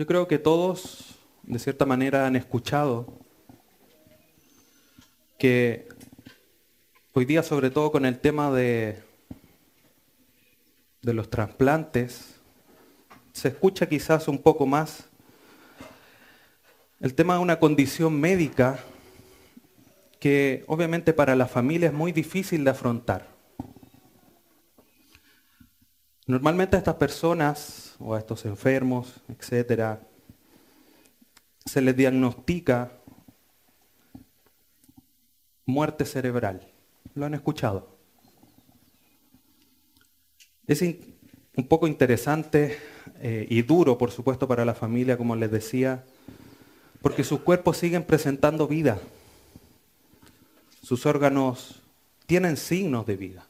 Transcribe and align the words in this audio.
Yo 0.00 0.06
creo 0.06 0.26
que 0.26 0.38
todos, 0.38 1.18
de 1.42 1.58
cierta 1.58 1.84
manera, 1.84 2.26
han 2.26 2.34
escuchado 2.34 3.18
que 5.38 5.88
hoy 7.12 7.26
día, 7.26 7.42
sobre 7.42 7.68
todo 7.68 7.92
con 7.92 8.06
el 8.06 8.18
tema 8.18 8.50
de, 8.50 9.02
de 11.02 11.12
los 11.12 11.28
trasplantes, 11.28 12.40
se 13.34 13.48
escucha 13.48 13.90
quizás 13.90 14.26
un 14.26 14.38
poco 14.38 14.64
más 14.64 15.04
el 17.00 17.14
tema 17.14 17.34
de 17.34 17.40
una 17.40 17.60
condición 17.60 18.18
médica 18.18 18.78
que 20.18 20.64
obviamente 20.66 21.12
para 21.12 21.36
la 21.36 21.46
familia 21.46 21.88
es 21.88 21.94
muy 21.94 22.12
difícil 22.12 22.64
de 22.64 22.70
afrontar. 22.70 23.39
Normalmente 26.30 26.76
a 26.76 26.78
estas 26.78 26.94
personas 26.94 27.96
o 27.98 28.14
a 28.14 28.20
estos 28.20 28.44
enfermos, 28.44 29.14
etcétera, 29.26 30.00
se 31.64 31.80
les 31.80 31.96
diagnostica 31.96 32.92
muerte 35.66 36.04
cerebral. 36.04 36.70
¿Lo 37.16 37.26
han 37.26 37.34
escuchado? 37.34 37.98
Es 40.68 40.82
un 40.82 41.66
poco 41.66 41.88
interesante 41.88 42.78
eh, 43.18 43.48
y 43.50 43.62
duro, 43.62 43.98
por 43.98 44.12
supuesto, 44.12 44.46
para 44.46 44.64
la 44.64 44.74
familia, 44.74 45.16
como 45.16 45.34
les 45.34 45.50
decía, 45.50 46.04
porque 47.02 47.24
sus 47.24 47.40
cuerpos 47.40 47.76
siguen 47.76 48.04
presentando 48.04 48.68
vida. 48.68 49.00
Sus 50.80 51.06
órganos 51.06 51.82
tienen 52.26 52.56
signos 52.56 53.04
de 53.04 53.16
vida. 53.16 53.49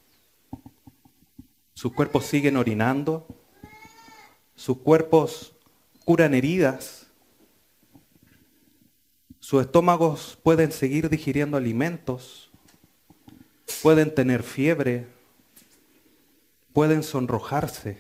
Sus 1.81 1.95
cuerpos 1.95 2.27
siguen 2.27 2.59
orinando. 2.59 3.27
Sus 4.55 4.77
cuerpos 4.81 5.57
curan 6.05 6.35
heridas. 6.35 7.07
Sus 9.39 9.63
estómagos 9.63 10.39
pueden 10.43 10.73
seguir 10.73 11.09
digiriendo 11.09 11.57
alimentos. 11.57 12.51
Pueden 13.83 14.15
tener 14.15 14.43
fiebre. 14.43 15.07
Pueden 16.75 17.03
sonrojarse. 17.03 17.97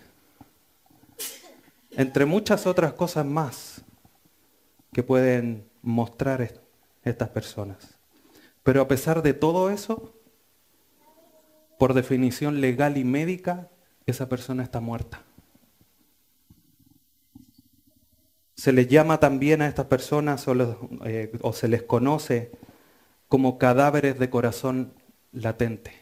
Entre 1.93 2.27
muchas 2.27 2.67
otras 2.67 2.93
cosas 2.93 3.25
más 3.25 3.81
que 4.93 5.03
pueden 5.03 5.67
mostrar 5.81 6.61
estas 7.03 7.31
personas. 7.31 7.99
Pero 8.63 8.83
a 8.83 8.89
pesar 8.89 9.23
de 9.23 9.33
todo 9.33 9.71
eso, 9.71 10.20
por 11.81 11.95
definición 11.95 12.61
legal 12.61 12.99
y 12.99 13.05
médica, 13.05 13.71
esa 14.05 14.29
persona 14.29 14.63
está 14.63 14.81
muerta. 14.81 15.23
Se 18.55 18.71
les 18.75 18.87
llama 18.87 19.19
también 19.19 19.63
a 19.63 19.67
estas 19.67 19.87
personas 19.87 20.47
o, 20.47 20.53
eh, 21.07 21.33
o 21.41 21.55
se 21.55 21.69
les 21.69 21.83
conoce 21.83 22.53
como 23.29 23.57
cadáveres 23.57 24.19
de 24.19 24.29
corazón 24.29 24.93
latente. 25.33 25.93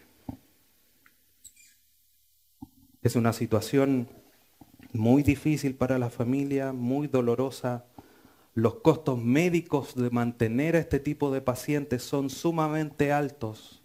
Es 3.01 3.15
una 3.15 3.33
situación 3.33 4.09
muy 4.93 5.23
difícil 5.23 5.77
para 5.77 6.01
la 6.01 6.11
familia, 6.11 6.73
muy 6.73 7.07
dolorosa, 7.07 7.85
los 8.53 8.81
costos 8.81 9.23
médicos 9.23 9.95
de 9.95 10.11
mantener 10.11 10.75
a 10.75 10.81
este 10.81 10.99
tipo 10.99 11.31
de 11.31 11.41
pacientes 11.41 12.03
son 12.03 12.31
sumamente 12.31 13.13
altos 13.13 13.78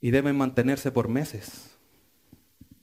y 0.00 0.10
deben 0.10 0.36
mantenerse 0.36 0.92
por 0.92 1.08
meses 1.08 1.76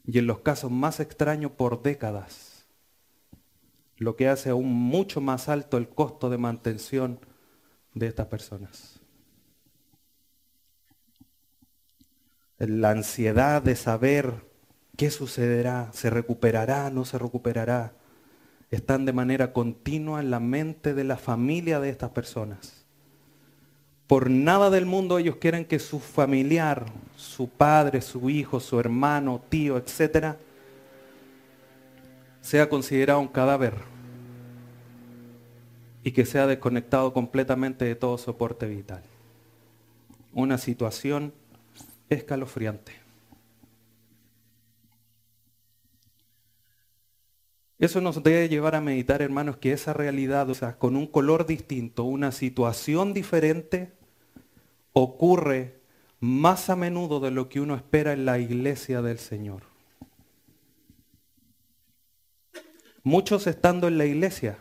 y 0.05 0.19
en 0.19 0.27
los 0.27 0.39
casos 0.39 0.71
más 0.71 0.99
extraños 0.99 1.51
por 1.51 1.81
décadas, 1.81 2.65
lo 3.97 4.15
que 4.15 4.27
hace 4.27 4.49
aún 4.49 4.71
mucho 4.71 5.21
más 5.21 5.47
alto 5.47 5.77
el 5.77 5.87
costo 5.87 6.29
de 6.29 6.37
mantención 6.37 7.19
de 7.93 8.07
estas 8.07 8.27
personas. 8.27 8.99
La 12.57 12.91
ansiedad 12.91 13.61
de 13.61 13.75
saber 13.75 14.45
qué 14.97 15.09
sucederá, 15.09 15.89
se 15.93 16.09
recuperará, 16.09 16.89
no 16.89 17.05
se 17.05 17.17
recuperará, 17.17 17.95
están 18.71 19.05
de 19.05 19.13
manera 19.13 19.53
continua 19.53 20.19
en 20.19 20.31
la 20.31 20.39
mente 20.39 20.93
de 20.93 21.03
la 21.03 21.17
familia 21.17 21.79
de 21.79 21.89
estas 21.89 22.11
personas. 22.11 22.82
Por 24.07 24.29
nada 24.29 24.69
del 24.69 24.85
mundo 24.85 25.17
ellos 25.17 25.37
quieren 25.37 25.65
que 25.65 25.79
su 25.79 25.99
familiar, 25.99 26.85
su 27.15 27.47
padre, 27.49 28.01
su 28.01 28.29
hijo, 28.29 28.59
su 28.59 28.79
hermano, 28.79 29.41
tío, 29.49 29.77
etcétera, 29.77 30.37
sea 32.41 32.67
considerado 32.67 33.19
un 33.19 33.29
cadáver 33.29 33.73
y 36.03 36.11
que 36.11 36.25
sea 36.25 36.45
desconectado 36.47 37.13
completamente 37.13 37.85
de 37.85 37.95
todo 37.95 38.17
soporte 38.17 38.67
vital. 38.67 39.01
Una 40.33 40.57
situación 40.57 41.33
escalofriante. 42.09 43.02
Eso 47.83 47.99
nos 47.99 48.23
debe 48.23 48.47
llevar 48.47 48.75
a 48.75 48.79
meditar, 48.79 49.21
hermanos, 49.21 49.57
que 49.57 49.73
esa 49.73 49.91
realidad, 49.91 50.49
o 50.49 50.53
sea, 50.53 50.77
con 50.77 50.95
un 50.95 51.05
color 51.05 51.45
distinto, 51.45 52.05
una 52.05 52.31
situación 52.31 53.13
diferente, 53.13 53.91
ocurre 54.93 55.81
más 56.21 56.69
a 56.69 56.77
menudo 56.77 57.19
de 57.19 57.31
lo 57.31 57.49
que 57.49 57.59
uno 57.59 57.75
espera 57.75 58.13
en 58.13 58.23
la 58.23 58.39
iglesia 58.39 59.01
del 59.01 59.19
Señor. 59.19 59.63
Muchos 63.03 63.47
estando 63.47 63.89
en 63.89 63.97
la 63.97 64.05
iglesia, 64.05 64.59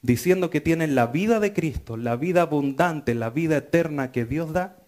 diciendo 0.00 0.48
que 0.48 0.60
tienen 0.60 0.94
la 0.94 1.08
vida 1.08 1.40
de 1.40 1.52
Cristo, 1.52 1.96
la 1.96 2.14
vida 2.14 2.42
abundante, 2.42 3.16
la 3.16 3.30
vida 3.30 3.56
eterna 3.56 4.12
que 4.12 4.24
Dios 4.24 4.52
da, 4.52 4.86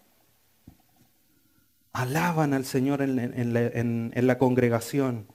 alaban 1.93 2.55
al 2.55 2.67
Señor 2.67 3.03
en, 3.03 4.27
la 4.29 4.39
congregación, 4.39 5.27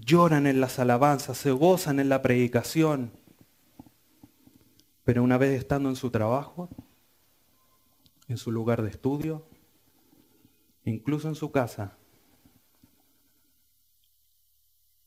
lloran 0.00 0.46
en 0.46 0.60
las 0.60 0.78
alabanzas, 0.78 1.38
se 1.38 1.50
gozan 1.50 2.00
en 2.00 2.08
la 2.08 2.22
predicación, 2.22 3.12
pero 5.04 5.22
una 5.22 5.38
vez 5.38 5.58
estando 5.58 5.88
en 5.88 5.96
su 5.96 6.10
trabajo, 6.10 6.68
en 8.28 8.36
su 8.36 8.50
lugar 8.50 8.82
de 8.82 8.90
estudio, 8.90 9.46
incluso 10.84 11.28
en 11.28 11.34
su 11.34 11.50
casa, 11.52 11.96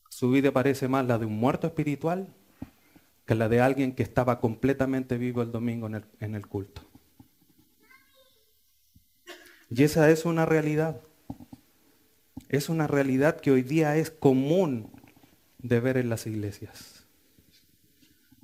su 0.08 0.30
vida 0.30 0.52
parece 0.52 0.88
más 0.88 1.06
la 1.06 1.18
de 1.18 1.26
un 1.26 1.38
muerto 1.38 1.66
espiritual 1.66 2.34
que 3.26 3.34
la 3.34 3.48
de 3.48 3.60
alguien 3.60 3.94
que 3.94 4.02
estaba 4.02 4.40
completamente 4.40 5.16
vivo 5.16 5.40
el 5.42 5.52
domingo 5.52 5.86
en 5.86 5.96
el, 5.96 6.04
en 6.18 6.34
el 6.34 6.46
culto. 6.46 6.82
Y 9.70 9.84
esa 9.84 10.10
es 10.10 10.24
una 10.24 10.46
realidad 10.46 11.00
es 12.50 12.68
una 12.68 12.88
realidad 12.88 13.40
que 13.40 13.52
hoy 13.52 13.62
día 13.62 13.96
es 13.96 14.10
común 14.10 14.90
de 15.58 15.78
ver 15.78 15.96
en 15.96 16.10
las 16.10 16.26
iglesias. 16.26 17.06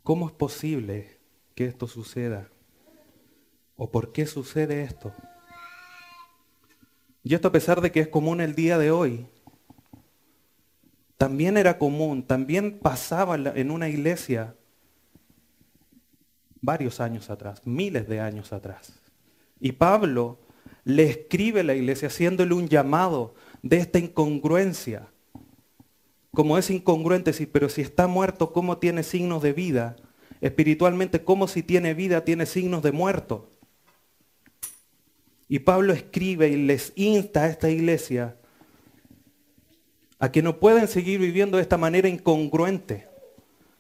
¿Cómo 0.05 0.29
es 0.29 0.33
posible 0.33 1.19
que 1.57 1.67
esto 1.67 1.89
suceda? 1.89 2.49
¿O 3.77 3.91
por 3.91 4.13
qué 4.13 4.27
sucede 4.27 4.85
esto? 4.85 5.13
Y 7.25 7.35
esto 7.35 7.49
a 7.49 7.53
pesar 7.53 7.81
de 7.81 7.91
que 7.91 7.99
es 7.99 8.07
común 8.07 8.41
el 8.41 8.55
día 8.55 8.79
de 8.79 8.93
hoy, 8.93 9.27
también 11.19 11.57
era 11.57 11.77
común, 11.77 12.23
también 12.25 12.79
pasaba 12.79 13.35
en 13.35 13.73
una 13.73 13.89
iglesia 13.89 14.55
varios 16.61 17.01
años 17.01 17.29
atrás, 17.29 17.67
miles 17.67 18.07
de 18.07 18.21
años 18.21 18.53
atrás. 18.53 19.01
Y 19.59 19.73
Pablo 19.73 20.39
le 20.85 21.11
escribe 21.11 21.61
a 21.61 21.65
la 21.65 21.75
iglesia 21.75 22.07
haciéndole 22.07 22.55
un 22.55 22.69
llamado 22.69 23.35
de 23.63 23.79
esta 23.79 23.99
incongruencia. 23.99 25.09
Como 26.33 26.59
es 26.59 26.71
incongruente, 26.71 27.33
pero 27.51 27.69
si 27.69 27.81
está 27.81 28.07
muerto, 28.07 28.53
¿cómo 28.53 28.79
tiene 28.79 29.03
signos 29.03 29.43
de 29.43 29.53
vida? 29.53 29.97
Espiritualmente, 30.41 31.25
¿cómo 31.25 31.49
si 31.49 31.63
tiene 31.63 31.95
vida 31.95 32.25
tiene 32.25 32.47
signos 32.47 32.83
de 32.83 32.93
muerto? 32.93 33.51
Y 35.49 35.61
Pablo 35.61 35.93
escribe 35.93 36.49
y 36.49 36.57
les 36.57 36.93
insta 36.97 37.45
a 37.45 37.49
esta 37.49 37.71
iglesia 37.71 38.37
a 40.19 40.33
que 40.33 40.43
no 40.43 40.59
pueden 40.59 40.89
seguir 40.89 41.21
viviendo 41.21 41.57
de 41.57 41.63
esta 41.63 41.77
manera 41.77 42.09
incongruente, 42.09 43.09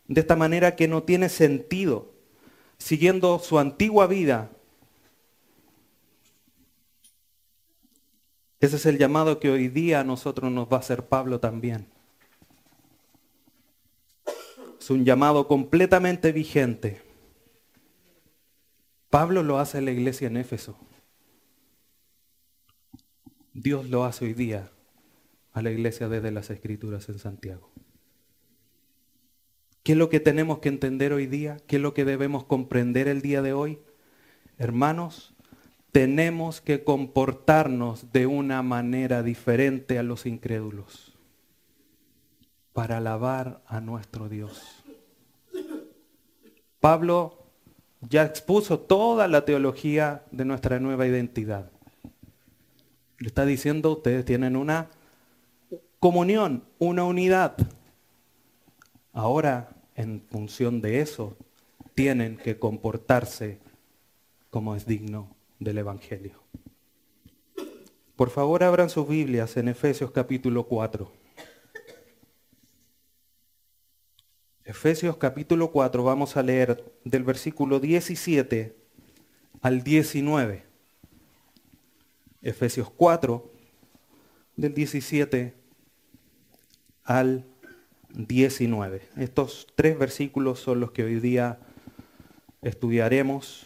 de 0.06 0.20
esta 0.20 0.36
manera 0.36 0.76
que 0.76 0.86
no 0.86 1.02
tiene 1.02 1.28
sentido, 1.28 2.14
siguiendo 2.78 3.38
su 3.38 3.58
antigua 3.58 4.06
vida, 4.06 4.50
Ese 8.66 8.74
es 8.74 8.86
el 8.86 8.98
llamado 8.98 9.38
que 9.38 9.48
hoy 9.48 9.68
día 9.68 10.00
a 10.00 10.04
nosotros 10.04 10.50
nos 10.50 10.66
va 10.66 10.78
a 10.78 10.80
hacer 10.80 11.06
Pablo 11.06 11.38
también. 11.38 11.86
Es 14.80 14.90
un 14.90 15.04
llamado 15.04 15.46
completamente 15.46 16.32
vigente. 16.32 17.00
Pablo 19.08 19.44
lo 19.44 19.60
hace 19.60 19.78
en 19.78 19.84
la 19.84 19.92
iglesia 19.92 20.26
en 20.26 20.36
Éfeso. 20.36 20.76
Dios 23.52 23.88
lo 23.88 24.02
hace 24.02 24.24
hoy 24.24 24.34
día 24.34 24.72
a 25.52 25.62
la 25.62 25.70
iglesia 25.70 26.08
desde 26.08 26.32
las 26.32 26.50
Escrituras 26.50 27.08
en 27.08 27.20
Santiago. 27.20 27.70
¿Qué 29.84 29.92
es 29.92 29.98
lo 29.98 30.08
que 30.08 30.18
tenemos 30.18 30.58
que 30.58 30.70
entender 30.70 31.12
hoy 31.12 31.28
día? 31.28 31.58
¿Qué 31.68 31.76
es 31.76 31.82
lo 31.82 31.94
que 31.94 32.04
debemos 32.04 32.42
comprender 32.42 33.06
el 33.06 33.22
día 33.22 33.42
de 33.42 33.52
hoy? 33.52 33.78
Hermanos, 34.58 35.35
tenemos 35.96 36.60
que 36.60 36.84
comportarnos 36.84 38.12
de 38.12 38.26
una 38.26 38.62
manera 38.62 39.22
diferente 39.22 39.98
a 39.98 40.02
los 40.02 40.26
incrédulos 40.26 41.14
para 42.74 42.98
alabar 42.98 43.62
a 43.66 43.80
nuestro 43.80 44.28
Dios. 44.28 44.84
Pablo 46.80 47.46
ya 48.02 48.26
expuso 48.26 48.78
toda 48.78 49.26
la 49.26 49.46
teología 49.46 50.22
de 50.32 50.44
nuestra 50.44 50.78
nueva 50.80 51.06
identidad. 51.06 51.70
Le 53.16 53.28
está 53.28 53.46
diciendo, 53.46 53.92
ustedes 53.92 54.26
tienen 54.26 54.54
una 54.54 54.90
comunión, 55.98 56.62
una 56.78 57.04
unidad. 57.04 57.56
Ahora, 59.14 59.70
en 59.94 60.20
función 60.30 60.82
de 60.82 61.00
eso, 61.00 61.38
tienen 61.94 62.36
que 62.36 62.58
comportarse 62.58 63.60
como 64.50 64.76
es 64.76 64.84
digno 64.84 65.35
del 65.58 65.78
Evangelio. 65.78 66.42
Por 68.16 68.30
favor, 68.30 68.62
abran 68.62 68.88
sus 68.88 69.08
Biblias 69.08 69.56
en 69.56 69.68
Efesios 69.68 70.10
capítulo 70.10 70.64
4. 70.64 71.12
Efesios 74.64 75.16
capítulo 75.16 75.70
4, 75.70 76.02
vamos 76.02 76.36
a 76.36 76.42
leer 76.42 76.84
del 77.04 77.22
versículo 77.22 77.78
17 77.78 78.74
al 79.60 79.82
19. 79.84 80.64
Efesios 82.42 82.90
4, 82.90 83.52
del 84.56 84.74
17 84.74 85.54
al 87.04 87.44
19. 88.10 89.02
Estos 89.16 89.66
tres 89.74 89.98
versículos 89.98 90.60
son 90.60 90.80
los 90.80 90.90
que 90.90 91.04
hoy 91.04 91.20
día 91.20 91.60
estudiaremos 92.62 93.65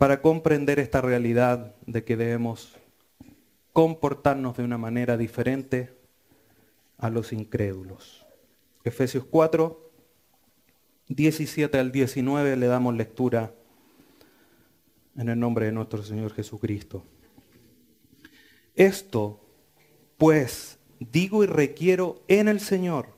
para 0.00 0.22
comprender 0.22 0.78
esta 0.78 1.02
realidad 1.02 1.74
de 1.84 2.04
que 2.04 2.16
debemos 2.16 2.72
comportarnos 3.74 4.56
de 4.56 4.64
una 4.64 4.78
manera 4.78 5.18
diferente 5.18 5.92
a 6.96 7.10
los 7.10 7.34
incrédulos. 7.34 8.24
Efesios 8.82 9.26
4, 9.28 9.92
17 11.08 11.78
al 11.78 11.92
19 11.92 12.56
le 12.56 12.66
damos 12.66 12.96
lectura 12.96 13.52
en 15.18 15.28
el 15.28 15.38
nombre 15.38 15.66
de 15.66 15.72
nuestro 15.72 16.02
Señor 16.02 16.32
Jesucristo. 16.32 17.04
Esto, 18.76 19.38
pues, 20.16 20.78
digo 20.98 21.44
y 21.44 21.46
requiero 21.46 22.22
en 22.26 22.48
el 22.48 22.60
Señor, 22.60 23.08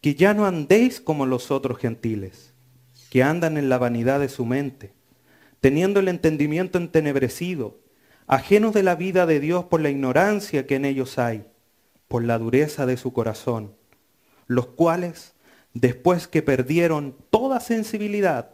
que 0.00 0.16
ya 0.16 0.34
no 0.34 0.46
andéis 0.46 1.00
como 1.00 1.26
los 1.26 1.52
otros 1.52 1.78
gentiles, 1.78 2.54
que 3.08 3.22
andan 3.22 3.56
en 3.56 3.68
la 3.68 3.78
vanidad 3.78 4.18
de 4.18 4.28
su 4.28 4.44
mente, 4.44 4.98
teniendo 5.60 6.00
el 6.00 6.08
entendimiento 6.08 6.78
entenebrecido, 6.78 7.78
ajenos 8.26 8.74
de 8.74 8.82
la 8.82 8.94
vida 8.94 9.26
de 9.26 9.40
Dios 9.40 9.64
por 9.64 9.80
la 9.80 9.90
ignorancia 9.90 10.66
que 10.66 10.76
en 10.76 10.84
ellos 10.84 11.18
hay, 11.18 11.44
por 12.08 12.24
la 12.24 12.38
dureza 12.38 12.86
de 12.86 12.96
su 12.96 13.12
corazón 13.12 13.80
los 14.50 14.66
cuales, 14.66 15.36
después 15.74 16.26
que 16.26 16.42
perdieron 16.42 17.16
toda 17.30 17.60
sensibilidad, 17.60 18.50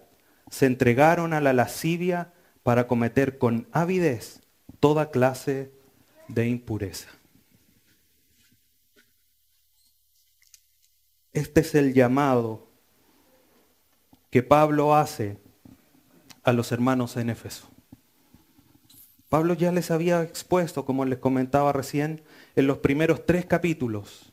se 0.51 0.67
entregaron 0.67 1.33
a 1.33 1.41
la 1.41 1.55
lascivia 1.55 2.35
para 2.63 2.87
cometer 2.87 3.39
con 3.39 3.67
avidez 3.73 4.43
toda 4.79 5.11
clase 5.11 5.73
de 6.29 6.49
impureza. 6.49 7.09
Este 11.33 11.63
es 11.63 11.75
el 11.75 11.95
llamado 11.95 12.69
que 14.29 14.43
Pablo 14.43 14.95
hace 14.95 15.39
a 16.47 16.53
los 16.53 16.71
hermanos 16.71 17.17
en 17.17 17.29
Éfeso. 17.29 17.67
Pablo 19.29 19.55
ya 19.55 19.73
les 19.73 19.91
había 19.91 20.23
expuesto, 20.23 20.85
como 20.85 21.05
les 21.05 21.19
comentaba 21.19 21.73
recién, 21.73 22.23
en 22.55 22.69
los 22.69 22.79
primeros 22.79 23.27
tres 23.27 23.45
capítulos, 23.45 24.33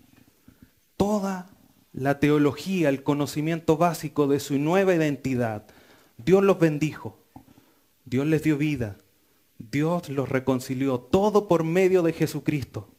toda 0.96 1.50
la 1.92 2.20
teología, 2.20 2.90
el 2.90 3.02
conocimiento 3.02 3.78
básico 3.78 4.28
de 4.28 4.40
su 4.40 4.60
nueva 4.60 4.94
identidad. 4.94 5.66
Dios 6.18 6.44
los 6.44 6.60
bendijo, 6.60 7.18
Dios 8.06 8.28
les 8.28 8.44
dio 8.44 8.58
vida, 8.60 8.98
Dios 9.58 10.10
los 10.10 10.30
reconcilió, 10.30 11.00
todo 11.00 11.48
por 11.48 11.64
medio 11.64 12.04
de 12.04 12.14
Jesucristo. 12.14 12.90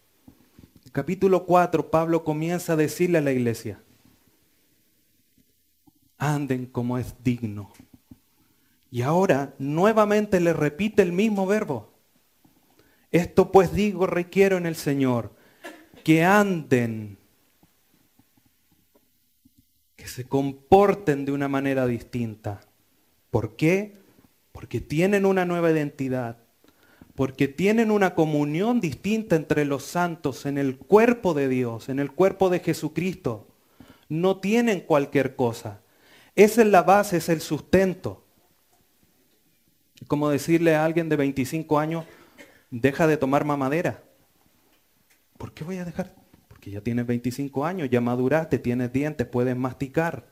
Capítulo 0.90 1.46
4, 1.46 1.88
Pablo 1.88 2.25
comienza 2.25 2.72
a 2.72 2.76
decirle 2.76 3.19
a 3.19 3.22
la 3.22 3.31
iglesia, 3.31 3.81
anden 6.19 6.66
como 6.66 6.99
es 6.99 7.14
digno. 7.22 7.70
Y 8.94 9.02
ahora 9.02 9.56
nuevamente 9.58 10.38
le 10.38 10.52
repite 10.52 11.02
el 11.02 11.11
mismo 11.11 11.49
verbo. 11.49 11.93
Esto 13.11 13.50
pues 13.50 13.73
digo, 13.73 14.06
requiero 14.06 14.56
en 14.56 14.67
el 14.67 14.76
Señor, 14.76 15.32
que 16.05 16.23
anden 16.23 17.19
que 19.96 20.06
se 20.06 20.29
comporten 20.29 21.25
de 21.25 21.32
una 21.32 21.49
manera 21.49 21.88
distinta. 21.88 22.61
¿Por 23.32 23.56
qué? 23.56 23.96
Porque 24.52 24.81
tienen 24.81 25.26
una 25.26 25.44
nueva 25.44 25.73
identidad, 25.73 26.38
porque 27.17 27.49
tienen 27.49 27.90
una 27.90 28.14
comunión 28.14 28.81
distinta 28.81 29.35
entre 29.35 29.64
los 29.64 29.82
santos 29.82 30.47
en 30.47 30.56
el 30.56 30.79
cuerpo 30.79 31.35
de 31.35 31.49
Dios, 31.49 31.88
en 31.88 31.99
el 31.99 32.12
cuerpo 32.12 32.49
de 32.49 32.61
Jesucristo. 32.61 33.49
No 34.08 34.38
tienen 34.38 34.82
cualquier 34.82 35.35
cosa. 35.35 35.81
Esa 36.37 36.62
es 36.62 36.69
la 36.69 36.82
base, 36.82 37.17
es 37.17 37.29
el 37.29 37.40
sustento. 37.40 38.24
Como 40.06 40.28
decirle 40.28 40.74
a 40.74 40.84
alguien 40.84 41.08
de 41.08 41.16
25 41.16 41.78
años, 41.78 42.04
deja 42.70 43.06
de 43.06 43.16
tomar 43.16 43.44
mamadera. 43.44 44.02
¿Por 45.38 45.52
qué 45.52 45.64
voy 45.64 45.78
a 45.78 45.84
dejar? 45.84 46.14
que 46.64 46.70
ya 46.70 46.80
tienes 46.80 47.06
25 47.06 47.66
años, 47.66 47.90
ya 47.90 48.00
maduraste, 48.00 48.58
tienes 48.58 48.90
dientes, 48.90 49.26
puedes 49.26 49.54
masticar, 49.54 50.26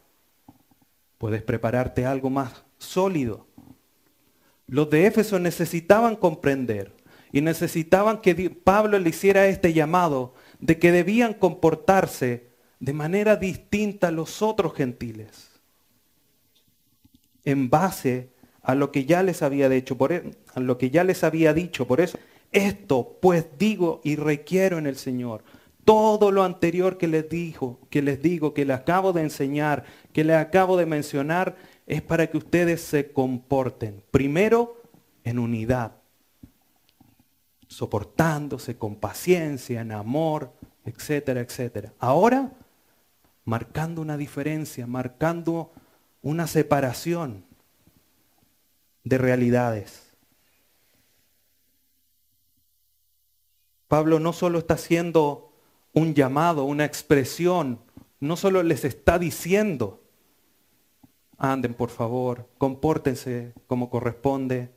puedes 1.19 1.43
prepararte 1.43 2.07
algo 2.07 2.31
más 2.31 2.65
sólido. 2.79 3.47
Los 4.67 4.89
de 4.89 5.05
Éfeso 5.05 5.39
necesitaban 5.39 6.17
comprender 6.17 6.97
y 7.33 7.43
necesitaban 7.43 8.23
que 8.23 8.49
Pablo 8.49 8.99
le 8.99 9.11
hiciera 9.11 9.47
este 9.47 9.75
llamado 9.75 10.33
de 10.59 10.79
que 10.79 10.91
debían 10.91 11.35
comportarse 11.35 12.49
de 12.81 12.95
manera 12.95 13.37
distinta 13.37 14.09
a 14.09 14.11
los 14.11 14.41
otros 14.41 14.73
gentiles, 14.73 15.51
en 17.45 17.69
base 17.69 18.32
a 18.63 18.75
lo 18.75 18.93
que 18.93 19.05
ya 19.05 19.23
les 19.23 19.43
había 19.43 19.69
dicho, 19.69 19.97
por, 19.97 20.13
e, 20.13 20.31
a 20.55 20.61
lo 20.61 20.79
que 20.79 20.91
ya 20.91 21.05
les 21.05 21.25
había 21.25 21.53
dicho. 21.53 21.87
Por 21.87 22.01
eso, 22.01 22.19
esto 22.53 23.19
pues 23.21 23.47
digo 23.59 24.01
y 24.05 24.17
requiero 24.17 24.79
en 24.79 24.87
el 24.87 24.97
Señor 24.97 25.43
todo 25.85 26.31
lo 26.31 26.45
anterior 26.45 26.97
que 26.97 27.09
les 27.09 27.29
dijo, 27.29 27.81
que 27.91 28.03
les 28.03 28.23
digo, 28.23 28.55
que 28.55 28.65
les 28.65 28.77
acabo 28.77 29.13
de 29.13 29.23
enseñar, 29.23 29.85
que 30.13 30.23
les 30.25 30.37
acabo 30.37 30.77
de 30.77 30.87
mencionar, 30.87 31.57
es 31.87 32.03
para 32.03 32.29
que 32.29 32.39
ustedes 32.39 32.81
se 32.83 33.11
comporten. 33.13 34.03
Primero, 34.11 34.81
en 35.25 35.39
unidad, 35.39 35.97
soportándose 37.67 38.77
con 38.77 38.97
paciencia, 38.97 39.81
en 39.81 39.93
amor, 39.93 40.53
etcétera, 40.85 41.41
etcétera. 41.41 41.93
Ahora, 41.99 42.53
marcando 43.45 44.03
una 44.03 44.17
diferencia, 44.17 44.87
marcando 44.87 45.73
una 46.23 46.47
separación 46.47 47.45
de 49.05 49.19
realidades. 49.19 50.13
Pablo 53.89 54.21
no 54.21 54.33
solo 54.33 54.59
está 54.59 54.75
haciendo 54.75 55.53
un 55.93 56.15
llamado, 56.15 56.65
una 56.65 56.85
expresión. 56.85 57.79
No 58.21 58.37
solo 58.37 58.63
les 58.63 58.85
está 58.85 59.19
diciendo, 59.19 60.03
anden 61.37 61.75
por 61.75 61.91
favor, 61.91 62.49
compórtense 62.57 63.53
como 63.67 63.91
corresponde. 63.91 64.71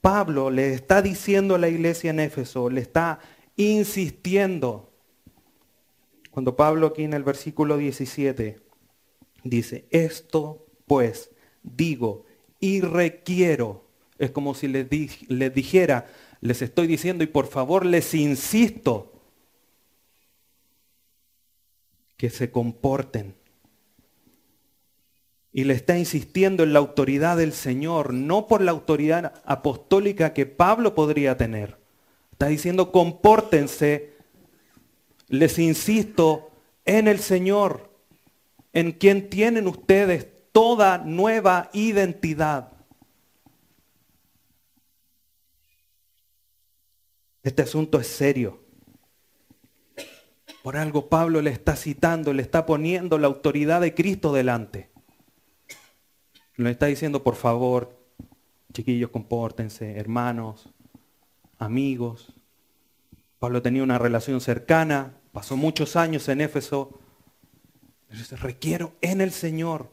Pablo 0.00 0.50
le 0.50 0.74
está 0.74 1.02
diciendo 1.02 1.56
a 1.56 1.58
la 1.58 1.68
iglesia 1.68 2.10
en 2.10 2.20
Éfeso, 2.20 2.70
le 2.70 2.82
está 2.82 3.18
insistiendo. 3.56 4.92
Cuando 6.30 6.54
Pablo 6.54 6.86
aquí 6.86 7.02
en 7.02 7.14
el 7.14 7.24
versículo 7.24 7.76
17 7.76 8.60
dice, 9.42 9.86
esto 9.90 10.66
pues 10.86 11.30
digo 11.62 12.26
y 12.60 12.82
requiero, 12.82 13.84
es 14.18 14.30
como 14.30 14.54
si 14.54 14.68
les, 14.68 14.86
les 15.28 15.54
dijera, 15.54 16.06
les 16.42 16.62
estoy 16.62 16.86
diciendo 16.86 17.24
y 17.24 17.26
por 17.26 17.46
favor 17.46 17.84
les 17.84 18.14
insisto 18.14 19.12
que 22.16 22.28
se 22.30 22.50
comporten. 22.50 23.34
Y 25.52 25.64
le 25.64 25.74
está 25.74 25.98
insistiendo 25.98 26.62
en 26.62 26.74
la 26.74 26.78
autoridad 26.78 27.38
del 27.38 27.52
Señor, 27.52 28.12
no 28.12 28.46
por 28.46 28.60
la 28.60 28.70
autoridad 28.70 29.42
apostólica 29.44 30.32
que 30.32 30.46
Pablo 30.46 30.94
podría 30.94 31.36
tener. 31.36 31.78
Está 32.30 32.46
diciendo, 32.46 32.92
compórtense, 32.92 34.12
les 35.28 35.58
insisto, 35.58 36.50
en 36.84 37.08
el 37.08 37.18
Señor. 37.20 37.88
en 38.72 38.92
quien 38.92 39.28
tienen 39.30 39.66
ustedes 39.66 40.28
toda 40.52 40.98
nueva 40.98 41.70
identidad. 41.72 42.72
Este 47.42 47.62
asunto 47.62 47.98
es 47.98 48.06
serio. 48.06 48.60
Por 50.62 50.76
algo 50.76 51.08
Pablo 51.08 51.40
le 51.40 51.50
está 51.50 51.74
citando, 51.74 52.34
le 52.34 52.42
está 52.42 52.66
poniendo 52.66 53.18
la 53.18 53.28
autoridad 53.28 53.80
de 53.80 53.94
Cristo 53.94 54.32
delante. 54.32 54.90
Le 56.56 56.70
está 56.70 56.86
diciendo, 56.86 57.22
por 57.22 57.36
favor, 57.36 57.98
chiquillos, 58.74 59.10
compórtense, 59.10 59.96
hermanos, 59.96 60.68
amigos. 61.58 62.34
Pablo 63.38 63.62
tenía 63.62 63.82
una 63.82 63.96
relación 63.96 64.42
cercana, 64.42 65.16
pasó 65.32 65.56
muchos 65.56 65.96
años 65.96 66.28
en 66.28 66.42
Éfeso. 66.42 67.00
requiero 68.42 68.92
en 69.00 69.22
el 69.22 69.30
Señor, 69.30 69.88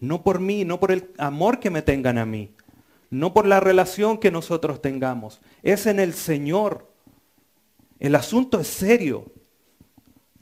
no 0.00 0.22
por 0.22 0.40
mí, 0.40 0.64
no 0.64 0.80
por 0.80 0.92
el 0.92 1.12
amor 1.18 1.60
que 1.60 1.70
me 1.70 1.82
tengan 1.82 2.18
a 2.18 2.26
mí, 2.26 2.54
no 3.10 3.32
por 3.34 3.46
la 3.46 3.60
relación 3.60 4.18
que 4.18 4.30
nosotros 4.30 4.80
tengamos, 4.82 5.40
es 5.62 5.86
en 5.86 6.00
el 6.00 6.14
Señor. 6.14 6.90
El 7.98 8.14
asunto 8.14 8.58
es 8.60 8.66
serio. 8.66 9.30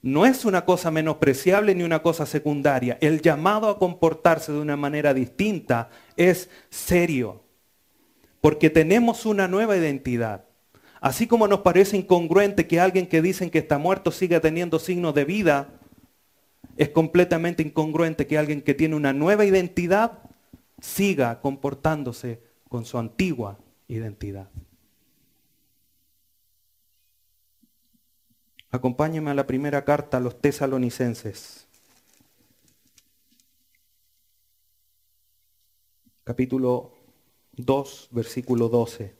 No 0.00 0.26
es 0.26 0.44
una 0.44 0.64
cosa 0.64 0.92
menospreciable 0.92 1.74
ni 1.74 1.82
una 1.82 2.02
cosa 2.02 2.24
secundaria. 2.24 2.98
El 3.00 3.20
llamado 3.20 3.68
a 3.68 3.78
comportarse 3.78 4.52
de 4.52 4.60
una 4.60 4.76
manera 4.76 5.12
distinta 5.12 5.90
es 6.16 6.48
serio. 6.70 7.42
Porque 8.40 8.70
tenemos 8.70 9.26
una 9.26 9.48
nueva 9.48 9.76
identidad. 9.76 10.44
Así 11.00 11.26
como 11.26 11.48
nos 11.48 11.60
parece 11.60 11.96
incongruente 11.96 12.68
que 12.68 12.78
alguien 12.78 13.08
que 13.08 13.22
dicen 13.22 13.50
que 13.50 13.58
está 13.58 13.78
muerto 13.78 14.12
siga 14.12 14.40
teniendo 14.40 14.78
signos 14.78 15.14
de 15.14 15.24
vida, 15.24 15.77
es 16.76 16.90
completamente 16.90 17.62
incongruente 17.62 18.26
que 18.26 18.38
alguien 18.38 18.62
que 18.62 18.74
tiene 18.74 18.94
una 18.94 19.12
nueva 19.12 19.44
identidad 19.44 20.22
siga 20.80 21.40
comportándose 21.40 22.40
con 22.68 22.84
su 22.84 22.98
antigua 22.98 23.58
identidad. 23.88 24.48
Acompáñeme 28.70 29.30
a 29.30 29.34
la 29.34 29.46
primera 29.46 29.84
carta 29.84 30.18
a 30.18 30.20
los 30.20 30.40
tesalonicenses. 30.40 31.66
Capítulo 36.22 36.92
2, 37.54 38.08
versículo 38.12 38.68
12. 38.68 39.17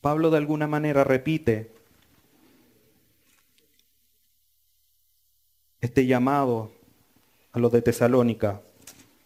Pablo 0.00 0.30
de 0.30 0.38
alguna 0.38 0.66
manera 0.66 1.04
repite 1.04 1.70
este 5.80 6.06
llamado 6.06 6.72
a 7.52 7.58
los 7.58 7.70
de 7.72 7.82
Tesalónica. 7.82 8.62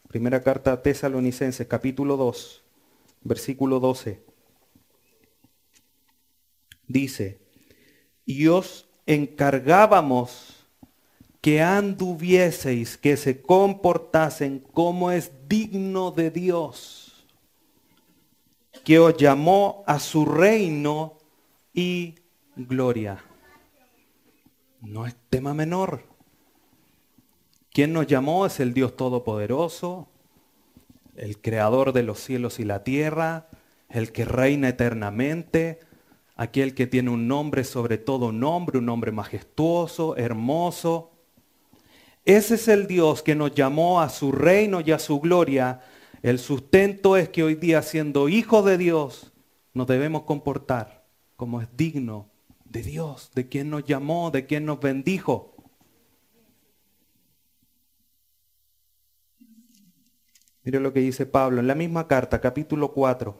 Primera 0.08 0.42
carta 0.42 0.72
a 0.72 0.82
Tesalonicenses, 0.82 1.66
capítulo 1.66 2.16
2, 2.16 2.62
versículo 3.22 3.80
12. 3.80 4.20
Dice, 6.86 7.38
y 8.24 8.46
os 8.48 8.86
encargábamos 9.06 10.66
que 11.40 11.60
anduvieseis, 11.60 12.96
que 12.96 13.16
se 13.16 13.42
comportasen 13.42 14.60
como 14.60 15.10
es 15.10 15.30
digno 15.48 16.10
de 16.10 16.30
Dios, 16.30 17.03
que 18.84 18.98
os 18.98 19.16
llamó 19.16 19.82
a 19.86 19.98
su 19.98 20.26
reino 20.26 21.18
y 21.72 22.16
gloria. 22.54 23.24
No 24.82 25.06
es 25.06 25.16
tema 25.30 25.54
menor. 25.54 26.04
Quien 27.72 27.92
nos 27.92 28.06
llamó 28.06 28.46
es 28.46 28.60
el 28.60 28.74
Dios 28.74 28.96
Todopoderoso, 28.96 30.08
el 31.16 31.40
Creador 31.40 31.92
de 31.92 32.02
los 32.02 32.20
cielos 32.20 32.60
y 32.60 32.64
la 32.64 32.84
tierra, 32.84 33.48
el 33.88 34.12
que 34.12 34.24
reina 34.24 34.68
eternamente, 34.68 35.80
aquel 36.36 36.74
que 36.74 36.86
tiene 36.86 37.10
un 37.10 37.26
nombre 37.26 37.64
sobre 37.64 37.98
todo 37.98 38.32
nombre, 38.32 38.78
un 38.78 38.86
nombre 38.86 39.10
majestuoso, 39.10 40.16
hermoso. 40.16 41.10
Ese 42.24 42.56
es 42.56 42.68
el 42.68 42.86
Dios 42.86 43.22
que 43.22 43.34
nos 43.34 43.54
llamó 43.54 44.00
a 44.00 44.08
su 44.08 44.30
reino 44.30 44.80
y 44.80 44.92
a 44.92 44.98
su 44.98 45.20
gloria. 45.20 45.80
El 46.24 46.38
sustento 46.38 47.18
es 47.18 47.28
que 47.28 47.42
hoy 47.42 47.54
día, 47.54 47.82
siendo 47.82 48.30
hijos 48.30 48.64
de 48.64 48.78
Dios, 48.78 49.34
nos 49.74 49.86
debemos 49.86 50.22
comportar 50.22 51.04
como 51.36 51.60
es 51.60 51.68
digno 51.76 52.30
de 52.64 52.82
Dios, 52.82 53.30
de 53.34 53.46
quien 53.46 53.68
nos 53.68 53.84
llamó, 53.84 54.30
de 54.30 54.46
quien 54.46 54.64
nos 54.64 54.80
bendijo. 54.80 55.54
Mire 60.62 60.80
lo 60.80 60.94
que 60.94 61.00
dice 61.00 61.26
Pablo 61.26 61.60
en 61.60 61.66
la 61.66 61.74
misma 61.74 62.08
carta, 62.08 62.40
capítulo 62.40 62.94
4. 62.94 63.38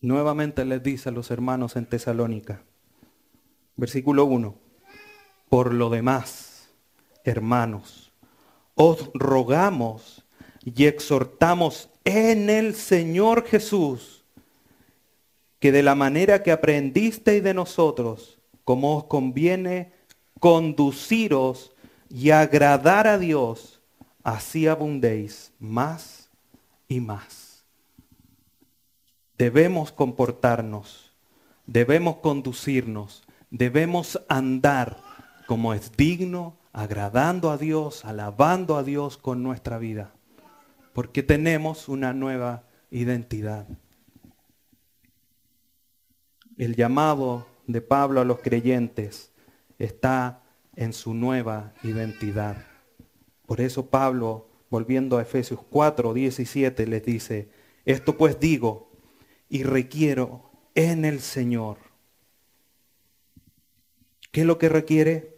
Nuevamente 0.00 0.64
les 0.64 0.82
dice 0.82 1.10
a 1.10 1.12
los 1.12 1.30
hermanos 1.30 1.76
en 1.76 1.84
Tesalónica, 1.84 2.62
versículo 3.76 4.24
1, 4.24 4.54
por 5.50 5.74
lo 5.74 5.90
demás, 5.90 6.70
hermanos, 7.22 8.07
os 8.80 9.10
rogamos 9.12 10.24
y 10.64 10.86
exhortamos 10.86 11.90
en 12.04 12.48
el 12.48 12.76
Señor 12.76 13.44
Jesús, 13.44 14.24
que 15.58 15.72
de 15.72 15.82
la 15.82 15.96
manera 15.96 16.44
que 16.44 16.52
aprendisteis 16.52 17.42
de 17.42 17.54
nosotros, 17.54 18.38
como 18.62 18.96
os 18.96 19.04
conviene 19.04 19.92
conduciros 20.38 21.72
y 22.08 22.30
agradar 22.30 23.08
a 23.08 23.18
Dios, 23.18 23.80
así 24.22 24.68
abundéis 24.68 25.52
más 25.58 26.28
y 26.86 27.00
más. 27.00 27.64
Debemos 29.36 29.90
comportarnos, 29.90 31.10
debemos 31.66 32.18
conducirnos, 32.18 33.24
debemos 33.50 34.20
andar 34.28 34.98
como 35.48 35.74
es 35.74 35.90
digno, 35.96 36.56
agradando 36.72 37.50
a 37.50 37.58
Dios, 37.58 38.04
alabando 38.04 38.76
a 38.76 38.82
Dios 38.82 39.16
con 39.16 39.42
nuestra 39.42 39.78
vida, 39.78 40.14
porque 40.92 41.22
tenemos 41.22 41.88
una 41.88 42.12
nueva 42.12 42.64
identidad. 42.90 43.66
El 46.56 46.74
llamado 46.74 47.46
de 47.66 47.80
Pablo 47.80 48.20
a 48.20 48.24
los 48.24 48.40
creyentes 48.40 49.32
está 49.78 50.42
en 50.74 50.92
su 50.92 51.14
nueva 51.14 51.72
identidad. 51.82 52.56
Por 53.46 53.60
eso 53.60 53.90
Pablo, 53.90 54.48
volviendo 54.70 55.18
a 55.18 55.22
Efesios 55.22 55.60
4, 55.70 56.14
17, 56.14 56.86
les 56.86 57.04
dice, 57.04 57.50
esto 57.84 58.16
pues 58.16 58.38
digo 58.40 58.90
y 59.48 59.62
requiero 59.62 60.50
en 60.74 61.04
el 61.04 61.20
Señor. 61.20 61.78
¿Qué 64.30 64.42
es 64.42 64.46
lo 64.46 64.58
que 64.58 64.68
requiere? 64.68 65.37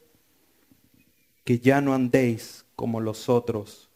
Que 1.50 1.59
ya 1.59 1.80
no 1.80 1.95
andéis 1.95 2.64
como 2.76 3.00
los 3.00 3.28
otros 3.28 3.90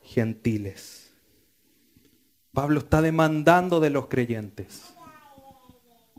gentiles. 0.00 1.12
Pablo 2.52 2.78
está 2.78 3.02
demandando 3.02 3.80
de 3.80 3.90
los 3.90 4.06
creyentes 4.06 4.94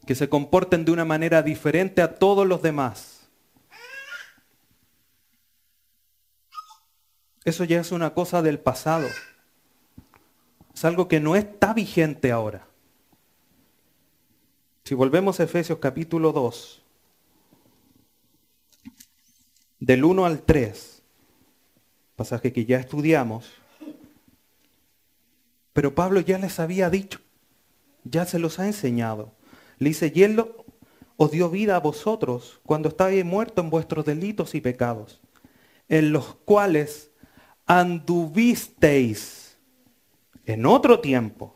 que 0.06 0.16
se 0.16 0.28
comporten 0.28 0.84
de 0.84 0.92
una 0.92 1.06
manera 1.06 1.44
diferente 1.44 2.02
a 2.02 2.16
todos 2.16 2.46
los 2.46 2.62
demás 2.62 3.22
Eso 7.46 7.64
ya 7.64 7.80
es 7.80 7.94
una 7.94 8.14
cosa 8.14 8.42
del 8.42 8.60
pasado. 8.60 9.08
Es 10.76 10.84
algo 10.84 11.08
que 11.08 11.22
no 11.22 11.38
está 11.38 11.74
vigente 11.74 12.34
ahora. 12.34 12.68
Si 14.84 14.94
volvemos 14.94 15.40
a 15.40 15.44
Efesios 15.44 15.80
capítulo 15.80 16.34
2, 16.34 16.81
del 19.82 20.06
1 20.06 20.26
al 20.26 20.44
3, 20.44 21.02
pasaje 22.16 22.54
que 22.54 22.66
ya 22.66 22.78
estudiamos, 22.78 23.52
pero 25.74 25.96
Pablo 25.96 26.22
ya 26.22 26.38
les 26.38 26.60
había 26.60 26.90
dicho, 26.92 27.20
ya 28.04 28.26
se 28.26 28.38
los 28.38 28.60
ha 28.60 28.68
enseñado. 28.68 29.32
Le 29.80 29.90
dice, 29.90 30.12
y 30.14 30.22
él 30.24 30.46
os 31.18 31.32
dio 31.32 31.50
vida 31.50 31.76
a 31.76 31.80
vosotros 31.80 32.60
cuando 32.64 32.90
estabais 32.90 33.26
muertos 33.26 33.64
en 33.64 33.72
vuestros 33.72 34.06
delitos 34.06 34.54
y 34.54 34.62
pecados, 34.62 35.20
en 35.90 36.12
los 36.12 36.36
cuales 36.46 37.10
anduvisteis 37.66 39.58
en 40.46 40.68
otro 40.68 41.00
tiempo, 41.00 41.56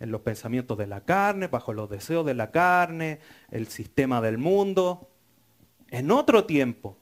en 0.00 0.10
los 0.10 0.22
pensamientos 0.22 0.78
de 0.78 0.86
la 0.86 1.04
carne, 1.04 1.46
bajo 1.46 1.74
los 1.74 1.88
deseos 1.88 2.24
de 2.24 2.34
la 2.34 2.50
carne, 2.50 3.20
el 3.50 3.68
sistema 3.68 4.20
del 4.20 4.38
mundo. 4.38 5.10
En 5.90 6.10
otro 6.10 6.46
tiempo, 6.46 6.96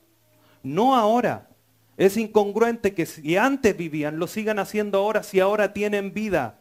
no 0.62 0.96
ahora. 0.96 1.48
Es 1.96 2.16
incongruente 2.16 2.94
que 2.94 3.06
si 3.06 3.36
antes 3.36 3.76
vivían, 3.76 4.18
lo 4.18 4.26
sigan 4.26 4.58
haciendo 4.58 4.98
ahora 4.98 5.22
si 5.22 5.40
ahora 5.40 5.72
tienen 5.72 6.12
vida 6.12 6.60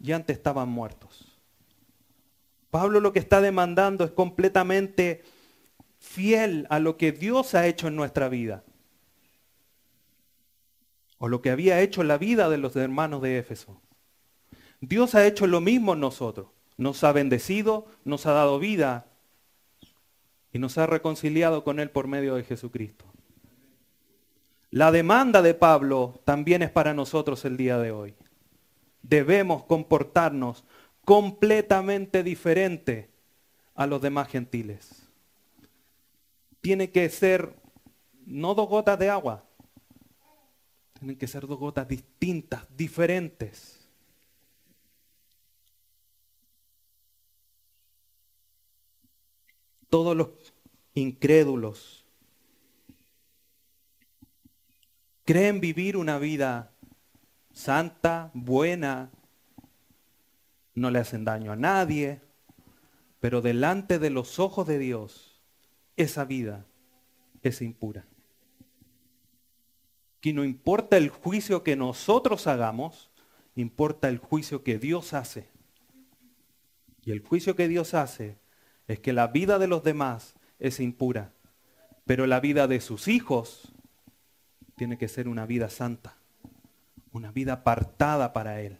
y 0.00 0.12
antes 0.12 0.36
estaban 0.36 0.68
muertos. 0.68 1.38
Pablo 2.70 2.98
lo 2.98 3.12
que 3.12 3.20
está 3.20 3.40
demandando 3.40 4.04
es 4.04 4.10
completamente 4.10 5.22
fiel 5.98 6.66
a 6.70 6.80
lo 6.80 6.96
que 6.96 7.12
Dios 7.12 7.54
ha 7.54 7.66
hecho 7.66 7.86
en 7.86 7.96
nuestra 7.96 8.28
vida. 8.28 8.64
O 11.18 11.28
lo 11.28 11.40
que 11.40 11.50
había 11.50 11.80
hecho 11.80 12.02
la 12.02 12.18
vida 12.18 12.48
de 12.48 12.58
los 12.58 12.74
hermanos 12.74 13.22
de 13.22 13.38
Éfeso. 13.38 13.80
Dios 14.88 15.14
ha 15.14 15.26
hecho 15.26 15.46
lo 15.46 15.60
mismo 15.60 15.94
en 15.94 16.00
nosotros. 16.00 16.48
Nos 16.76 17.04
ha 17.04 17.12
bendecido, 17.12 17.86
nos 18.04 18.26
ha 18.26 18.32
dado 18.32 18.58
vida 18.58 19.06
y 20.52 20.58
nos 20.58 20.78
ha 20.78 20.86
reconciliado 20.86 21.64
con 21.64 21.80
Él 21.80 21.90
por 21.90 22.06
medio 22.06 22.34
de 22.34 22.44
Jesucristo. 22.44 23.04
La 24.70 24.90
demanda 24.90 25.40
de 25.40 25.54
Pablo 25.54 26.20
también 26.24 26.62
es 26.62 26.70
para 26.70 26.94
nosotros 26.94 27.44
el 27.44 27.56
día 27.56 27.78
de 27.78 27.92
hoy. 27.92 28.14
Debemos 29.02 29.64
comportarnos 29.64 30.64
completamente 31.04 32.22
diferente 32.22 33.10
a 33.74 33.86
los 33.86 34.02
demás 34.02 34.28
gentiles. 34.28 35.08
Tiene 36.60 36.90
que 36.90 37.08
ser 37.08 37.54
no 38.26 38.54
dos 38.54 38.68
gotas 38.68 38.98
de 38.98 39.10
agua, 39.10 39.44
tienen 40.98 41.16
que 41.16 41.26
ser 41.26 41.46
dos 41.46 41.58
gotas 41.58 41.86
distintas, 41.86 42.64
diferentes. 42.76 43.73
Todos 49.94 50.16
los 50.16 50.30
incrédulos 50.94 52.04
creen 55.24 55.60
vivir 55.60 55.96
una 55.96 56.18
vida 56.18 56.72
santa, 57.52 58.32
buena, 58.34 59.12
no 60.74 60.90
le 60.90 60.98
hacen 60.98 61.24
daño 61.24 61.52
a 61.52 61.56
nadie, 61.56 62.20
pero 63.20 63.40
delante 63.40 64.00
de 64.00 64.10
los 64.10 64.40
ojos 64.40 64.66
de 64.66 64.80
Dios, 64.80 65.40
esa 65.96 66.24
vida 66.24 66.66
es 67.42 67.62
impura. 67.62 68.04
Que 70.20 70.32
no 70.32 70.42
importa 70.42 70.96
el 70.96 71.08
juicio 71.08 71.62
que 71.62 71.76
nosotros 71.76 72.48
hagamos, 72.48 73.12
importa 73.54 74.08
el 74.08 74.18
juicio 74.18 74.64
que 74.64 74.76
Dios 74.76 75.12
hace. 75.12 75.46
Y 77.04 77.12
el 77.12 77.20
juicio 77.20 77.54
que 77.54 77.68
Dios 77.68 77.94
hace 77.94 78.42
es 78.88 79.00
que 79.00 79.12
la 79.12 79.28
vida 79.28 79.58
de 79.58 79.66
los 79.66 79.82
demás 79.82 80.34
es 80.58 80.80
impura, 80.80 81.32
pero 82.06 82.26
la 82.26 82.40
vida 82.40 82.66
de 82.66 82.80
sus 82.80 83.08
hijos 83.08 83.72
tiene 84.76 84.98
que 84.98 85.08
ser 85.08 85.28
una 85.28 85.46
vida 85.46 85.68
santa, 85.68 86.16
una 87.12 87.32
vida 87.32 87.54
apartada 87.54 88.32
para 88.32 88.60
Él. 88.60 88.78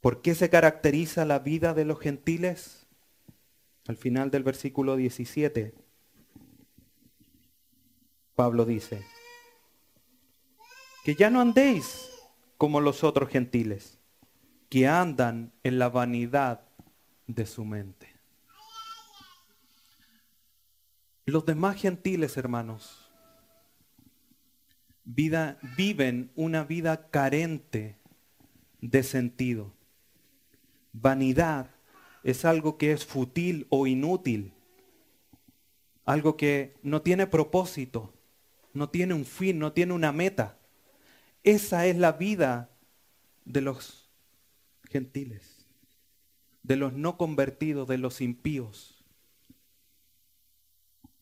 ¿Por 0.00 0.20
qué 0.20 0.34
se 0.34 0.50
caracteriza 0.50 1.24
la 1.24 1.38
vida 1.38 1.72
de 1.72 1.84
los 1.84 1.98
gentiles? 1.98 2.86
Al 3.86 3.96
final 3.96 4.30
del 4.30 4.42
versículo 4.42 4.96
17, 4.96 5.74
Pablo 8.34 8.64
dice, 8.64 9.02
que 11.04 11.14
ya 11.14 11.30
no 11.30 11.40
andéis 11.40 12.10
como 12.56 12.80
los 12.80 13.04
otros 13.04 13.28
gentiles, 13.28 13.98
que 14.68 14.88
andan 14.88 15.52
en 15.62 15.78
la 15.78 15.88
vanidad 15.88 16.68
de 17.26 17.46
su 17.46 17.64
mente. 17.64 18.14
Los 21.26 21.46
demás 21.46 21.76
gentiles, 21.80 22.36
hermanos, 22.36 23.10
viven 25.04 26.30
una 26.34 26.64
vida 26.64 27.08
carente 27.08 27.96
de 28.80 29.02
sentido. 29.02 29.72
Vanidad 30.92 31.70
es 32.22 32.44
algo 32.44 32.76
que 32.78 32.92
es 32.92 33.04
fútil 33.04 33.66
o 33.70 33.86
inútil, 33.86 34.52
algo 36.04 36.36
que 36.36 36.74
no 36.82 37.02
tiene 37.02 37.26
propósito, 37.26 38.12
no 38.72 38.88
tiene 38.90 39.14
un 39.14 39.24
fin, 39.24 39.58
no 39.58 39.72
tiene 39.72 39.92
una 39.92 40.12
meta. 40.12 40.58
Esa 41.42 41.86
es 41.86 41.96
la 41.96 42.12
vida 42.12 42.70
de 43.44 43.60
los 43.60 44.10
gentiles, 44.90 45.53
de 46.64 46.76
los 46.76 46.94
no 46.94 47.16
convertidos, 47.16 47.86
de 47.86 47.98
los 47.98 48.20
impíos. 48.20 49.04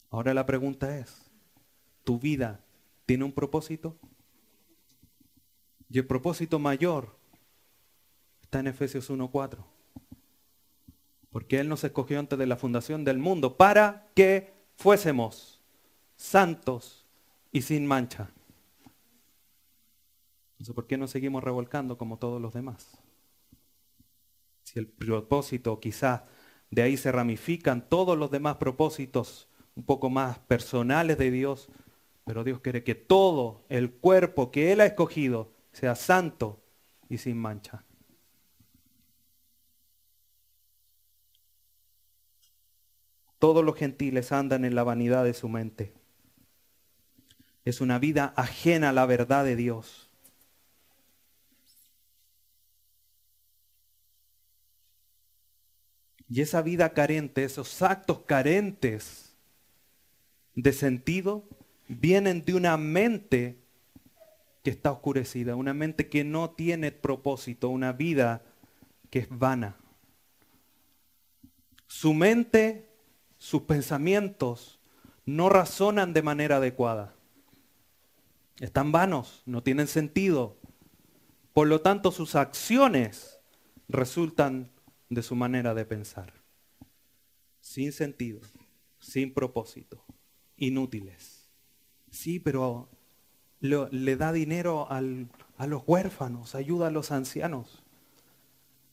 Ahora 0.09 0.33
la 0.33 0.47
pregunta 0.47 0.97
es, 0.97 1.31
¿tu 2.05 2.19
vida 2.19 2.61
tiene 3.05 3.25
un 3.25 3.33
propósito? 3.33 3.99
Y 5.91 5.99
el 5.99 6.07
propósito 6.07 6.59
mayor 6.59 7.15
está 8.41 8.61
en 8.61 8.69
Efesios 8.69 9.11
1.4. 9.11 9.59
Porque 11.31 11.59
Él 11.61 11.69
nos 11.69 11.83
escogió 11.85 12.19
antes 12.19 12.39
de 12.39 12.47
la 12.47 12.57
fundación 12.57 13.05
del 13.05 13.19
mundo 13.19 13.57
para 13.57 14.11
que 14.15 14.53
fuésemos 14.77 15.61
santos 16.15 17.05
y 17.51 17.63
sin 17.63 17.87
mancha. 17.87 18.31
Entonces, 20.53 20.75
¿por 20.75 20.87
qué 20.87 20.97
nos 20.97 21.11
seguimos 21.11 21.43
revolcando 21.43 21.99
como 21.99 22.19
todos 22.19 22.41
los 22.41 22.53
demás? 22.53 23.03
Si 24.73 24.79
el 24.79 24.87
propósito 24.87 25.81
quizás 25.81 26.23
de 26.71 26.81
ahí 26.81 26.97
se 26.97 27.13
ramifican 27.13 27.91
todos 27.91 28.17
los 28.17 28.31
demás 28.31 28.57
propósitos 28.57 29.47
un 29.75 29.85
poco 29.85 30.09
más 30.09 30.39
personales 30.39 31.19
de 31.19 31.31
Dios, 31.31 31.69
pero 32.25 32.43
Dios 32.43 32.61
quiere 32.61 32.83
que 32.83 32.95
todo 32.95 33.67
el 33.69 33.93
cuerpo 33.93 34.51
que 34.51 34.73
Él 34.73 34.81
ha 34.81 34.87
escogido 34.87 35.53
sea 35.73 35.95
santo 35.95 36.63
y 37.11 37.19
sin 37.19 37.37
mancha. 37.37 37.85
Todos 43.39 43.63
los 43.63 43.77
gentiles 43.77 44.33
andan 44.33 44.65
en 44.65 44.75
la 44.75 44.85
vanidad 44.85 45.25
de 45.25 45.35
su 45.35 45.51
mente. 45.51 45.93
Es 47.67 47.83
una 47.83 47.99
vida 47.99 48.33
ajena 48.37 48.89
a 48.89 48.93
la 48.95 49.05
verdad 49.05 49.45
de 49.45 49.55
Dios. 49.57 50.02
Y 56.33 56.41
esa 56.41 56.63
vida 56.63 56.95
carente, 56.95 57.45
esos 57.45 57.83
actos 57.83 58.21
carentes 58.21 59.37
de 60.55 60.73
sentido 60.73 61.45
vienen 61.89 62.43
de 62.47 62.55
una 62.55 62.79
mente 62.79 63.59
que 64.65 64.71
está 64.71 64.93
oscurecida, 64.93 65.57
una 65.57 65.75
mente 65.75 66.09
que 66.09 66.25
no 66.25 66.53
tiene 66.53 66.91
propósito, 66.91 67.69
una 67.69 67.93
vida 67.93 68.41
que 69.11 69.19
es 69.19 69.29
vana. 69.29 69.77
Su 71.87 72.15
mente, 72.15 72.89
sus 73.37 73.65
pensamientos 73.65 74.81
no 75.27 75.51
razonan 75.51 76.15
de 76.15 76.23
manera 76.23 76.57
adecuada. 76.57 77.15
Están 78.59 78.91
vanos, 78.91 79.43
no 79.45 79.63
tienen 79.63 79.87
sentido. 79.87 80.57
Por 81.53 81.69
lo 81.69 81.83
tanto, 81.83 82.11
sus 82.11 82.37
acciones 82.37 83.39
resultan 83.87 84.71
de 85.15 85.23
su 85.23 85.35
manera 85.35 85.75
de 85.75 85.85
pensar. 85.85 86.33
Sin 87.61 87.93
sentido, 87.93 88.41
sin 88.99 89.33
propósito 89.33 90.05
inútiles. 90.57 91.51
Sí, 92.11 92.39
pero 92.39 92.89
le, 93.61 94.17
da 94.17 94.33
dinero 94.33 94.87
a 94.91 95.01
los 95.67 95.83
huérfanos, 95.87 96.55
ayuda 96.55 96.89
a 96.89 96.91
los 96.91 97.11
ancianos. 97.11 97.83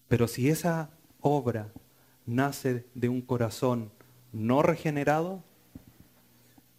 Pero 0.07 0.27
si 0.27 0.49
esa 0.49 0.89
obra 1.21 1.71
nace 2.25 2.85
de 2.95 3.09
un 3.09 3.21
corazón 3.21 3.91
no 4.31 4.63
regenerado, 4.63 5.43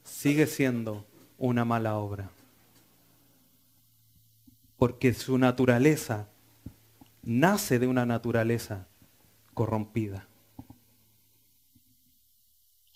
sigue 0.03 0.47
siendo 0.47 1.07
una 1.39 1.65
mala 1.65 1.97
obra. 1.97 2.31
Porque 4.77 5.13
su 5.13 5.39
naturaleza 5.39 6.29
nace 7.23 7.79
de 7.79 7.87
una 7.87 8.07
naturaleza 8.07 8.89
corrompida. 9.61 10.27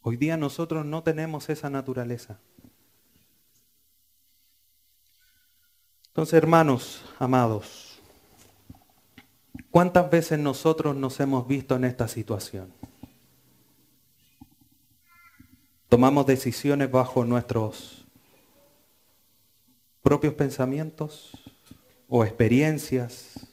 Hoy 0.01 0.17
día 0.17 0.39
nosotros 0.39 0.87
no 0.87 1.03
tenemos 1.03 1.51
esa 1.51 1.69
naturaleza. 1.69 2.41
Entonces, 6.07 6.33
hermanos, 6.33 7.05
amados, 7.19 7.95
¿Cuántas 9.75 10.09
veces 10.09 10.39
nosotros 10.39 10.95
nos 10.95 11.19
hemos 11.19 11.49
visto 11.49 11.75
en 11.75 11.83
esta 11.83 12.07
situación? 12.07 12.73
Tomamos 15.89 16.27
decisiones 16.27 16.93
bajo 16.93 17.25
nuestros 17.25 18.07
propios 20.01 20.35
pensamientos 20.35 21.33
o 22.09 22.25
experiencias, 22.25 23.49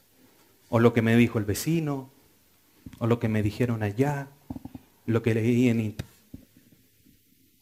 o 0.68 0.78
lo 0.78 0.92
que 0.92 1.02
me 1.02 1.16
dijo 1.16 1.40
el 1.40 1.44
vecino, 1.44 2.11
o 2.98 3.06
lo 3.06 3.18
que 3.18 3.28
me 3.28 3.42
dijeron 3.42 3.82
allá, 3.82 4.28
lo 5.06 5.22
que 5.22 5.34
leí 5.34 5.68
en 5.68 5.96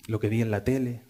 lo 0.06 0.20
que 0.20 0.28
vi 0.28 0.42
en 0.42 0.50
la 0.50 0.64
tele. 0.64 1.02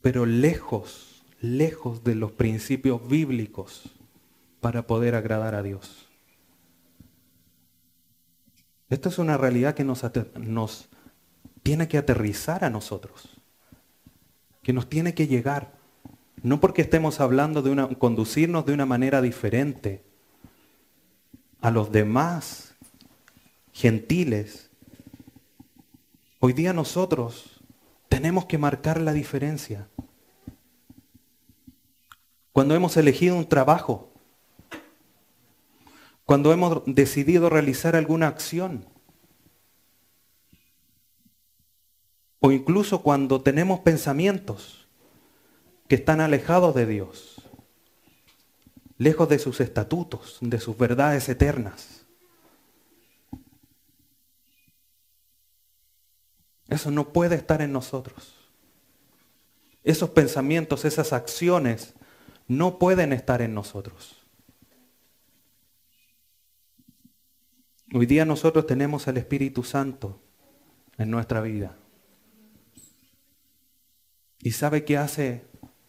Pero 0.00 0.26
lejos, 0.26 1.22
lejos 1.40 2.02
de 2.02 2.14
los 2.14 2.32
principios 2.32 3.06
bíblicos 3.08 3.90
para 4.60 4.86
poder 4.86 5.14
agradar 5.14 5.54
a 5.54 5.62
Dios. 5.62 6.08
Esto 8.88 9.10
es 9.10 9.18
una 9.18 9.36
realidad 9.36 9.74
que 9.74 9.84
nos, 9.84 10.02
nos 10.40 10.88
tiene 11.62 11.88
que 11.88 11.98
aterrizar 11.98 12.64
a 12.64 12.70
nosotros, 12.70 13.28
que 14.62 14.72
nos 14.72 14.88
tiene 14.88 15.14
que 15.14 15.26
llegar. 15.26 15.76
No 16.42 16.58
porque 16.60 16.82
estemos 16.82 17.20
hablando 17.20 17.60
de 17.60 17.70
una, 17.70 17.88
conducirnos 17.88 18.64
de 18.64 18.72
una 18.72 18.86
manera 18.86 19.20
diferente 19.20 20.07
a 21.60 21.70
los 21.70 21.90
demás 21.90 22.74
gentiles. 23.72 24.70
Hoy 26.40 26.52
día 26.52 26.72
nosotros 26.72 27.60
tenemos 28.08 28.46
que 28.46 28.58
marcar 28.58 29.00
la 29.00 29.12
diferencia. 29.12 29.88
Cuando 32.52 32.74
hemos 32.74 32.96
elegido 32.96 33.36
un 33.36 33.48
trabajo, 33.48 34.12
cuando 36.24 36.52
hemos 36.52 36.82
decidido 36.86 37.48
realizar 37.48 37.96
alguna 37.96 38.28
acción, 38.28 38.86
o 42.40 42.52
incluso 42.52 43.02
cuando 43.02 43.40
tenemos 43.40 43.80
pensamientos 43.80 44.88
que 45.88 45.96
están 45.96 46.20
alejados 46.20 46.74
de 46.74 46.86
Dios, 46.86 47.47
lejos 48.98 49.28
de 49.28 49.38
sus 49.38 49.60
estatutos, 49.60 50.38
de 50.40 50.58
sus 50.58 50.76
verdades 50.76 51.28
eternas. 51.28 52.04
Eso 56.68 56.90
no 56.90 57.12
puede 57.12 57.36
estar 57.36 57.62
en 57.62 57.72
nosotros. 57.72 58.34
Esos 59.84 60.10
pensamientos, 60.10 60.84
esas 60.84 61.12
acciones 61.12 61.94
no 62.46 62.78
pueden 62.78 63.12
estar 63.12 63.40
en 63.40 63.54
nosotros. 63.54 64.16
Hoy 67.94 68.04
día 68.04 68.26
nosotros 68.26 68.66
tenemos 68.66 69.08
al 69.08 69.16
Espíritu 69.16 69.62
Santo 69.62 70.20
en 70.98 71.10
nuestra 71.10 71.40
vida. 71.40 71.74
¿Y 74.40 74.50
sabe 74.50 74.84
qué 74.84 74.98
hace 74.98 75.46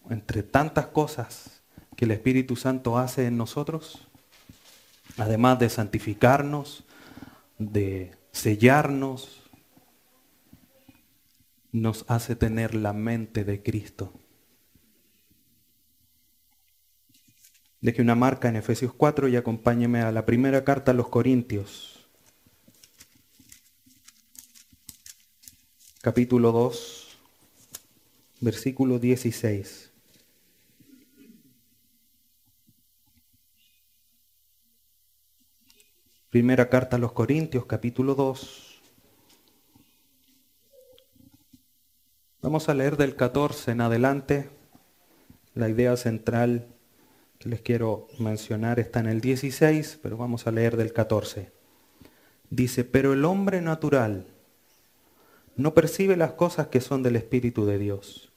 entre 0.10 0.43
tantas 0.43 0.88
cosas 0.88 1.59
que 1.99 2.05
el 2.05 2.12
Espíritu 2.12 2.55
Santo 2.55 2.97
hace 2.97 3.25
en 3.25 3.35
nosotros? 3.35 4.07
Además 5.17 5.59
de 5.59 5.67
santificarnos, 5.67 6.85
de 7.57 8.15
sellarnos, 8.31 9.43
nos 11.73 12.05
hace 12.07 12.38
tener 12.38 12.73
la 12.73 12.93
mente 12.93 13.43
de 13.43 13.62
Cristo. 13.62 14.13
Deje 17.81 18.01
una 18.01 18.15
marca 18.15 18.47
en 18.47 18.55
Efesios 18.55 18.93
4 18.93 19.27
y 19.27 19.35
acompáñeme 19.35 19.99
a 19.99 20.13
la 20.13 20.25
primera 20.25 20.63
carta 20.63 20.91
a 20.91 20.93
los 20.93 21.09
Corintios, 21.09 22.07
capítulo 26.01 26.53
2 26.53 27.17
versículo 28.39 28.99
16. 28.99 29.88
Primera 36.29 36.69
carta 36.69 36.95
a 36.95 36.99
los 36.99 37.11
Corintios, 37.11 37.65
capítulo 37.65 38.15
2. 38.15 38.81
Vamos 42.41 42.69
a 42.69 42.73
leer 42.73 42.97
del 42.97 43.15
14 43.15 43.71
en 43.71 43.81
adelante. 43.81 44.49
La 45.55 45.69
idea 45.69 45.97
central 45.97 46.67
que 47.39 47.49
les 47.49 47.61
quiero 47.61 48.07
mencionar 48.19 48.79
está 48.79 48.99
en 48.99 49.07
el 49.07 49.21
16, 49.21 49.99
pero 50.01 50.17
vamos 50.17 50.47
a 50.47 50.51
leer 50.51 50.77
del 50.77 50.93
14. 50.93 51.51
Dice, 52.49 52.83
pero 52.83 53.13
el 53.13 53.25
hombre 53.25 53.61
natural 53.61 54.27
no 55.55 55.73
percibe 55.73 56.15
las 56.15 56.33
cosas 56.33 56.67
que 56.67 56.81
son 56.81 57.03
del 57.03 57.15
Espíritu 57.15 57.65
de 57.65 57.77
Dios 57.77 58.29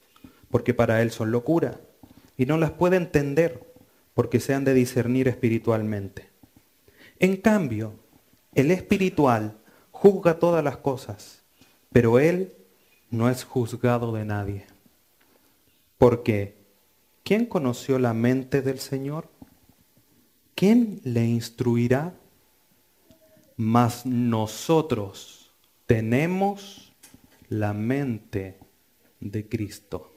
porque 0.52 0.74
para 0.74 1.00
él 1.00 1.10
son 1.10 1.32
locura, 1.32 1.80
y 2.36 2.44
no 2.44 2.58
las 2.58 2.72
puede 2.72 2.96
entender, 2.96 3.72
porque 4.12 4.38
se 4.38 4.52
han 4.52 4.64
de 4.64 4.74
discernir 4.74 5.26
espiritualmente. 5.26 6.31
En 7.22 7.36
cambio, 7.36 7.94
el 8.52 8.72
espiritual 8.72 9.56
juzga 9.92 10.40
todas 10.40 10.64
las 10.64 10.78
cosas, 10.78 11.44
pero 11.92 12.18
él 12.18 12.52
no 13.10 13.30
es 13.30 13.44
juzgado 13.44 14.12
de 14.12 14.24
nadie. 14.24 14.66
Porque, 15.98 16.56
¿quién 17.22 17.46
conoció 17.46 18.00
la 18.00 18.12
mente 18.12 18.60
del 18.60 18.80
Señor? 18.80 19.28
¿Quién 20.56 21.00
le 21.04 21.24
instruirá? 21.24 22.12
Mas 23.56 24.04
nosotros 24.04 25.52
tenemos 25.86 26.92
la 27.48 27.72
mente 27.72 28.58
de 29.20 29.48
Cristo. 29.48 30.12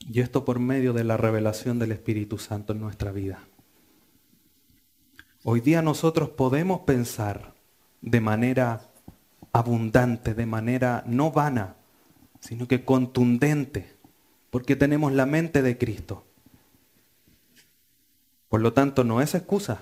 Y 0.00 0.20
esto 0.20 0.44
por 0.44 0.58
medio 0.58 0.92
de 0.92 1.04
la 1.04 1.16
revelación 1.16 1.78
del 1.78 1.92
Espíritu 1.92 2.36
Santo 2.36 2.74
en 2.74 2.80
nuestra 2.80 3.10
vida. 3.10 3.42
Hoy 5.46 5.60
día 5.60 5.82
nosotros 5.82 6.30
podemos 6.30 6.80
pensar 6.80 7.52
de 8.00 8.22
manera 8.22 8.88
abundante, 9.52 10.32
de 10.32 10.46
manera 10.46 11.04
no 11.06 11.32
vana, 11.32 11.76
sino 12.40 12.66
que 12.66 12.86
contundente, 12.86 13.94
porque 14.48 14.74
tenemos 14.74 15.12
la 15.12 15.26
mente 15.26 15.60
de 15.60 15.76
Cristo. 15.76 16.24
Por 18.48 18.62
lo 18.62 18.72
tanto, 18.72 19.04
no 19.04 19.20
es 19.20 19.34
excusa 19.34 19.80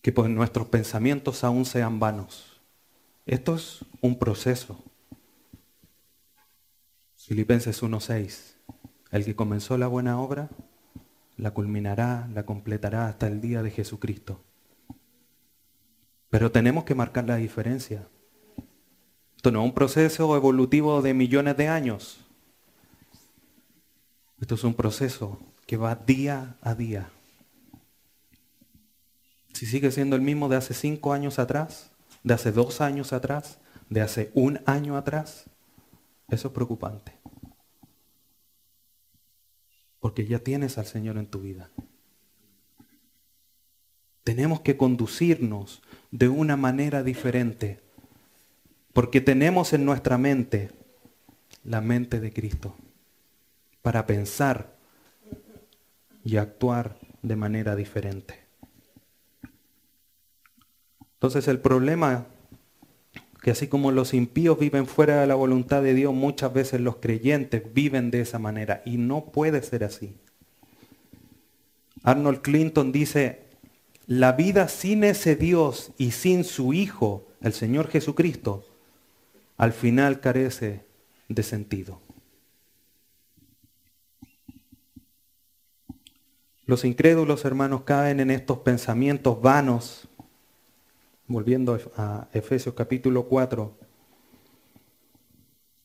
que 0.00 0.12
pues 0.12 0.30
nuestros 0.30 0.68
pensamientos 0.68 1.42
aún 1.42 1.64
sean 1.64 1.98
vanos. 1.98 2.60
Esto 3.26 3.56
es 3.56 3.84
un 4.00 4.16
proceso. 4.16 4.78
Filipenses 7.16 7.82
1.6. 7.82 8.54
El 9.10 9.24
que 9.24 9.34
comenzó 9.34 9.76
la 9.76 9.88
buena 9.88 10.20
obra, 10.20 10.50
la 11.36 11.52
culminará, 11.52 12.28
la 12.34 12.44
completará 12.44 13.08
hasta 13.08 13.26
el 13.26 13.40
día 13.40 13.62
de 13.62 13.70
Jesucristo. 13.70 14.42
Pero 16.30 16.50
tenemos 16.50 16.84
que 16.84 16.94
marcar 16.94 17.24
la 17.24 17.36
diferencia. 17.36 18.06
Esto 19.36 19.50
no 19.50 19.60
es 19.60 19.64
un 19.66 19.74
proceso 19.74 20.36
evolutivo 20.36 21.02
de 21.02 21.14
millones 21.14 21.56
de 21.56 21.68
años. 21.68 22.24
Esto 24.40 24.54
es 24.54 24.64
un 24.64 24.74
proceso 24.74 25.38
que 25.66 25.76
va 25.76 25.94
día 25.94 26.56
a 26.62 26.74
día. 26.74 27.10
Si 29.52 29.66
sigue 29.66 29.90
siendo 29.90 30.16
el 30.16 30.22
mismo 30.22 30.48
de 30.48 30.56
hace 30.56 30.74
cinco 30.74 31.12
años 31.12 31.38
atrás, 31.38 31.90
de 32.22 32.34
hace 32.34 32.52
dos 32.52 32.80
años 32.80 33.12
atrás, 33.12 33.58
de 33.90 34.00
hace 34.00 34.30
un 34.34 34.60
año 34.64 34.96
atrás, 34.96 35.44
eso 36.28 36.48
es 36.48 36.54
preocupante. 36.54 37.21
Porque 40.02 40.26
ya 40.26 40.40
tienes 40.40 40.78
al 40.78 40.86
Señor 40.86 41.16
en 41.16 41.26
tu 41.26 41.38
vida. 41.40 41.70
Tenemos 44.24 44.60
que 44.60 44.76
conducirnos 44.76 45.80
de 46.10 46.28
una 46.28 46.56
manera 46.56 47.04
diferente. 47.04 47.78
Porque 48.92 49.20
tenemos 49.20 49.72
en 49.72 49.84
nuestra 49.84 50.18
mente 50.18 50.72
la 51.62 51.80
mente 51.80 52.18
de 52.18 52.32
Cristo. 52.32 52.74
Para 53.80 54.04
pensar 54.04 54.74
y 56.24 56.36
actuar 56.36 56.98
de 57.22 57.36
manera 57.36 57.76
diferente. 57.76 58.40
Entonces 61.14 61.46
el 61.46 61.60
problema 61.60 62.26
que 63.42 63.50
así 63.50 63.66
como 63.66 63.90
los 63.90 64.14
impíos 64.14 64.58
viven 64.58 64.86
fuera 64.86 65.20
de 65.20 65.26
la 65.26 65.34
voluntad 65.34 65.82
de 65.82 65.94
Dios, 65.94 66.14
muchas 66.14 66.52
veces 66.52 66.80
los 66.80 66.96
creyentes 66.96 67.62
viven 67.74 68.10
de 68.10 68.20
esa 68.20 68.38
manera 68.38 68.82
y 68.84 68.98
no 68.98 69.26
puede 69.26 69.62
ser 69.62 69.82
así. 69.82 70.14
Arnold 72.04 72.40
Clinton 72.40 72.92
dice, 72.92 73.42
la 74.06 74.32
vida 74.32 74.68
sin 74.68 75.02
ese 75.02 75.34
Dios 75.34 75.90
y 75.98 76.12
sin 76.12 76.44
su 76.44 76.72
Hijo, 76.72 77.26
el 77.40 77.52
Señor 77.52 77.88
Jesucristo, 77.88 78.64
al 79.56 79.72
final 79.72 80.20
carece 80.20 80.84
de 81.28 81.42
sentido. 81.42 82.00
Los 86.64 86.84
incrédulos, 86.84 87.44
hermanos, 87.44 87.82
caen 87.82 88.20
en 88.20 88.30
estos 88.30 88.58
pensamientos 88.58 89.42
vanos, 89.42 90.08
volviendo 91.32 91.78
a 91.96 92.28
Efesios 92.32 92.74
capítulo 92.74 93.24
4, 93.24 93.74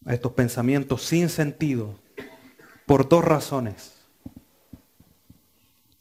a 0.05 0.13
estos 0.13 0.31
pensamientos 0.33 1.03
sin 1.03 1.29
sentido, 1.29 1.95
por 2.85 3.09
dos 3.09 3.23
razones. 3.23 3.95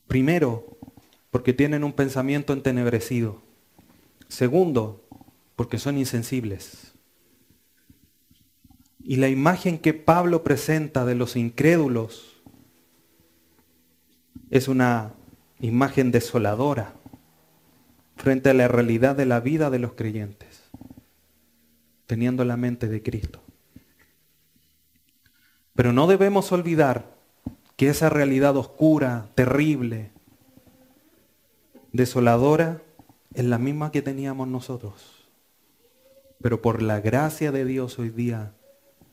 Primero, 0.07 0.79
porque 1.31 1.53
tienen 1.53 1.85
un 1.85 1.93
pensamiento 1.93 2.53
entenebrecido. 2.53 3.43
Segundo, 4.29 5.05
porque 5.57 5.79
son 5.79 5.99
insensibles. 5.99 6.93
Y 9.03 9.17
la 9.17 9.29
imagen 9.29 9.79
que 9.79 9.95
Pablo 9.95 10.43
presenta 10.43 11.05
de 11.05 11.15
los 11.15 11.37
incrédulos 11.37 12.43
es 14.51 14.69
una 14.69 15.15
imagen 15.61 16.11
desoladora 16.11 16.95
frente 18.27 18.51
a 18.51 18.55
la 18.55 18.67
realidad 18.67 19.15
de 19.15 19.25
la 19.25 19.39
vida 19.39 19.71
de 19.71 19.79
los 19.79 19.93
creyentes, 19.93 20.69
teniendo 22.07 22.45
la 22.45 22.57
mente 22.57 22.89
de 22.89 23.01
Cristo. 23.01 23.41
Pero 25.77 25.93
no 25.93 26.09
debemos 26.09 26.51
olvidar 26.51 27.15
que 27.77 27.89
esa 27.89 28.09
realidad 28.09 28.57
oscura, 28.57 29.29
terrible, 29.37 30.11
desoladora, 31.93 32.83
es 33.33 33.45
la 33.45 33.59
misma 33.59 33.93
que 33.93 34.03
teníamos 34.03 34.49
nosotros. 34.49 35.29
Pero 36.43 36.61
por 36.61 36.83
la 36.83 36.99
gracia 36.99 37.53
de 37.53 37.65
Dios 37.65 37.97
hoy 38.01 38.09
día 38.09 38.55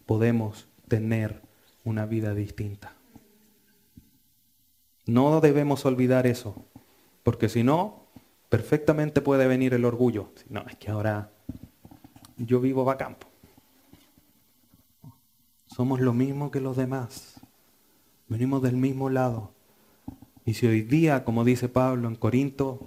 podemos 0.07 0.67
tener 0.87 1.43
una 1.83 2.07
vida 2.07 2.33
distinta. 2.33 2.95
No 5.05 5.39
debemos 5.39 5.85
olvidar 5.85 6.25
eso, 6.25 6.65
porque 7.21 7.47
si 7.47 7.61
no, 7.61 8.02
perfectamente 8.53 9.19
puede 9.21 9.47
venir 9.47 9.73
el 9.73 9.83
orgullo. 9.83 10.31
No, 10.47 10.63
es 10.69 10.75
que 10.75 10.91
ahora 10.91 11.31
yo 12.37 12.59
vivo 12.59 12.85
campo. 12.97 13.25
Somos 15.65 15.99
lo 15.99 16.13
mismo 16.13 16.51
que 16.51 16.61
los 16.61 16.77
demás. 16.77 17.41
Venimos 18.27 18.61
del 18.61 18.77
mismo 18.77 19.09
lado. 19.09 19.55
Y 20.45 20.53
si 20.53 20.67
hoy 20.67 20.83
día, 20.83 21.23
como 21.23 21.43
dice 21.43 21.67
Pablo 21.67 22.07
en 22.07 22.15
Corinto, 22.15 22.79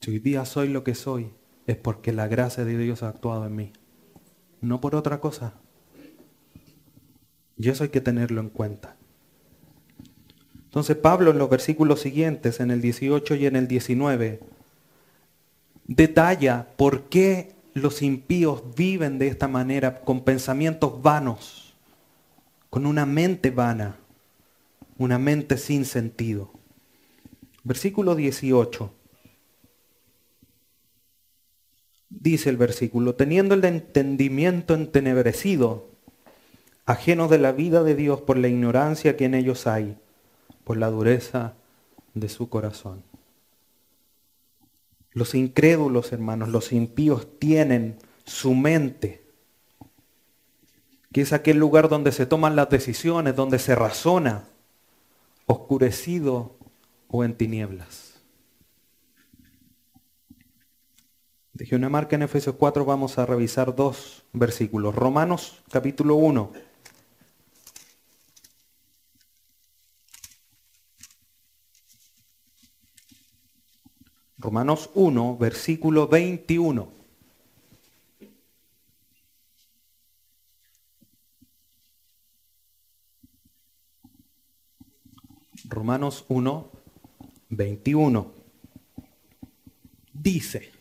si 0.00 0.12
hoy 0.12 0.18
día 0.18 0.46
soy 0.46 0.70
lo 0.70 0.82
que 0.82 0.94
soy, 0.94 1.30
es 1.66 1.76
porque 1.76 2.14
la 2.14 2.26
gracia 2.26 2.64
de 2.64 2.78
Dios 2.78 3.02
ha 3.02 3.10
actuado 3.10 3.44
en 3.44 3.54
mí. 3.54 3.72
No 4.62 4.80
por 4.80 4.94
otra 4.94 5.20
cosa. 5.20 5.60
Y 7.58 7.68
eso 7.68 7.84
hay 7.84 7.90
que 7.90 8.00
tenerlo 8.00 8.40
en 8.40 8.48
cuenta. 8.48 8.96
Entonces 10.70 10.96
Pablo 10.96 11.32
en 11.32 11.38
los 11.38 11.50
versículos 11.50 12.00
siguientes, 12.00 12.60
en 12.60 12.70
el 12.70 12.80
18 12.80 13.34
y 13.34 13.46
en 13.46 13.56
el 13.56 13.66
19, 13.66 14.38
detalla 15.88 16.68
por 16.76 17.08
qué 17.08 17.56
los 17.74 18.02
impíos 18.02 18.62
viven 18.76 19.18
de 19.18 19.26
esta 19.26 19.48
manera, 19.48 20.02
con 20.02 20.22
pensamientos 20.22 21.02
vanos, 21.02 21.74
con 22.70 22.86
una 22.86 23.04
mente 23.04 23.50
vana, 23.50 23.96
una 24.96 25.18
mente 25.18 25.58
sin 25.58 25.84
sentido. 25.84 26.52
Versículo 27.64 28.14
18. 28.14 28.94
Dice 32.10 32.48
el 32.48 32.56
versículo, 32.56 33.16
teniendo 33.16 33.56
el 33.56 33.64
entendimiento 33.64 34.74
entenebrecido, 34.74 35.88
ajeno 36.86 37.26
de 37.26 37.38
la 37.38 37.50
vida 37.50 37.82
de 37.82 37.96
Dios 37.96 38.20
por 38.20 38.38
la 38.38 38.46
ignorancia 38.46 39.16
que 39.16 39.24
en 39.24 39.34
ellos 39.34 39.66
hay, 39.66 39.96
por 40.70 40.76
la 40.76 40.88
dureza 40.88 41.54
de 42.14 42.28
su 42.28 42.48
corazón. 42.48 43.02
Los 45.10 45.34
incrédulos, 45.34 46.12
hermanos, 46.12 46.48
los 46.48 46.70
impíos 46.70 47.40
tienen 47.40 47.98
su 48.24 48.54
mente, 48.54 49.26
que 51.12 51.22
es 51.22 51.32
aquel 51.32 51.56
lugar 51.56 51.88
donde 51.88 52.12
se 52.12 52.24
toman 52.24 52.54
las 52.54 52.70
decisiones, 52.70 53.34
donde 53.34 53.58
se 53.58 53.74
razona, 53.74 54.44
oscurecido 55.46 56.56
o 57.08 57.24
en 57.24 57.34
tinieblas. 57.34 58.20
Dejé 61.52 61.74
una 61.74 61.88
marca 61.88 62.14
en 62.14 62.22
Efesios 62.22 62.54
4, 62.54 62.84
vamos 62.84 63.18
a 63.18 63.26
revisar 63.26 63.74
dos 63.74 64.22
versículos. 64.32 64.94
Romanos 64.94 65.64
capítulo 65.68 66.14
1. 66.14 66.69
Romanos 74.50 74.90
1, 74.94 75.36
versículo 75.38 76.08
21. 76.08 76.88
Romanos 85.68 86.24
1, 86.26 86.68
21. 87.50 88.32
Dice, 90.12 90.72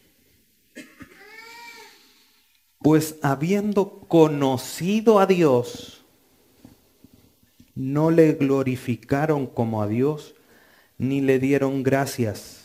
pues 2.80 3.18
habiendo 3.22 4.00
conocido 4.08 5.20
a 5.20 5.28
Dios, 5.28 6.04
no 7.76 8.10
le 8.10 8.34
glorificaron 8.34 9.46
como 9.46 9.84
a 9.84 9.88
Dios, 9.88 10.34
ni 10.98 11.22
le 11.22 11.38
dieron 11.38 11.84
gracias 11.84 12.59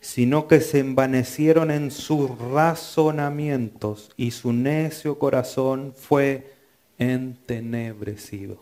sino 0.00 0.46
que 0.46 0.60
se 0.60 0.78
envanecieron 0.78 1.70
en 1.70 1.90
sus 1.90 2.38
razonamientos 2.38 4.10
y 4.16 4.30
su 4.30 4.52
necio 4.52 5.18
corazón 5.18 5.92
fue 5.96 6.54
entenebrecido. 6.98 8.58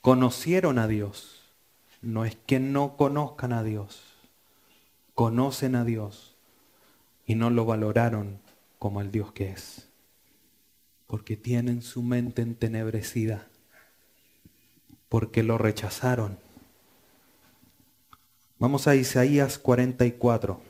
Conocieron 0.00 0.78
a 0.78 0.86
Dios. 0.86 1.34
No 2.00 2.24
es 2.24 2.36
que 2.46 2.60
no 2.60 2.96
conozcan 2.96 3.52
a 3.52 3.64
Dios. 3.64 4.02
Conocen 5.14 5.74
a 5.74 5.84
Dios 5.84 6.36
y 7.26 7.34
no 7.34 7.50
lo 7.50 7.64
valoraron 7.64 8.38
como 8.78 9.00
el 9.00 9.10
Dios 9.10 9.32
que 9.32 9.50
es. 9.50 9.88
Porque 11.08 11.36
tienen 11.36 11.82
su 11.82 12.02
mente 12.02 12.42
entenebrecida. 12.42 13.48
Porque 15.08 15.42
lo 15.42 15.58
rechazaron 15.58 16.38
Vamos 18.60 18.88
a 18.88 18.96
Isaías 18.96 19.56
44. 19.56 20.60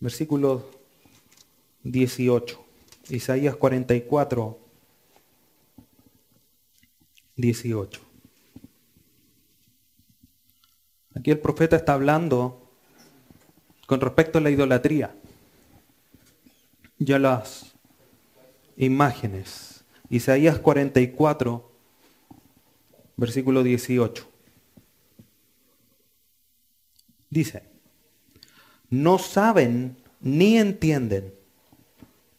Versículo 0.00 0.70
18. 1.82 2.64
Isaías 3.10 3.56
44, 3.56 4.58
18. 7.36 8.00
Aquí 11.14 11.30
el 11.30 11.40
profeta 11.40 11.76
está 11.76 11.92
hablando 11.92 12.70
con 13.86 14.00
respecto 14.00 14.38
a 14.38 14.40
la 14.40 14.48
idolatría. 14.48 15.14
Ya 16.98 17.18
las 17.18 17.77
imágenes. 18.78 19.84
Isaías 20.08 20.58
44, 20.58 21.70
versículo 23.16 23.62
18. 23.62 24.26
Dice, 27.28 27.64
no 28.88 29.18
saben 29.18 29.96
ni 30.20 30.56
entienden, 30.56 31.34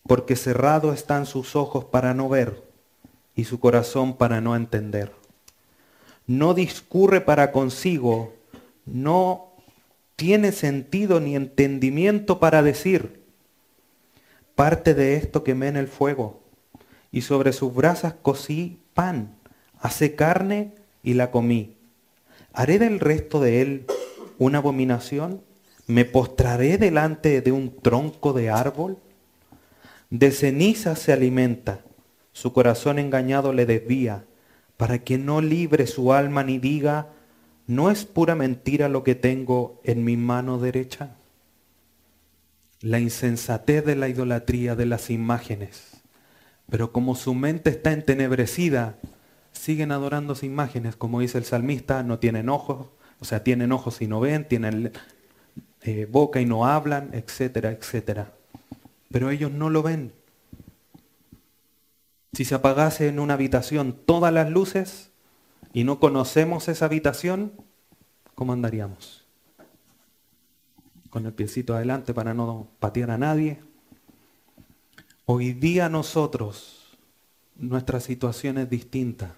porque 0.08 0.36
cerrado 0.36 0.94
están 0.94 1.28
sus 1.28 1.56
ojos 1.56 1.86
para 1.86 2.16
no 2.16 2.28
ver 2.28 2.64
y 3.36 3.44
su 3.44 3.60
corazón 3.60 4.18
para 4.18 4.42
no 4.42 4.56
entender. 4.56 5.12
No 6.26 6.56
discurre 6.56 7.22
para 7.22 7.52
consigo, 7.52 8.34
no 8.86 9.54
tiene 10.16 10.52
sentido 10.52 11.20
ni 11.20 11.36
entendimiento 11.36 12.40
para 12.40 12.64
decir, 12.64 13.19
parte 14.60 14.94
de 14.94 15.16
esto 15.16 15.46
quemé 15.46 15.70
en 15.70 15.78
el 15.78 15.88
fuego, 15.88 16.42
y 17.14 17.22
sobre 17.22 17.54
sus 17.54 17.74
brasas 17.74 18.16
cocí 18.22 18.82
pan, 18.94 19.38
hace 19.80 20.16
carne 20.16 20.74
y 21.02 21.14
la 21.14 21.32
comí. 21.32 21.78
¿Haré 22.52 22.78
del 22.78 23.00
resto 23.00 23.40
de 23.40 23.62
él 23.62 23.86
una 24.38 24.58
abominación? 24.58 25.42
¿Me 25.88 26.04
postraré 26.04 26.78
delante 26.78 27.40
de 27.40 27.54
un 27.54 27.74
tronco 27.74 28.34
de 28.34 28.50
árbol? 28.50 28.98
De 30.10 30.30
ceniza 30.30 30.98
se 30.98 31.14
alimenta, 31.14 31.80
su 32.34 32.52
corazón 32.52 33.00
engañado 33.00 33.54
le 33.54 33.66
desvía, 33.66 34.26
para 34.76 35.00
que 35.06 35.18
no 35.18 35.40
libre 35.40 35.88
su 35.88 36.12
alma 36.12 36.44
ni 36.44 36.58
diga, 36.58 37.08
no 37.66 37.90
es 37.92 38.04
pura 38.04 38.36
mentira 38.36 38.90
lo 38.90 39.06
que 39.06 39.16
tengo 39.16 39.80
en 39.86 40.04
mi 40.04 40.18
mano 40.18 40.58
derecha. 40.60 41.16
La 42.82 43.00
insensatez 43.00 43.86
de 43.86 43.96
la 43.96 44.08
idolatría 44.08 44.76
de 44.76 44.86
las 44.86 45.10
imágenes. 45.10 46.02
Pero 46.70 46.92
como 46.92 47.16
su 47.16 47.34
mente 47.34 47.70
está 47.72 47.92
entenebrecida, 47.92 48.98
siguen 49.52 49.92
adorando 49.92 50.36
imágenes, 50.42 50.96
como 50.96 51.20
dice 51.20 51.38
el 51.38 51.46
salmista, 51.46 52.04
no 52.04 52.20
tienen 52.20 52.50
ojos, 52.50 52.88
o 53.20 53.26
sea, 53.26 53.44
tienen 53.44 53.72
ojos 53.72 54.02
y 54.02 54.08
no 54.08 54.20
ven, 54.20 54.48
tienen 54.48 54.94
eh, 55.82 56.08
boca 56.10 56.40
y 56.40 56.46
no 56.46 56.66
hablan, 56.66 57.10
etcétera, 57.14 57.72
etcétera. 57.72 58.32
Pero 59.12 59.30
ellos 59.30 59.52
no 59.52 59.70
lo 59.70 59.84
ven. 59.84 60.14
Si 62.34 62.46
se 62.46 62.56
apagase 62.56 63.08
en 63.08 63.20
una 63.20 63.34
habitación 63.34 63.98
todas 64.06 64.32
las 64.32 64.50
luces 64.50 65.10
y 65.74 65.84
no 65.84 66.00
conocemos 66.00 66.68
esa 66.68 66.86
habitación, 66.86 67.52
¿cómo 68.36 68.54
andaríamos? 68.54 69.19
Con 71.10 71.26
el 71.26 71.34
piecito 71.34 71.76
adelante 71.76 72.14
para 72.14 72.34
no 72.34 72.68
patear 72.80 73.12
a 73.12 73.18
nadie. 73.18 73.60
Hoy 75.26 75.54
día 75.54 75.90
nosotros, 75.90 76.98
nuestra 77.56 78.00
situación 78.00 78.58
es 78.58 78.70
distinta. 78.70 79.36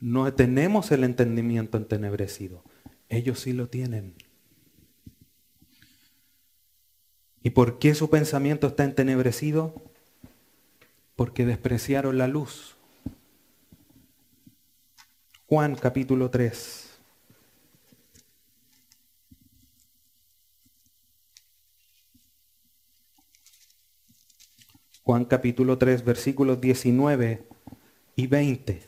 No 0.00 0.32
tenemos 0.32 0.90
el 0.92 1.04
entendimiento 1.04 1.78
entenebrecido. 1.78 2.62
Ellos 3.08 3.40
sí 3.40 3.52
lo 3.52 3.68
tienen. 3.68 4.14
¿Y 7.42 7.50
por 7.50 7.78
qué 7.78 7.94
su 7.94 8.10
pensamiento 8.10 8.66
está 8.66 8.84
entenebrecido? 8.84 9.74
Porque 11.14 11.46
despreciaron 11.46 12.18
la 12.18 12.26
luz. 12.26 12.76
Juan 15.46 15.76
capítulo 15.76 16.28
3. 16.28 16.85
Juan 25.06 25.24
capítulo 25.24 25.78
3, 25.78 26.04
versículos 26.04 26.60
19 26.60 27.46
y 28.16 28.26
20. 28.26 28.82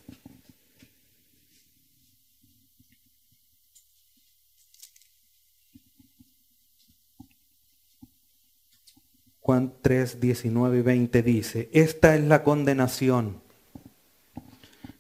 Juan 9.39 9.75
3, 9.81 10.21
19 10.21 10.79
y 10.79 10.83
20 10.83 11.23
dice, 11.23 11.71
esta 11.73 12.17
es 12.17 12.25
la 12.25 12.43
condenación, 12.43 13.41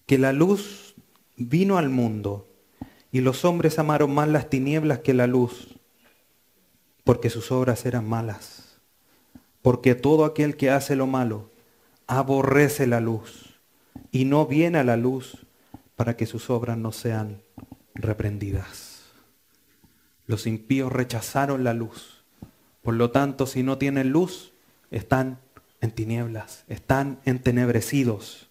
que 0.06 0.18
la 0.18 0.32
luz 0.32 0.94
vino 1.36 1.78
al 1.78 1.88
mundo 1.88 2.46
y 3.10 3.22
los 3.22 3.44
hombres 3.44 3.80
amaron 3.80 4.14
más 4.14 4.28
las 4.28 4.48
tinieblas 4.48 5.00
que 5.00 5.14
la 5.14 5.26
luz, 5.26 5.80
porque 7.02 7.28
sus 7.28 7.50
obras 7.50 7.86
eran 7.86 8.08
malas. 8.08 8.67
Porque 9.68 9.94
todo 9.94 10.24
aquel 10.24 10.56
que 10.56 10.70
hace 10.70 10.96
lo 10.96 11.06
malo 11.06 11.50
aborrece 12.06 12.86
la 12.86 13.00
luz 13.00 13.60
y 14.10 14.24
no 14.24 14.46
viene 14.46 14.78
a 14.78 14.84
la 14.84 14.96
luz 14.96 15.44
para 15.94 16.16
que 16.16 16.24
sus 16.24 16.48
obras 16.48 16.78
no 16.78 16.90
sean 16.90 17.42
reprendidas. 17.94 19.02
Los 20.24 20.46
impíos 20.46 20.90
rechazaron 20.90 21.64
la 21.64 21.74
luz 21.74 22.18
por 22.88 22.94
lo 22.94 23.10
tanto, 23.10 23.46
si 23.46 23.62
no 23.62 23.76
tienen 23.76 24.08
luz, 24.08 24.54
están 24.90 25.38
en 25.82 25.90
tinieblas, 25.90 26.64
están 26.68 27.20
entenebrecidos. 27.26 28.48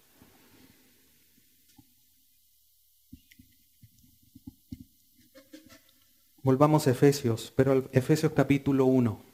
Volvamos 6.44 6.86
a 6.86 6.92
Efesios, 6.92 7.52
pero 7.56 7.88
Efesios 7.90 8.30
capítulo 8.30 8.84
1. 8.84 9.27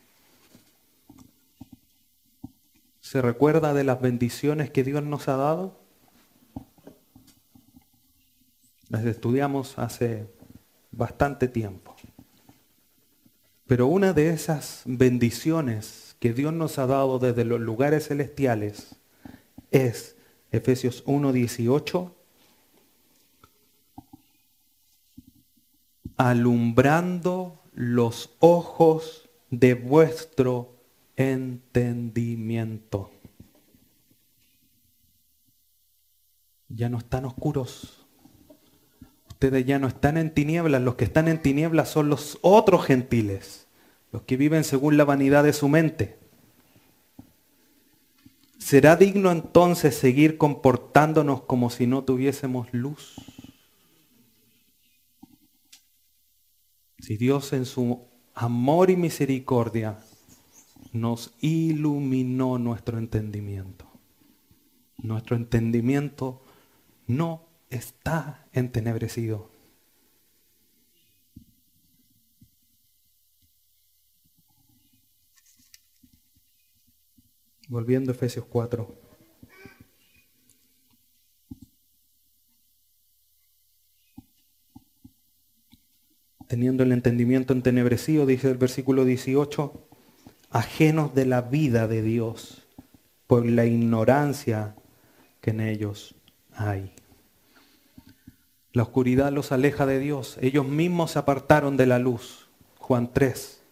¿Se 3.14 3.22
recuerda 3.22 3.72
de 3.74 3.84
las 3.84 4.00
bendiciones 4.00 4.72
que 4.72 4.82
Dios 4.82 5.04
nos 5.04 5.28
ha 5.28 5.36
dado? 5.36 5.78
Las 8.88 9.04
estudiamos 9.04 9.78
hace 9.78 10.26
bastante 10.90 11.46
tiempo. 11.46 11.94
Pero 13.68 13.86
una 13.86 14.14
de 14.14 14.30
esas 14.30 14.82
bendiciones 14.84 16.16
que 16.18 16.32
Dios 16.32 16.52
nos 16.52 16.76
ha 16.80 16.88
dado 16.88 17.20
desde 17.20 17.44
los 17.44 17.60
lugares 17.60 18.08
celestiales 18.08 18.96
es 19.70 20.16
Efesios 20.50 21.04
1:18, 21.06 22.10
alumbrando 26.16 27.60
los 27.74 28.34
ojos 28.40 29.30
de 29.50 29.74
vuestro 29.74 30.73
entendimiento. 31.16 33.10
Ya 36.68 36.88
no 36.88 36.98
están 36.98 37.24
oscuros. 37.24 38.06
Ustedes 39.28 39.66
ya 39.66 39.78
no 39.78 39.86
están 39.88 40.16
en 40.16 40.32
tinieblas, 40.32 40.80
los 40.82 40.94
que 40.94 41.04
están 41.04 41.28
en 41.28 41.42
tinieblas 41.42 41.90
son 41.90 42.08
los 42.08 42.38
otros 42.40 42.84
gentiles, 42.86 43.66
los 44.10 44.22
que 44.22 44.36
viven 44.36 44.64
según 44.64 44.96
la 44.96 45.04
vanidad 45.04 45.44
de 45.44 45.52
su 45.52 45.68
mente. 45.68 46.18
¿Será 48.58 48.96
digno 48.96 49.30
entonces 49.30 49.94
seguir 49.94 50.38
comportándonos 50.38 51.42
como 51.42 51.68
si 51.68 51.86
no 51.86 52.04
tuviésemos 52.04 52.68
luz? 52.72 53.16
Si 56.98 57.18
Dios 57.18 57.52
en 57.52 57.66
su 57.66 58.08
amor 58.34 58.88
y 58.88 58.96
misericordia 58.96 59.98
nos 60.94 61.34
iluminó 61.40 62.56
nuestro 62.56 62.98
entendimiento, 62.98 63.84
nuestro 64.96 65.34
entendimiento 65.34 66.40
no 67.08 67.44
está 67.68 68.46
entenebrecido. 68.52 69.50
Volviendo 77.66 78.12
a 78.12 78.14
Efesios 78.14 78.44
4. 78.44 78.94
Teniendo 86.46 86.84
el 86.84 86.92
entendimiento 86.92 87.52
entenebrecido, 87.52 88.26
dice 88.26 88.48
el 88.48 88.58
versículo 88.58 89.04
18, 89.04 89.88
ajenos 90.54 91.14
de 91.16 91.26
la 91.26 91.42
vida 91.42 91.88
de 91.88 92.00
Dios 92.00 92.62
por 93.26 93.44
la 93.44 93.66
ignorancia 93.66 94.76
que 95.40 95.50
en 95.50 95.60
ellos 95.60 96.14
hay. 96.54 96.92
La 98.72 98.84
oscuridad 98.84 99.32
los 99.32 99.50
aleja 99.50 99.84
de 99.84 99.98
Dios. 99.98 100.38
Ellos 100.40 100.66
mismos 100.66 101.10
se 101.10 101.18
apartaron 101.18 101.76
de 101.76 101.86
la 101.86 101.98
luz. 101.98 102.48
Juan 102.78 103.12
3. 103.12 103.62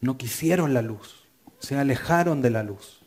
No 0.00 0.18
quisieron 0.18 0.74
la 0.74 0.82
luz. 0.82 1.28
Se 1.60 1.78
alejaron 1.78 2.42
de 2.42 2.50
la 2.50 2.64
luz. 2.64 3.00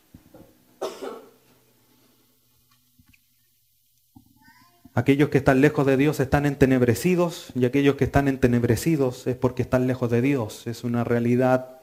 Aquellos 4.94 5.28
que 5.28 5.38
están 5.38 5.60
lejos 5.60 5.84
de 5.84 5.98
Dios 5.98 6.20
están 6.20 6.46
entenebrecidos 6.46 7.52
y 7.54 7.66
aquellos 7.66 7.96
que 7.96 8.04
están 8.04 8.28
entenebrecidos 8.28 9.26
es 9.26 9.36
porque 9.36 9.62
están 9.62 9.86
lejos 9.86 10.10
de 10.10 10.22
Dios. 10.22 10.66
Es 10.66 10.84
una 10.84 11.04
realidad, 11.04 11.73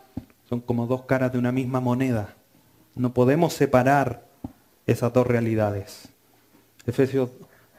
son 0.52 0.60
como 0.60 0.86
dos 0.86 1.04
caras 1.04 1.32
de 1.32 1.38
una 1.38 1.54
misma 1.54 1.80
moneda. 1.80 2.36
No 2.94 3.14
podemos 3.14 3.54
separar 3.54 4.28
esas 4.86 5.14
dos 5.14 5.26
realidades. 5.26 6.10
Efesios 6.86 7.30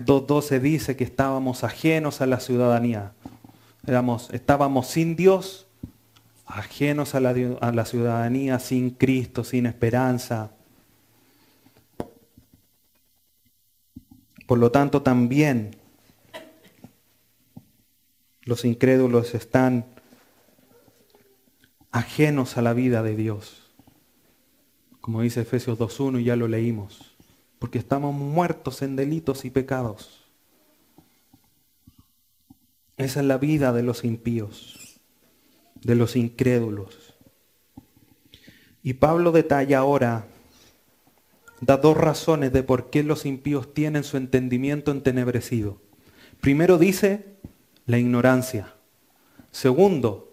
2.12 0.00 0.58
dice 0.58 0.96
que 0.96 1.04
estábamos 1.04 1.64
ajenos 1.64 2.22
a 2.22 2.26
la 2.26 2.40
ciudadanía. 2.40 3.12
estábamos 4.32 4.86
sin 4.86 5.16
Dios, 5.16 5.66
ajenos 6.46 7.14
a 7.14 7.20
la, 7.20 7.34
a 7.60 7.72
la 7.72 7.84
ciudadanía, 7.84 8.58
sin 8.58 8.88
Cristo, 8.88 9.44
sin 9.44 9.66
esperanza. 9.66 10.52
Por 14.46 14.56
lo 14.56 14.70
tanto, 14.70 15.02
también 15.02 15.76
los 18.44 18.64
incrédulos 18.64 19.34
están 19.34 19.91
ajenos 21.92 22.56
a 22.56 22.62
la 22.62 22.74
vida 22.74 23.02
de 23.02 23.14
Dios. 23.14 23.70
Como 25.00 25.22
dice 25.22 25.42
Efesios 25.42 25.78
2.1 25.78 26.20
y 26.20 26.24
ya 26.24 26.36
lo 26.36 26.48
leímos 26.48 27.12
porque 27.62 27.78
estamos 27.78 28.12
muertos 28.12 28.82
en 28.82 28.96
delitos 28.96 29.44
y 29.44 29.50
pecados. 29.50 30.24
Esa 32.96 33.20
es 33.20 33.26
la 33.26 33.38
vida 33.38 33.72
de 33.72 33.84
los 33.84 34.02
impíos, 34.02 35.00
de 35.80 35.94
los 35.94 36.16
incrédulos. 36.16 37.14
Y 38.82 38.94
Pablo 38.94 39.30
detalla 39.30 39.78
ahora, 39.78 40.26
da 41.60 41.76
dos 41.76 41.96
razones 41.96 42.52
de 42.52 42.64
por 42.64 42.90
qué 42.90 43.04
los 43.04 43.26
impíos 43.26 43.72
tienen 43.72 44.02
su 44.02 44.16
entendimiento 44.16 44.90
entenebrecido. 44.90 45.80
Primero 46.40 46.78
dice 46.78 47.36
la 47.86 47.96
ignorancia. 47.96 48.74
Segundo, 49.52 50.31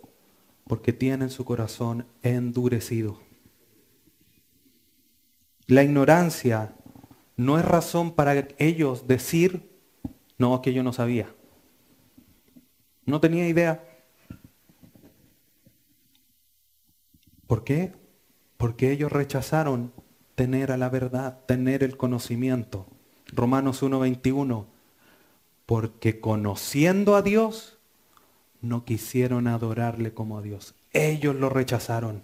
porque 0.69 0.93
tienen 0.93 1.31
su 1.31 1.45
corazón 1.45 2.05
endurecido. 2.21 3.17
La 5.65 5.81
ignorancia 5.81 6.75
no 7.37 7.57
es 7.57 7.65
razón 7.65 8.13
para 8.13 8.47
ellos 8.59 9.07
decir, 9.07 9.67
no, 10.37 10.61
que 10.61 10.71
yo 10.71 10.83
no 10.83 10.93
sabía. 10.93 11.33
No 13.03 13.19
tenía 13.19 13.47
idea. 13.47 13.83
¿Por 17.47 17.63
qué? 17.63 17.93
Porque 18.57 18.91
ellos 18.91 19.11
rechazaron 19.11 19.91
tener 20.35 20.71
a 20.71 20.77
la 20.77 20.89
verdad, 20.89 21.39
tener 21.47 21.81
el 21.81 21.97
conocimiento. 21.97 22.85
Romanos 23.25 23.81
1:21. 23.81 24.67
Porque 25.65 26.19
conociendo 26.19 27.15
a 27.15 27.23
Dios, 27.23 27.78
no 28.61 28.85
quisieron 28.85 29.47
adorarle 29.47 30.13
como 30.13 30.37
a 30.37 30.41
Dios. 30.41 30.75
Ellos 30.91 31.35
lo 31.35 31.49
rechazaron. 31.49 32.23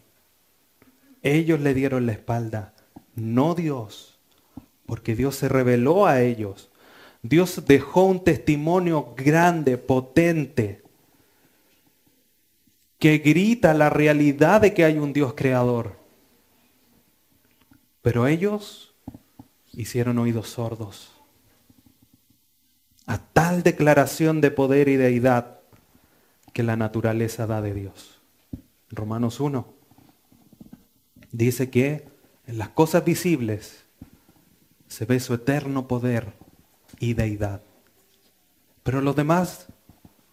Ellos 1.22 1.60
le 1.60 1.74
dieron 1.74 2.06
la 2.06 2.12
espalda, 2.12 2.74
no 3.16 3.56
Dios. 3.56 4.20
Porque 4.86 5.16
Dios 5.16 5.36
se 5.36 5.50
reveló 5.50 6.06
a 6.06 6.22
ellos. 6.22 6.70
Dios 7.24 7.64
dejó 7.66 8.04
un 8.06 8.24
testimonio 8.24 9.14
grande, 9.18 9.78
potente, 9.78 10.84
que 13.00 13.18
grita 13.18 13.74
la 13.74 13.90
realidad 13.90 14.62
de 14.62 14.74
que 14.74 14.86
hay 14.86 15.00
un 15.00 15.12
Dios 15.12 15.34
creador. 15.34 15.98
Pero 18.04 18.28
ellos 18.28 18.94
hicieron 19.74 20.20
oídos 20.20 20.50
sordos 20.50 21.16
a 23.06 23.20
tal 23.20 23.64
declaración 23.64 24.42
de 24.42 24.52
poder 24.52 24.88
y 24.88 24.96
deidad 24.96 25.55
que 26.56 26.64
la 26.64 26.78
naturaleza 26.78 27.46
da 27.48 27.62
de 27.62 27.74
Dios. 27.74 28.22
Romanos 28.90 29.42
1 29.42 29.68
dice 31.34 31.70
que 31.70 32.08
en 32.48 32.58
las 32.58 32.70
cosas 32.70 33.04
visibles 33.04 33.84
se 34.88 35.04
ve 35.04 35.20
su 35.20 35.34
eterno 35.34 35.90
poder 35.90 36.32
y 36.98 37.14
deidad. 37.14 37.62
Pero 38.84 39.02
los 39.02 39.18
demás 39.18 39.68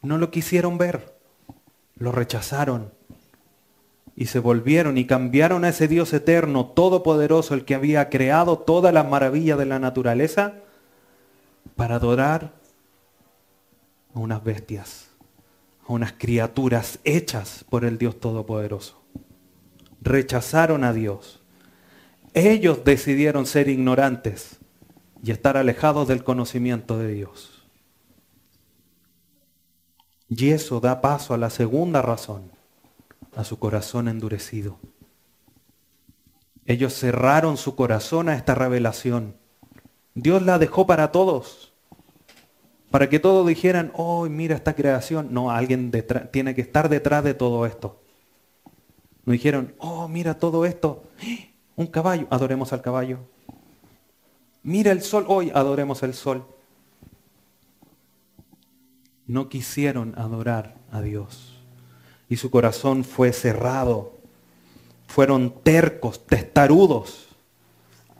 no 0.00 0.16
lo 0.16 0.30
quisieron 0.30 0.78
ver, 0.78 1.12
lo 1.96 2.12
rechazaron 2.12 2.92
y 4.14 4.26
se 4.26 4.38
volvieron 4.38 4.98
y 4.98 5.08
cambiaron 5.08 5.64
a 5.64 5.70
ese 5.70 5.88
Dios 5.88 6.12
eterno, 6.12 6.66
todopoderoso, 6.66 7.54
el 7.54 7.64
que 7.64 7.74
había 7.74 8.10
creado 8.10 8.60
todas 8.60 8.94
las 8.94 9.08
maravillas 9.08 9.58
de 9.58 9.66
la 9.66 9.80
naturaleza, 9.80 10.54
para 11.74 11.96
adorar 11.96 12.52
a 14.14 14.20
unas 14.20 14.44
bestias 14.44 15.11
a 15.86 15.92
unas 15.92 16.12
criaturas 16.12 16.98
hechas 17.04 17.64
por 17.68 17.84
el 17.84 17.98
Dios 17.98 18.20
Todopoderoso. 18.20 19.02
Rechazaron 20.00 20.84
a 20.84 20.92
Dios. 20.92 21.42
Ellos 22.34 22.84
decidieron 22.84 23.46
ser 23.46 23.68
ignorantes 23.68 24.58
y 25.22 25.30
estar 25.30 25.56
alejados 25.56 26.08
del 26.08 26.24
conocimiento 26.24 26.98
de 26.98 27.12
Dios. 27.12 27.64
Y 30.28 30.50
eso 30.50 30.80
da 30.80 31.00
paso 31.00 31.34
a 31.34 31.38
la 31.38 31.50
segunda 31.50 32.00
razón, 32.00 32.50
a 33.36 33.44
su 33.44 33.58
corazón 33.58 34.08
endurecido. 34.08 34.78
Ellos 36.64 36.94
cerraron 36.94 37.56
su 37.56 37.76
corazón 37.76 38.28
a 38.28 38.34
esta 38.34 38.54
revelación. 38.54 39.36
Dios 40.14 40.42
la 40.42 40.58
dejó 40.58 40.86
para 40.86 41.12
todos 41.12 41.71
para 42.92 43.08
que 43.08 43.18
todos 43.18 43.46
dijeran, 43.46 43.90
oh, 43.94 44.28
mira 44.28 44.54
esta 44.54 44.74
creación. 44.74 45.28
No, 45.32 45.50
alguien 45.50 45.90
tiene 46.30 46.54
que 46.54 46.60
estar 46.60 46.90
detrás 46.90 47.24
de 47.24 47.32
todo 47.32 47.64
esto. 47.64 48.02
No 49.24 49.32
dijeron, 49.32 49.74
oh, 49.78 50.06
mira 50.08 50.38
todo 50.38 50.66
esto. 50.66 51.02
Un 51.74 51.86
caballo, 51.86 52.26
adoremos 52.28 52.70
al 52.74 52.82
caballo. 52.82 53.20
Mira 54.62 54.92
el 54.92 55.00
sol, 55.00 55.24
hoy 55.26 55.50
adoremos 55.54 56.02
el 56.02 56.12
sol. 56.12 56.44
No 59.26 59.48
quisieron 59.48 60.12
adorar 60.18 60.74
a 60.92 61.00
Dios. 61.00 61.58
Y 62.28 62.36
su 62.36 62.50
corazón 62.50 63.04
fue 63.04 63.32
cerrado. 63.32 64.12
Fueron 65.06 65.54
tercos, 65.62 66.26
testarudos 66.26 67.28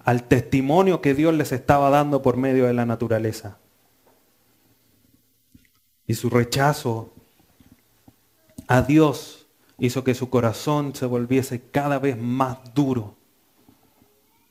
al 0.03 0.23
testimonio 0.23 1.03
que 1.03 1.13
Dios 1.13 1.35
les 1.35 1.53
estaba 1.53 1.91
dando 1.91 2.23
por 2.23 2.39
medio 2.39 2.67
de 2.67 2.73
la 2.73 2.87
naturaleza 2.87 3.59
y 6.13 6.15
su 6.15 6.29
rechazo 6.29 7.11
a 8.69 8.83
Dios 8.83 9.47
hizo 9.79 10.05
que 10.05 10.15
su 10.15 10.29
corazón 10.29 10.95
se 10.95 11.07
volviese 11.07 11.63
cada 11.71 11.99
vez 11.99 12.19
más 12.19 12.75
duro 12.75 13.17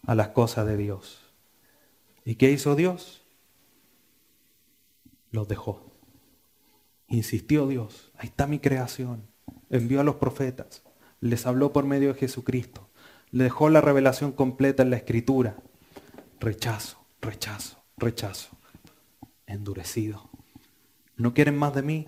a 0.07 0.15
las 0.15 0.29
cosas 0.29 0.65
de 0.65 0.75
Dios. 0.75 1.19
¿Y 2.25 2.33
qué 2.33 2.49
hizo 2.49 2.75
Dios? 2.75 3.21
Los 5.29 5.47
dejó. 5.47 5.85
Insistió 7.07 7.67
Dios, 7.67 8.11
ahí 8.17 8.29
está 8.29 8.47
mi 8.47 8.57
creación. 8.57 9.27
Envió 9.69 10.01
a 10.01 10.03
los 10.03 10.15
profetas, 10.15 10.81
les 11.19 11.45
habló 11.45 11.73
por 11.73 11.85
medio 11.85 12.11
de 12.11 12.19
Jesucristo, 12.19 12.89
le 13.29 13.43
dejó 13.43 13.69
la 13.69 13.81
revelación 13.81 14.31
completa 14.31 14.81
en 14.81 14.89
la 14.89 14.97
escritura. 14.97 15.57
Rechazo, 16.39 17.05
rechazo, 17.21 17.83
rechazo. 17.97 18.49
Endurecido. 19.45 20.30
¿No 21.21 21.35
quieren 21.35 21.55
más 21.55 21.75
de 21.75 21.83
mí? 21.83 22.07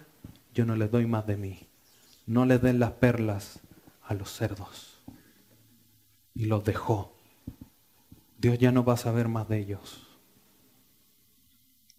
Yo 0.55 0.65
no 0.65 0.75
les 0.75 0.89
doy 0.89 1.05
más 1.05 1.27
de 1.27 1.37
mí. 1.37 1.67
No 2.25 2.47
les 2.47 2.63
den 2.63 2.79
las 2.79 2.93
perlas 2.93 3.59
a 4.01 4.15
los 4.15 4.31
cerdos. 4.31 5.03
Y 6.33 6.45
los 6.45 6.63
dejó. 6.63 7.15
Dios 8.39 8.57
ya 8.57 8.71
no 8.71 8.83
va 8.83 8.93
a 8.93 8.97
saber 8.97 9.27
más 9.27 9.47
de 9.47 9.59
ellos. 9.59 10.07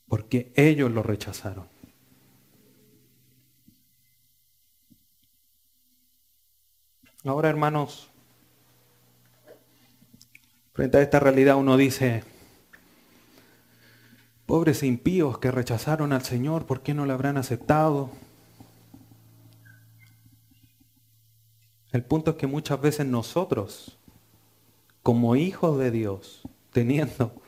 Porque 0.08 0.52
ellos 0.56 0.90
lo 0.90 1.04
rechazaron. 1.04 1.68
Ahora, 7.22 7.48
hermanos, 7.48 8.10
frente 10.72 10.98
a 10.98 11.02
esta 11.02 11.20
realidad 11.20 11.58
uno 11.58 11.76
dice, 11.76 12.24
Pobres 14.46 14.82
impíos 14.82 15.38
que 15.38 15.50
rechazaron 15.50 16.12
al 16.12 16.22
Señor, 16.22 16.66
¿por 16.66 16.82
qué 16.82 16.92
no 16.92 17.06
lo 17.06 17.14
habrán 17.14 17.38
aceptado? 17.38 18.10
El 21.92 22.04
punto 22.04 22.32
es 22.32 22.36
que 22.36 22.46
muchas 22.46 22.80
veces 22.80 23.06
nosotros, 23.06 23.98
como 25.02 25.36
hijos 25.36 25.78
de 25.78 25.90
Dios, 25.90 26.42
teniendo, 26.72 27.40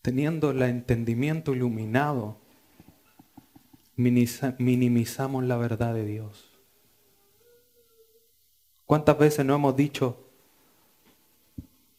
teniendo 0.00 0.52
el 0.52 0.62
entendimiento 0.62 1.52
iluminado, 1.52 2.38
minimizamos 3.96 5.44
la 5.44 5.56
verdad 5.56 5.92
de 5.92 6.06
Dios. 6.06 6.50
¿Cuántas 8.86 9.18
veces 9.18 9.44
no 9.44 9.54
hemos 9.54 9.76
dicho, 9.76 10.21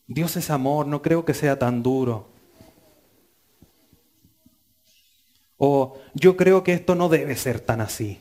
Dios 0.07 0.35
es 0.35 0.49
amor, 0.49 0.87
no 0.87 1.01
creo 1.01 1.25
que 1.25 1.33
sea 1.33 1.57
tan 1.57 1.81
duro. 1.81 2.27
O 5.57 5.97
yo 6.13 6.35
creo 6.35 6.63
que 6.63 6.73
esto 6.73 6.95
no 6.95 7.07
debe 7.07 7.35
ser 7.35 7.59
tan 7.59 7.79
así. 7.79 8.19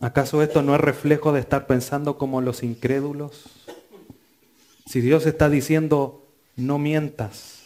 ¿Acaso 0.00 0.42
esto 0.42 0.62
no 0.62 0.74
es 0.74 0.80
reflejo 0.80 1.32
de 1.32 1.40
estar 1.40 1.66
pensando 1.66 2.18
como 2.18 2.40
los 2.40 2.62
incrédulos? 2.62 3.44
Si 4.86 5.00
Dios 5.00 5.26
está 5.26 5.48
diciendo, 5.48 6.26
no 6.56 6.78
mientas. 6.78 7.62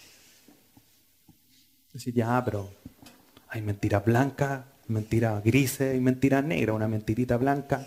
Decir, 1.93 2.15
ya, 2.15 2.45
pero 2.45 2.71
hay 3.49 3.63
mentira 3.63 4.01
blanca, 4.01 4.67
mentira 4.87 5.41
gris 5.41 5.81
y 5.81 5.99
mentira 5.99 6.41
negra, 6.41 6.75
una 6.75 6.89
mentirita 6.89 7.37
blanca 7.37 7.87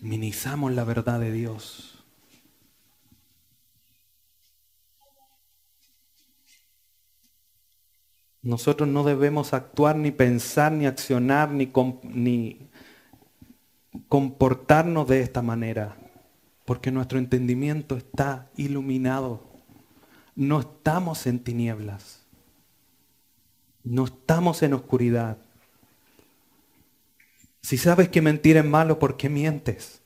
minimizamos 0.00 0.72
la 0.72 0.84
verdad 0.84 1.20
de 1.20 1.32
Dios. 1.32 2.04
Nosotros 8.42 8.88
no 8.88 9.04
debemos 9.04 9.52
actuar, 9.52 9.96
ni 9.96 10.10
pensar, 10.10 10.72
ni 10.72 10.86
accionar, 10.86 11.50
ni, 11.50 11.70
ni 12.04 12.70
comportarnos 14.08 15.06
de 15.06 15.20
esta 15.20 15.42
manera, 15.42 15.96
porque 16.64 16.90
nuestro 16.90 17.18
entendimiento 17.18 17.96
está 17.96 18.50
iluminado. 18.56 19.46
No 20.34 20.60
estamos 20.60 21.26
en 21.26 21.40
tinieblas, 21.40 22.24
no 23.84 24.06
estamos 24.06 24.62
en 24.62 24.72
oscuridad. 24.72 25.36
Si 27.62 27.76
sabes 27.76 28.08
que 28.08 28.22
mentir 28.22 28.56
es 28.56 28.64
malo, 28.64 28.98
¿por 28.98 29.16
qué 29.16 29.28
mientes? 29.28 30.00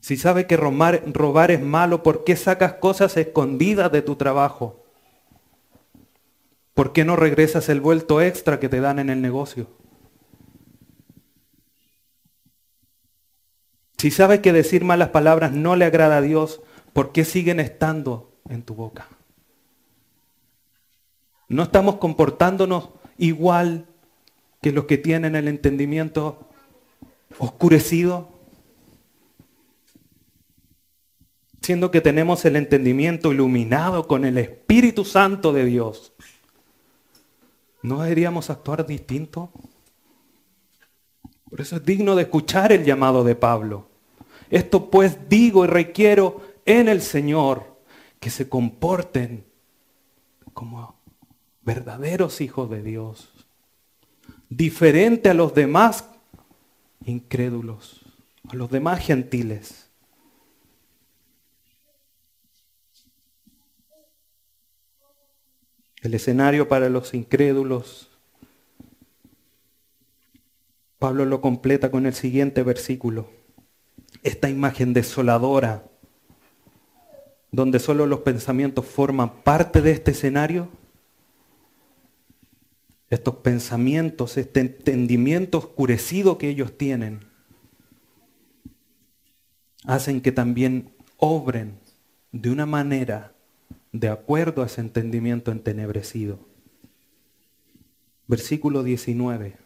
Si 0.00 0.16
sabes 0.16 0.46
que 0.46 0.56
robar, 0.56 1.50
es 1.50 1.60
malo, 1.60 2.02
¿por 2.02 2.24
qué 2.24 2.34
sacas 2.34 2.74
cosas 2.74 3.16
escondidas 3.16 3.92
de 3.92 4.02
tu 4.02 4.16
trabajo? 4.16 4.84
¿Por 6.74 6.92
qué 6.92 7.04
no 7.04 7.14
regresas 7.14 7.68
el 7.68 7.80
vuelto 7.80 8.20
extra 8.20 8.58
que 8.58 8.68
te 8.68 8.80
dan 8.80 8.98
en 8.98 9.10
el 9.10 9.22
negocio? 9.22 9.68
Si 13.98 14.10
sabes 14.10 14.40
que 14.40 14.52
decir 14.52 14.84
malas 14.84 15.10
palabras 15.10 15.52
no 15.52 15.76
le 15.76 15.84
agrada 15.84 16.16
a 16.16 16.22
Dios, 16.22 16.60
¿por 16.92 17.12
qué 17.12 17.24
siguen 17.24 17.60
estando 17.60 18.32
en 18.48 18.64
tu 18.64 18.74
boca? 18.74 19.06
No 21.46 21.62
estamos 21.62 21.96
comportándonos 21.96 22.88
igual 23.18 23.86
que 24.62 24.72
los 24.72 24.84
que 24.84 24.96
tienen 24.96 25.34
el 25.34 25.48
entendimiento 25.48 26.48
oscurecido. 27.38 28.30
Siendo 31.60 31.90
que 31.90 32.00
tenemos 32.00 32.44
el 32.44 32.56
entendimiento 32.56 33.32
iluminado 33.32 34.06
con 34.06 34.24
el 34.24 34.38
Espíritu 34.38 35.04
Santo 35.04 35.52
de 35.52 35.64
Dios. 35.64 36.12
¿No 37.82 38.02
deberíamos 38.02 38.50
actuar 38.50 38.86
distinto? 38.86 39.50
Por 41.50 41.60
eso 41.60 41.76
es 41.76 41.84
digno 41.84 42.14
de 42.14 42.22
escuchar 42.22 42.72
el 42.72 42.84
llamado 42.84 43.24
de 43.24 43.34
Pablo. 43.34 43.88
Esto 44.48 44.90
pues 44.90 45.28
digo 45.28 45.64
y 45.64 45.68
requiero 45.68 46.40
en 46.64 46.88
el 46.88 47.02
Señor 47.02 47.80
que 48.20 48.30
se 48.30 48.48
comporten 48.48 49.44
como 50.54 50.94
verdaderos 51.62 52.40
hijos 52.40 52.70
de 52.70 52.82
Dios, 52.82 53.31
diferente 54.56 55.30
a 55.30 55.34
los 55.34 55.54
demás 55.54 56.04
incrédulos, 57.04 58.00
a 58.48 58.56
los 58.56 58.70
demás 58.70 59.00
gentiles. 59.00 59.88
El 66.02 66.14
escenario 66.14 66.68
para 66.68 66.88
los 66.88 67.14
incrédulos, 67.14 68.10
Pablo 70.98 71.24
lo 71.24 71.40
completa 71.40 71.90
con 71.90 72.06
el 72.06 72.14
siguiente 72.14 72.62
versículo. 72.62 73.30
Esta 74.22 74.50
imagen 74.50 74.92
desoladora, 74.92 75.84
donde 77.50 77.78
solo 77.78 78.06
los 78.06 78.20
pensamientos 78.20 78.86
forman 78.86 79.42
parte 79.42 79.80
de 79.80 79.92
este 79.92 80.10
escenario, 80.10 80.68
estos 83.12 83.36
pensamientos, 83.36 84.38
este 84.38 84.60
entendimiento 84.60 85.58
oscurecido 85.58 86.38
que 86.38 86.48
ellos 86.48 86.78
tienen, 86.78 87.20
hacen 89.84 90.22
que 90.22 90.32
también 90.32 90.94
obren 91.18 91.78
de 92.30 92.50
una 92.50 92.64
manera 92.64 93.34
de 93.92 94.08
acuerdo 94.08 94.62
a 94.62 94.66
ese 94.66 94.80
entendimiento 94.80 95.52
entenebrecido. 95.52 96.38
Versículo 98.26 98.82
19. 98.82 99.58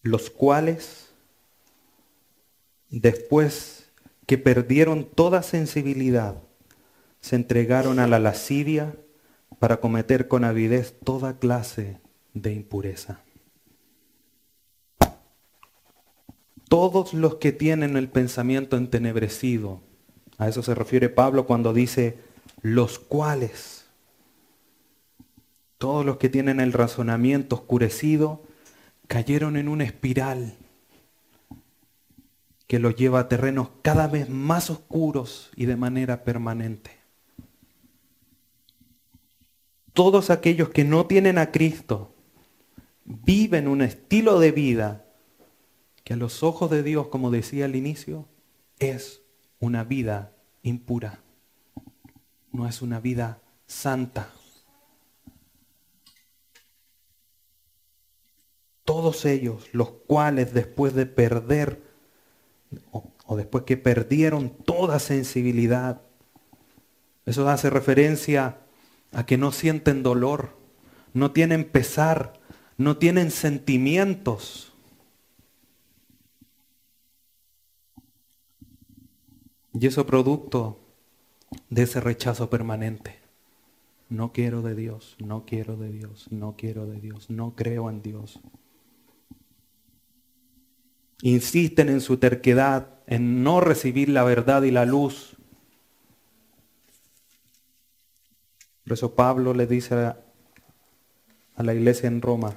Los 0.00 0.30
cuales, 0.30 1.12
después 2.88 3.90
que 4.26 4.38
perdieron 4.38 5.04
toda 5.04 5.42
sensibilidad, 5.42 6.42
se 7.20 7.36
entregaron 7.36 7.98
a 7.98 8.06
la 8.06 8.18
lascivia 8.18 8.94
para 9.58 9.80
cometer 9.80 10.28
con 10.28 10.44
avidez 10.44 10.98
toda 11.04 11.38
clase 11.38 11.98
de 12.34 12.52
impureza. 12.52 13.20
Todos 16.68 17.14
los 17.14 17.36
que 17.36 17.52
tienen 17.52 17.96
el 17.96 18.08
pensamiento 18.08 18.76
entenebrecido, 18.76 19.80
a 20.38 20.48
eso 20.48 20.62
se 20.62 20.74
refiere 20.74 21.08
Pablo 21.08 21.46
cuando 21.46 21.72
dice 21.74 22.18
los 22.62 22.98
cuales, 22.98 23.86
todos 25.78 26.06
los 26.06 26.18
que 26.18 26.28
tienen 26.28 26.60
el 26.60 26.72
razonamiento 26.72 27.56
oscurecido, 27.56 28.42
cayeron 29.08 29.56
en 29.56 29.68
una 29.68 29.84
espiral 29.84 30.54
que 32.68 32.78
los 32.78 32.94
lleva 32.94 33.18
a 33.18 33.28
terrenos 33.28 33.70
cada 33.82 34.06
vez 34.06 34.28
más 34.28 34.70
oscuros 34.70 35.50
y 35.56 35.66
de 35.66 35.74
manera 35.74 36.22
permanente 36.22 36.99
todos 39.92 40.30
aquellos 40.30 40.70
que 40.70 40.84
no 40.84 41.06
tienen 41.06 41.38
a 41.38 41.50
Cristo 41.50 42.14
viven 43.04 43.68
un 43.68 43.82
estilo 43.82 44.38
de 44.38 44.52
vida 44.52 45.04
que 46.04 46.14
a 46.14 46.16
los 46.16 46.42
ojos 46.42 46.70
de 46.70 46.82
Dios, 46.82 47.08
como 47.08 47.30
decía 47.30 47.64
al 47.64 47.76
inicio, 47.76 48.28
es 48.78 49.22
una 49.58 49.84
vida 49.84 50.32
impura. 50.62 51.22
No 52.52 52.66
es 52.66 52.82
una 52.82 53.00
vida 53.00 53.40
santa. 53.66 54.30
Todos 58.84 59.24
ellos, 59.24 59.68
los 59.72 59.90
cuales 59.90 60.52
después 60.52 60.94
de 60.94 61.06
perder, 61.06 61.82
o, 62.90 63.36
después 63.36 63.64
que 63.64 63.76
perdieron 63.76 64.50
toda 64.50 64.98
sensibilidad, 64.98 66.02
eso 67.26 67.48
hace 67.48 67.70
referencia 67.70 68.58
a 69.12 69.26
que 69.26 69.36
no 69.36 69.52
sienten 69.52 70.02
dolor, 70.02 70.56
no 71.12 71.32
tienen 71.32 71.64
pesar, 71.64 72.40
no 72.76 72.96
tienen 72.96 73.30
sentimientos. 73.30 74.72
Y 79.72 79.86
eso 79.86 80.06
producto 80.06 80.78
de 81.68 81.82
ese 81.82 82.00
rechazo 82.00 82.50
permanente. 82.50 83.18
No 84.08 84.32
quiero 84.32 84.62
de 84.62 84.74
Dios, 84.74 85.16
no 85.18 85.44
quiero 85.46 85.76
de 85.76 85.90
Dios, 85.92 86.26
no 86.30 86.56
quiero 86.56 86.86
de 86.86 87.00
Dios, 87.00 87.30
no 87.30 87.54
creo 87.54 87.88
en 87.90 88.02
Dios. 88.02 88.40
Insisten 91.22 91.88
en 91.88 92.00
su 92.00 92.16
terquedad, 92.16 92.88
en 93.06 93.44
no 93.44 93.60
recibir 93.60 94.08
la 94.08 94.24
verdad 94.24 94.62
y 94.62 94.70
la 94.70 94.84
luz 94.84 95.36
Por 98.90 98.96
eso 98.96 99.14
Pablo 99.14 99.54
le 99.54 99.68
dice 99.68 99.94
a, 99.94 100.16
la 101.62 101.72
iglesia 101.72 102.08
en 102.08 102.20
Roma, 102.20 102.56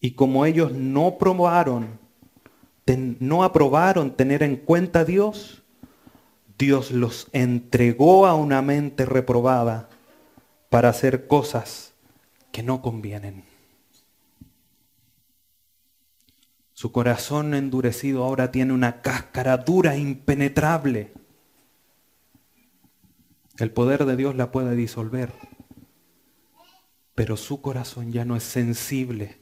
y 0.00 0.12
como 0.12 0.46
ellos 0.46 0.72
no 0.72 1.18
probaron, 1.18 1.98
no 3.20 3.44
aprobaron 3.44 4.16
tener 4.16 4.42
en 4.42 4.56
cuenta 4.56 5.00
a 5.00 5.04
Dios, 5.04 5.64
Dios 6.56 6.92
los 6.92 7.28
entregó 7.32 8.26
a 8.26 8.34
una 8.34 8.62
mente 8.62 9.04
reprobada 9.04 9.90
para 10.70 10.88
hacer 10.88 11.26
cosas 11.26 11.92
que 12.52 12.62
no 12.62 12.80
convienen. 12.80 13.44
Su 16.72 16.90
corazón 16.90 17.52
endurecido 17.52 18.24
ahora 18.24 18.50
tiene 18.50 18.72
una 18.72 19.02
cáscara 19.02 19.58
dura, 19.58 19.94
impenetrable. 19.94 21.12
El 23.58 23.72
poder 23.72 24.04
de 24.04 24.16
Dios 24.16 24.36
la 24.36 24.52
puede 24.52 24.76
disolver, 24.76 25.32
pero 27.14 27.36
su 27.36 27.60
corazón 27.60 28.12
ya 28.12 28.24
no 28.24 28.36
es 28.36 28.44
sensible, 28.44 29.40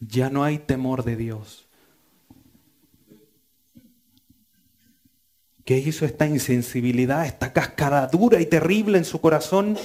ya 0.00 0.30
no 0.30 0.42
hay 0.42 0.58
temor 0.58 1.04
de 1.04 1.14
Dios. 1.14 1.68
¿Qué 5.64 5.78
hizo 5.78 6.04
esta 6.04 6.26
insensibilidad, 6.26 7.24
esta 7.24 7.52
cascada 7.52 8.08
dura 8.08 8.40
y 8.40 8.46
terrible 8.46 8.98
en 8.98 9.04
su 9.04 9.20
corazón? 9.20 9.76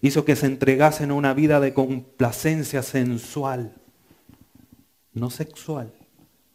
Hizo 0.00 0.24
que 0.24 0.36
se 0.36 0.46
entregasen 0.46 1.10
a 1.10 1.14
una 1.14 1.34
vida 1.34 1.58
de 1.58 1.74
complacencia 1.74 2.84
sensual, 2.84 3.74
no 5.12 5.30
sexual, 5.30 5.92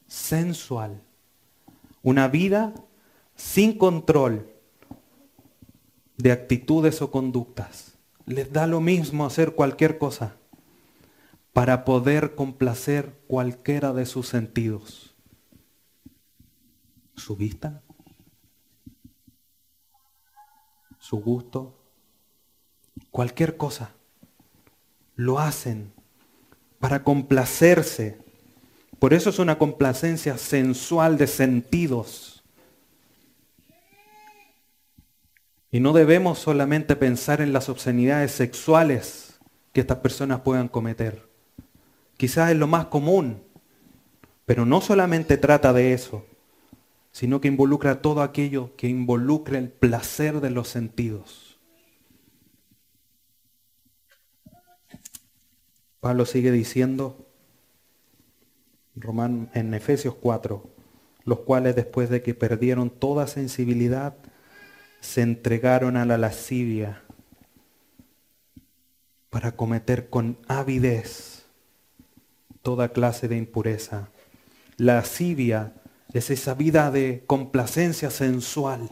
sensual. 0.08 1.02
Una 2.02 2.30
vida 2.30 2.74
sin 3.36 3.78
control, 3.78 4.51
de 6.18 6.32
actitudes 6.32 7.02
o 7.02 7.12
conductas. 7.12 7.96
Les 8.26 8.52
da 8.52 8.68
lo 8.68 8.80
mismo 8.80 9.26
hacer 9.26 9.56
cualquier 9.56 9.98
cosa 9.98 10.36
para 11.54 11.84
poder 11.84 12.36
complacer 12.36 13.14
cualquiera 13.28 13.94
de 13.94 14.06
sus 14.06 14.28
sentidos. 14.28 15.16
Su 17.16 17.36
vista, 17.36 17.82
su 21.00 21.18
gusto, 21.18 21.78
cualquier 23.10 23.58
cosa. 23.58 23.92
Lo 25.16 25.40
hacen 25.40 25.92
para 26.80 27.04
complacerse. 27.04 28.20
Por 28.98 29.14
eso 29.14 29.30
es 29.30 29.40
una 29.40 29.58
complacencia 29.58 30.38
sensual 30.38 31.18
de 31.18 31.28
sentidos 31.28 32.31
Y 35.72 35.80
no 35.80 35.94
debemos 35.94 36.38
solamente 36.40 36.96
pensar 36.96 37.40
en 37.42 37.54
las 37.54 37.70
obscenidades 37.70 38.32
sexuales 38.32 39.40
que 39.72 39.82
estas 39.82 40.00
personas 40.00 40.42
puedan 40.42 40.68
cometer. 40.68 41.28
Quizás 42.18 42.52
es 42.52 42.58
lo 42.58 42.68
más 42.68 42.88
común, 42.88 43.42
pero 44.46 44.66
no 44.66 44.82
solamente 44.82 45.38
trata 45.38 45.72
de 45.74 45.94
eso. 45.94 46.26
sino 47.14 47.42
que 47.42 47.50
involucra 47.50 48.02
todo 48.02 48.22
aquello 48.22 48.76
que 48.78 48.88
involucra 48.88 49.58
el 49.58 49.70
placer 49.70 50.40
de 50.40 50.50
los 50.50 50.70
sentidos. 50.70 51.60
Pablo 56.00 56.26
sigue 56.26 56.52
diciendo 56.52 57.28
en 59.54 59.74
Efesios 59.74 60.16
4, 60.16 60.64
los 61.26 61.40
cuales 61.42 61.76
después 61.76 62.10
de 62.10 62.22
que 62.22 62.34
perdieron 62.34 62.90
toda 62.90 63.28
sensibilidad, 63.28 64.16
se 65.02 65.22
entregaron 65.22 65.98
a 65.98 66.06
la 66.06 66.18
lascivia 66.18 67.02
para 69.30 69.56
cometer 69.56 70.10
con 70.10 70.38
avidez 70.48 71.46
toda 72.62 72.90
clase 72.90 73.28
de 73.28 73.38
impureza. 73.38 74.10
La 74.78 74.96
lascivia 74.96 75.74
es 76.14 76.30
esa 76.30 76.54
vida 76.54 76.92
de 76.92 77.24
complacencia 77.26 78.12
sensual, 78.12 78.90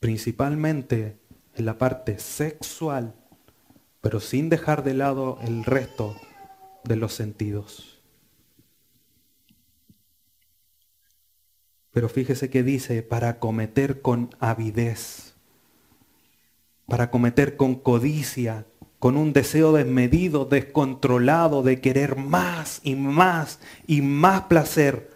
principalmente 0.00 1.18
en 1.54 1.66
la 1.66 1.78
parte 1.78 2.18
sexual, 2.18 3.14
pero 4.00 4.20
sin 4.20 4.48
dejar 4.48 4.84
de 4.84 4.94
lado 4.94 5.38
el 5.42 5.64
resto 5.64 6.16
de 6.84 6.96
los 6.96 7.12
sentidos. 7.12 7.95
Pero 11.96 12.10
fíjese 12.10 12.50
que 12.50 12.62
dice, 12.62 13.02
para 13.02 13.38
cometer 13.38 14.02
con 14.02 14.28
avidez, 14.38 15.32
para 16.86 17.10
cometer 17.10 17.56
con 17.56 17.74
codicia, 17.74 18.66
con 18.98 19.16
un 19.16 19.32
deseo 19.32 19.72
desmedido, 19.72 20.44
descontrolado 20.44 21.62
de 21.62 21.80
querer 21.80 22.16
más 22.16 22.82
y 22.84 22.96
más 22.96 23.60
y 23.86 24.02
más 24.02 24.42
placer, 24.42 25.10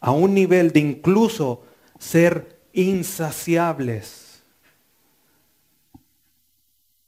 a 0.00 0.10
un 0.10 0.34
nivel 0.34 0.72
de 0.72 0.80
incluso 0.80 1.62
ser 2.00 2.58
insaciables, 2.72 4.42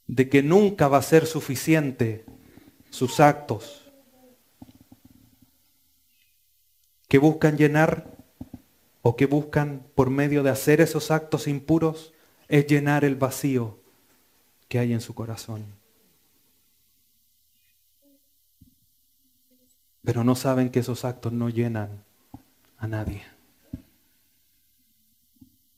de 0.07 0.29
que 0.29 0.43
nunca 0.43 0.87
va 0.87 0.99
a 0.99 1.01
ser 1.01 1.25
suficiente 1.25 2.23
sus 2.89 3.19
actos, 3.19 3.91
que 7.09 7.17
buscan 7.17 7.57
llenar 7.57 8.18
o 9.01 9.15
que 9.15 9.25
buscan 9.25 9.85
por 9.95 10.09
medio 10.09 10.43
de 10.43 10.49
hacer 10.49 10.81
esos 10.81 11.11
actos 11.11 11.47
impuros, 11.47 12.13
es 12.47 12.67
llenar 12.67 13.05
el 13.05 13.15
vacío 13.15 13.79
que 14.67 14.79
hay 14.79 14.93
en 14.93 15.01
su 15.01 15.13
corazón. 15.15 15.65
Pero 20.03 20.23
no 20.23 20.35
saben 20.35 20.69
que 20.69 20.79
esos 20.79 21.05
actos 21.05 21.31
no 21.33 21.49
llenan 21.49 22.03
a 22.77 22.87
nadie. 22.87 23.23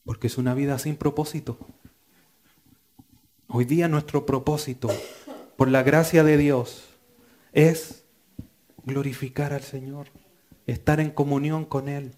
Porque 0.06 0.28
es 0.28 0.38
una 0.38 0.54
vida 0.54 0.80
sin 0.80 0.96
propósito. 0.96 1.58
Hoy 3.48 3.66
día 3.66 3.88
nuestro 3.88 4.26
propósito, 4.26 4.90
por 5.58 5.68
la 5.68 5.84
gracia 5.84 6.24
de 6.24 6.38
Dios, 6.38 6.88
es 7.52 8.06
glorificar 8.86 9.54
al 9.54 9.62
Señor 9.62 10.08
estar 10.68 11.00
en 11.00 11.12
comunión 11.12 11.66
con 11.66 11.90
Él, 11.90 12.16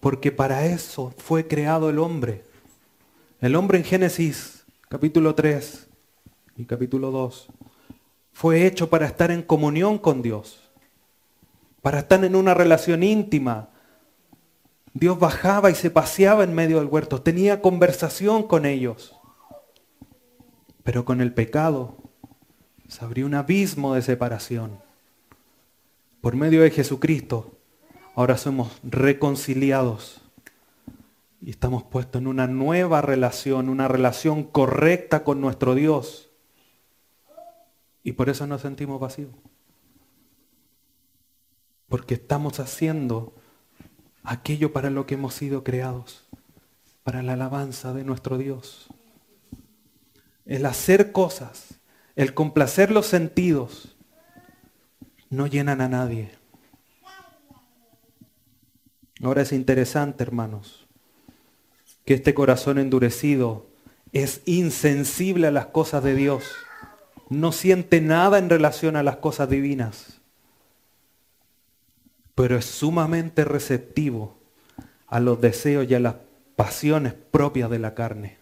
porque 0.00 0.32
para 0.32 0.66
eso 0.66 1.12
fue 1.18 1.46
creado 1.46 1.90
el 1.90 1.98
hombre. 1.98 2.44
El 3.40 3.56
hombre 3.56 3.78
en 3.78 3.84
Génesis 3.84 4.64
capítulo 4.88 5.34
3 5.34 5.88
y 6.56 6.64
capítulo 6.64 7.10
2 7.10 7.48
fue 8.32 8.66
hecho 8.66 8.88
para 8.88 9.06
estar 9.06 9.30
en 9.30 9.42
comunión 9.42 9.98
con 9.98 10.22
Dios, 10.22 10.70
para 11.82 12.00
estar 12.00 12.24
en 12.24 12.36
una 12.36 12.54
relación 12.54 13.02
íntima. 13.02 13.70
Dios 14.94 15.18
bajaba 15.18 15.70
y 15.70 15.74
se 15.74 15.90
paseaba 15.90 16.44
en 16.44 16.54
medio 16.54 16.78
del 16.78 16.86
huerto, 16.86 17.20
tenía 17.20 17.60
conversación 17.60 18.44
con 18.44 18.66
ellos. 18.66 19.14
Pero 20.84 21.04
con 21.04 21.20
el 21.20 21.34
pecado 21.34 21.96
se 22.88 23.04
abrió 23.04 23.26
un 23.26 23.34
abismo 23.34 23.94
de 23.94 24.02
separación. 24.02 24.78
Por 26.20 26.34
medio 26.34 26.62
de 26.62 26.70
Jesucristo 26.70 27.57
Ahora 28.18 28.36
somos 28.36 28.80
reconciliados 28.82 30.20
y 31.40 31.50
estamos 31.50 31.84
puestos 31.84 32.20
en 32.20 32.26
una 32.26 32.48
nueva 32.48 33.00
relación, 33.00 33.68
una 33.68 33.86
relación 33.86 34.42
correcta 34.42 35.22
con 35.22 35.40
nuestro 35.40 35.76
Dios. 35.76 36.28
Y 38.02 38.14
por 38.14 38.28
eso 38.28 38.44
nos 38.48 38.62
sentimos 38.62 38.98
vacíos. 38.98 39.30
Porque 41.88 42.14
estamos 42.14 42.58
haciendo 42.58 43.36
aquello 44.24 44.72
para 44.72 44.90
lo 44.90 45.06
que 45.06 45.14
hemos 45.14 45.34
sido 45.34 45.62
creados, 45.62 46.26
para 47.04 47.22
la 47.22 47.34
alabanza 47.34 47.92
de 47.92 48.02
nuestro 48.02 48.36
Dios. 48.36 48.88
El 50.44 50.66
hacer 50.66 51.12
cosas, 51.12 51.78
el 52.16 52.34
complacer 52.34 52.90
los 52.90 53.06
sentidos, 53.06 53.96
no 55.30 55.46
llenan 55.46 55.80
a 55.80 55.88
nadie. 55.88 56.37
Ahora 59.22 59.42
es 59.42 59.52
interesante, 59.52 60.22
hermanos, 60.22 60.86
que 62.04 62.14
este 62.14 62.34
corazón 62.34 62.78
endurecido 62.78 63.66
es 64.12 64.42
insensible 64.46 65.48
a 65.48 65.50
las 65.50 65.66
cosas 65.66 66.04
de 66.04 66.14
Dios. 66.14 66.44
No 67.28 67.52
siente 67.52 68.00
nada 68.00 68.38
en 68.38 68.48
relación 68.48 68.96
a 68.96 69.02
las 69.02 69.16
cosas 69.16 69.50
divinas, 69.50 70.20
pero 72.34 72.56
es 72.56 72.64
sumamente 72.64 73.44
receptivo 73.44 74.38
a 75.08 75.20
los 75.20 75.40
deseos 75.40 75.90
y 75.90 75.94
a 75.94 76.00
las 76.00 76.14
pasiones 76.54 77.12
propias 77.12 77.70
de 77.70 77.78
la 77.78 77.94
carne. 77.94 78.38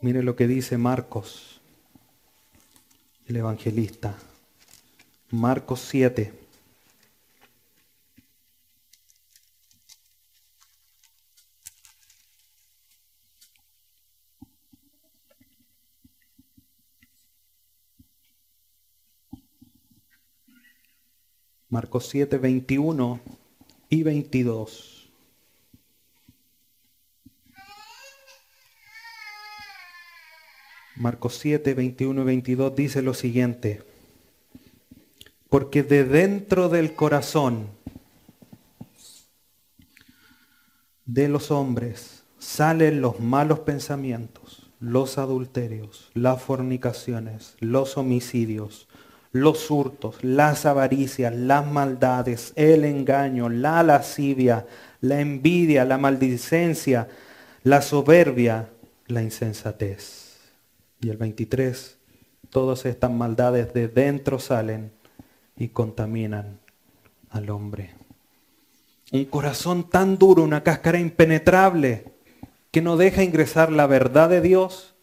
Mire 0.00 0.22
lo 0.22 0.34
que 0.34 0.46
dice 0.46 0.78
Marcos, 0.78 1.60
el 3.26 3.36
evangelista. 3.36 4.16
Marcos 5.30 5.80
7. 5.80 6.39
Marcos 21.70 22.08
7, 22.08 22.38
21 22.38 23.20
y 23.88 24.02
22. 24.02 25.08
Marcos 30.96 31.38
7, 31.38 31.74
21 31.74 32.22
y 32.22 32.24
22 32.24 32.74
dice 32.74 33.02
lo 33.02 33.14
siguiente. 33.14 33.84
Porque 35.48 35.84
de 35.84 36.02
dentro 36.04 36.68
del 36.68 36.96
corazón 36.96 37.68
de 41.06 41.28
los 41.28 41.52
hombres 41.52 42.24
salen 42.40 43.00
los 43.00 43.20
malos 43.20 43.60
pensamientos, 43.60 44.70
los 44.80 45.18
adulterios, 45.18 46.10
las 46.14 46.42
fornicaciones, 46.42 47.54
los 47.60 47.96
homicidios, 47.96 48.88
los 49.32 49.70
hurtos, 49.70 50.22
las 50.22 50.66
avaricias, 50.66 51.34
las 51.34 51.66
maldades, 51.66 52.52
el 52.56 52.84
engaño, 52.84 53.48
la 53.48 53.82
lascivia, 53.82 54.66
la 55.00 55.20
envidia, 55.20 55.84
la 55.84 55.98
maldicencia, 55.98 57.08
la 57.62 57.80
soberbia, 57.80 58.70
la 59.06 59.22
insensatez. 59.22 60.38
Y 61.00 61.10
el 61.10 61.16
23, 61.16 61.98
todas 62.50 62.84
estas 62.86 63.10
maldades 63.10 63.72
de 63.72 63.88
dentro 63.88 64.38
salen 64.38 64.90
y 65.56 65.68
contaminan 65.68 66.58
al 67.30 67.50
hombre. 67.50 67.94
Un 69.12 69.24
corazón 69.26 69.88
tan 69.88 70.18
duro, 70.18 70.42
una 70.42 70.62
cáscara 70.62 70.98
impenetrable, 70.98 72.12
que 72.70 72.82
no 72.82 72.96
deja 72.96 73.22
ingresar 73.22 73.72
la 73.72 73.86
verdad 73.86 74.28
de 74.28 74.40
Dios, 74.40 74.94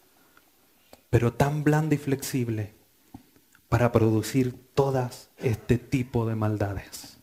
pero 1.10 1.32
tan 1.32 1.64
blanda 1.64 1.94
y 1.94 1.98
flexible 1.98 2.77
para 3.68 3.92
producir 3.92 4.54
todas 4.74 5.30
este 5.36 5.78
tipo 5.78 6.26
de 6.26 6.34
maldades. 6.34 7.18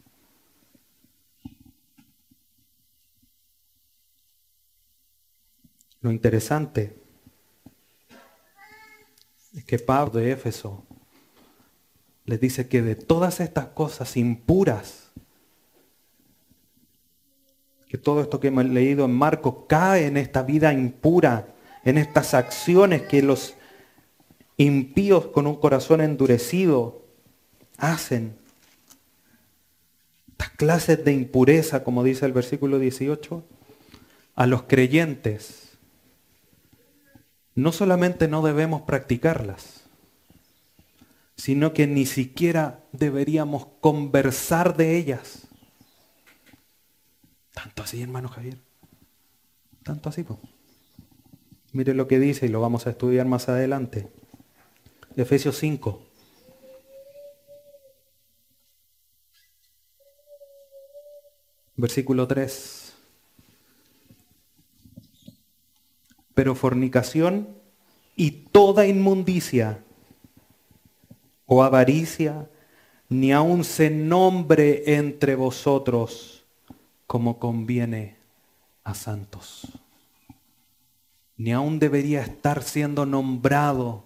Lo 6.02 6.12
interesante 6.12 6.96
es 9.56 9.66
que 9.66 9.80
Pablo 9.80 10.20
de 10.20 10.32
Éfeso 10.32 10.86
les 12.26 12.40
dice 12.40 12.68
que 12.68 12.84
de 12.84 12.96
todas 12.96 13.40
estas 13.40 13.68
cosas 13.68 14.16
impuras, 14.16 15.12
que 17.88 17.98
todo 17.98 18.22
esto 18.22 18.40
que 18.40 18.50
hemos 18.50 18.66
leído 18.66 19.06
en 19.06 19.16
Marcos 19.16 19.66
cae 19.68 20.06
en 20.06 20.18
esta 20.18 20.44
vida 20.44 20.74
impura, 20.74 21.56
en 21.84 21.98
estas 21.98 22.36
acciones 22.36 23.04
que 23.04 23.24
los 23.24 23.56
impíos 24.58 25.28
con 25.28 25.48
un 25.48 25.56
corazón 25.56 26.02
endurecido 26.02 27.06
hacen. 27.78 28.38
estas 30.32 30.50
clases 30.52 31.04
de 31.04 31.14
impureza, 31.14 31.84
como 31.84 32.04
dice 32.04 32.26
el 32.26 32.34
versículo 32.34 32.80
18, 32.80 33.44
a 34.36 34.46
los 34.48 34.64
creyentes, 34.64 35.78
no 37.56 37.72
solamente 37.72 38.28
no 38.28 38.42
debemos 38.42 38.82
practicarlas, 38.82 39.86
sino 41.38 41.74
que 41.74 41.88
ni 41.88 42.06
siquiera 42.06 42.84
deberíamos 42.92 43.68
conversar 43.80 44.76
de 44.76 44.98
ellas. 44.98 45.48
Tanto 47.54 47.84
así, 47.84 48.02
hermano 48.02 48.28
Javier. 48.28 48.58
Tanto 49.84 50.10
así, 50.10 50.24
pues. 50.24 50.40
Mire 51.72 51.94
lo 51.94 52.08
que 52.08 52.20
dice 52.20 52.46
y 52.46 52.50
lo 52.50 52.62
vamos 52.62 52.88
a 52.88 52.90
estudiar 52.90 53.26
más 53.26 53.48
adelante. 53.50 54.10
Efesios 55.16 55.58
5. 55.60 56.02
Versículo 61.78 62.28
3. 62.28 62.94
Pero 66.34 66.56
fornicación 66.56 67.48
y 68.18 68.32
toda 68.32 68.88
inmundicia 68.88 69.84
o 71.46 71.64
avaricia, 71.64 72.50
ni 73.08 73.32
aun 73.32 73.64
se 73.64 73.90
nombre 73.90 74.96
entre 74.96 75.36
vosotros 75.36 76.44
como 77.08 77.40
conviene 77.40 78.18
a 78.84 78.94
santos. 78.94 79.80
Ni 81.38 81.54
aun 81.54 81.80
debería 81.80 82.22
estar 82.22 82.64
siendo 82.64 83.06
nombrado 83.06 84.05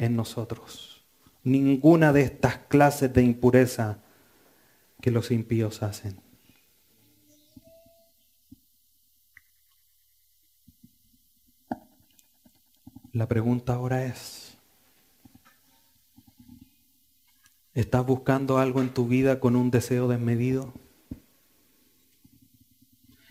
en 0.00 0.16
nosotros. 0.16 1.04
Ninguna 1.44 2.12
de 2.14 2.22
estas 2.22 2.56
clases 2.56 3.12
de 3.12 3.22
impureza 3.22 3.98
que 5.02 5.10
los 5.10 5.30
impíos 5.30 5.82
hacen. 5.82 6.18
La 13.12 13.28
pregunta 13.28 13.74
ahora 13.74 14.06
es, 14.06 14.56
¿estás 17.74 18.06
buscando 18.06 18.56
algo 18.56 18.80
en 18.80 18.94
tu 18.94 19.06
vida 19.06 19.38
con 19.38 19.54
un 19.54 19.70
deseo 19.70 20.08
desmedido? 20.08 20.72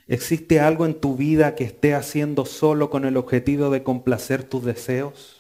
¿Existe 0.08 0.60
algo 0.60 0.86
en 0.86 1.00
tu 1.00 1.16
vida 1.16 1.56
que 1.56 1.64
esté 1.64 1.96
haciendo 1.96 2.46
solo 2.46 2.92
con 2.92 3.06
el 3.06 3.18
objetivo 3.18 3.72
de 3.72 3.82
complacer 3.82 4.44
tus 4.44 4.64
deseos? 4.66 5.39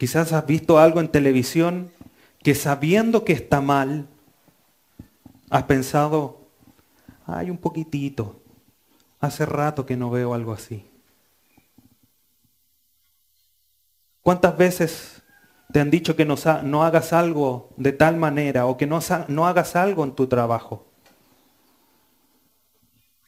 Quizás 0.00 0.32
has 0.32 0.46
visto 0.46 0.78
algo 0.78 1.00
en 1.00 1.08
televisión 1.08 1.92
que 2.42 2.54
sabiendo 2.54 3.22
que 3.22 3.34
está 3.34 3.60
mal, 3.60 4.08
has 5.50 5.64
pensado, 5.64 6.48
hay 7.26 7.50
un 7.50 7.58
poquitito, 7.58 8.40
Hace 9.20 9.44
rato 9.44 9.84
que 9.84 9.98
no 9.98 10.08
veo 10.08 10.32
algo 10.32 10.54
así. 10.54 10.90
¿Cuántas 14.22 14.56
veces 14.56 15.22
te 15.70 15.80
han 15.80 15.90
dicho 15.90 16.16
que 16.16 16.24
no, 16.24 16.82
hagas 16.82 17.12
algo 17.12 17.74
de 17.76 17.92
tal 17.92 18.16
manera 18.16 18.64
o 18.64 18.78
que 18.78 18.86
no, 18.86 19.00
no 19.28 19.46
hagas 19.46 19.76
algo 19.76 20.04
en 20.04 20.14
tu 20.14 20.26
trabajo? 20.26 20.86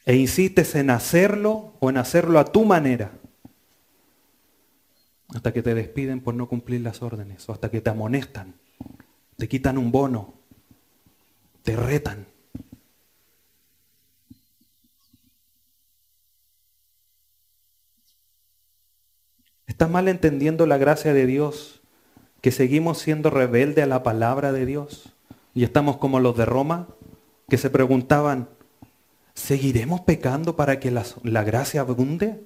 E 0.03 0.15
insistes 0.15 0.73
en 0.73 0.89
hacerlo 0.89 1.75
o 1.79 1.91
en 1.91 1.97
hacerlo 1.97 2.39
a 2.39 2.45
tu 2.45 2.65
manera. 2.65 3.11
Hasta 5.29 5.53
que 5.53 5.63
te 5.63 5.73
despiden 5.73 6.21
por 6.21 6.35
no 6.35 6.47
cumplir 6.47 6.81
las 6.81 7.01
órdenes 7.01 7.47
o 7.49 7.53
hasta 7.53 7.71
que 7.71 7.81
te 7.81 7.89
amonestan, 7.89 8.55
te 9.37 9.47
quitan 9.47 9.77
un 9.77 9.91
bono, 9.91 10.33
te 11.63 11.75
retan. 11.75 12.27
¿Estás 19.65 19.89
mal 19.89 20.07
entendiendo 20.07 20.67
la 20.67 20.77
gracia 20.77 21.13
de 21.13 21.25
Dios? 21.25 21.81
Que 22.41 22.51
seguimos 22.51 22.99
siendo 22.99 23.29
rebelde 23.29 23.81
a 23.81 23.87
la 23.87 24.03
palabra 24.03 24.51
de 24.51 24.65
Dios. 24.65 25.13
Y 25.55 25.63
estamos 25.63 25.97
como 25.97 26.19
los 26.19 26.37
de 26.37 26.45
Roma, 26.45 26.87
que 27.49 27.57
se 27.57 27.69
preguntaban, 27.69 28.49
¿seguiremos 29.33 30.01
pecando 30.01 30.55
para 30.55 30.79
que 30.79 30.91
la, 30.91 31.03
la 31.23 31.43
gracia 31.43 31.81
abunde? 31.81 32.43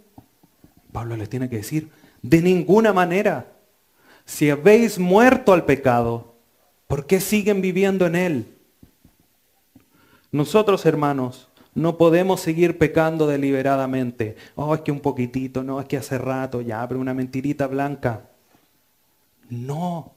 Pablo 0.92 1.18
les 1.18 1.30
tiene 1.30 1.50
que 1.50 1.58
decir, 1.58 1.90
de 2.30 2.42
ninguna 2.42 2.94
manera. 2.94 3.54
Si 4.26 4.50
habéis 4.50 5.00
muerto 5.00 5.54
al 5.54 5.66
pecado, 5.66 6.36
¿por 6.88 7.06
qué 7.06 7.22
siguen 7.22 7.62
viviendo 7.62 8.06
en 8.06 8.16
él? 8.16 8.46
Nosotros, 10.32 10.86
hermanos, 10.86 11.48
no 11.74 11.98
podemos 11.98 12.42
seguir 12.42 12.78
pecando 12.78 13.28
deliberadamente. 13.28 14.36
Oh, 14.56 14.76
es 14.76 14.82
que 14.82 14.92
un 14.92 15.00
poquitito, 15.00 15.64
no, 15.64 15.80
es 15.80 15.86
que 15.86 15.98
hace 15.98 16.18
rato 16.18 16.62
ya, 16.62 16.86
pero 16.88 17.00
una 17.00 17.14
mentirita 17.14 17.68
blanca. 17.68 18.30
No. 19.50 20.12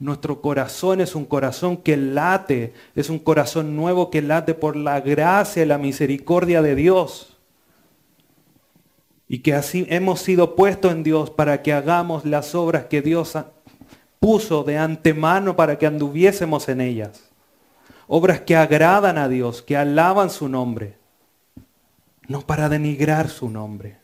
Nuestro 0.00 0.40
corazón 0.40 1.00
es 1.00 1.14
un 1.14 1.24
corazón 1.24 1.76
que 1.76 1.96
late, 1.96 2.74
es 2.96 3.08
un 3.08 3.20
corazón 3.20 3.76
nuevo 3.76 4.10
que 4.10 4.22
late 4.22 4.54
por 4.54 4.74
la 4.74 5.00
gracia 5.00 5.62
y 5.62 5.66
la 5.66 5.78
misericordia 5.78 6.60
de 6.62 6.74
Dios. 6.74 7.33
Y 9.34 9.40
que 9.40 9.52
así 9.52 9.84
hemos 9.90 10.20
sido 10.20 10.54
puestos 10.54 10.92
en 10.92 11.02
Dios 11.02 11.28
para 11.28 11.60
que 11.60 11.72
hagamos 11.72 12.24
las 12.24 12.54
obras 12.54 12.84
que 12.84 13.02
Dios 13.02 13.36
puso 14.20 14.62
de 14.62 14.78
antemano 14.78 15.56
para 15.56 15.76
que 15.76 15.86
anduviésemos 15.86 16.68
en 16.68 16.80
ellas 16.80 17.34
obras 18.06 18.42
que 18.42 18.54
agradan 18.54 19.18
a 19.18 19.28
Dios, 19.28 19.60
que 19.60 19.76
alaban 19.76 20.30
su 20.30 20.48
nombre, 20.48 20.98
no 22.28 22.42
para 22.42 22.68
denigrar 22.68 23.28
su 23.28 23.50
nombre. 23.50 23.98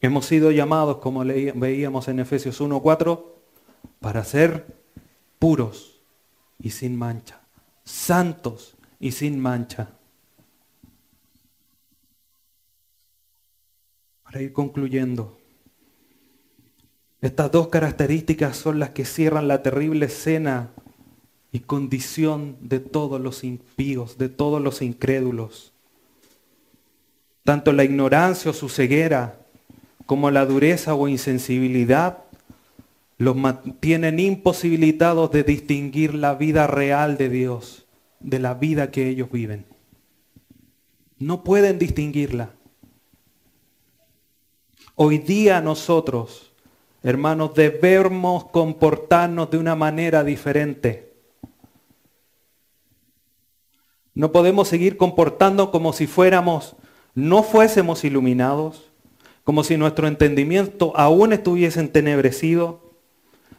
Hemos 0.00 0.26
sido 0.26 0.52
llamados, 0.52 0.98
como 0.98 1.24
veíamos 1.24 2.06
en 2.06 2.20
Efesios 2.20 2.60
1.4, 2.60 3.24
para 3.98 4.22
ser 4.22 4.78
puros 5.40 6.00
y 6.60 6.70
sin 6.70 6.96
mancha, 6.96 7.40
santos 7.82 8.76
y 9.00 9.10
sin 9.10 9.40
mancha. 9.40 9.95
Para 14.36 14.44
ir 14.44 14.52
concluyendo, 14.52 15.38
estas 17.22 17.50
dos 17.50 17.68
características 17.68 18.54
son 18.54 18.78
las 18.78 18.90
que 18.90 19.06
cierran 19.06 19.48
la 19.48 19.62
terrible 19.62 20.04
escena 20.04 20.72
y 21.52 21.60
condición 21.60 22.58
de 22.60 22.78
todos 22.78 23.18
los 23.18 23.44
impíos, 23.44 24.18
de 24.18 24.28
todos 24.28 24.60
los 24.60 24.82
incrédulos. 24.82 25.72
Tanto 27.44 27.72
la 27.72 27.84
ignorancia 27.84 28.50
o 28.50 28.52
su 28.52 28.68
ceguera 28.68 29.38
como 30.04 30.30
la 30.30 30.44
dureza 30.44 30.94
o 30.94 31.08
insensibilidad 31.08 32.18
los 33.16 33.36
mantienen 33.36 34.20
imposibilitados 34.20 35.30
de 35.30 35.44
distinguir 35.44 36.12
la 36.14 36.34
vida 36.34 36.66
real 36.66 37.16
de 37.16 37.30
Dios 37.30 37.86
de 38.20 38.38
la 38.38 38.52
vida 38.52 38.90
que 38.90 39.08
ellos 39.08 39.30
viven. 39.32 39.64
No 41.18 41.42
pueden 41.42 41.78
distinguirla. 41.78 42.55
Hoy 44.96 45.18
día 45.18 45.60
nosotros 45.60 46.46
Hermanos, 47.06 47.54
debemos 47.54 48.46
comportarnos 48.46 49.48
de 49.48 49.58
una 49.58 49.76
manera 49.76 50.24
diferente. 50.24 51.14
No 54.12 54.32
podemos 54.32 54.66
seguir 54.66 54.96
comportando 54.96 55.70
como 55.70 55.92
si 55.92 56.08
fuéramos, 56.08 56.74
no 57.14 57.44
fuésemos 57.44 58.02
iluminados, 58.02 58.90
como 59.44 59.62
si 59.62 59.76
nuestro 59.76 60.08
entendimiento 60.08 60.92
aún 60.96 61.32
estuviese 61.32 61.78
entenebrecido, 61.78 62.80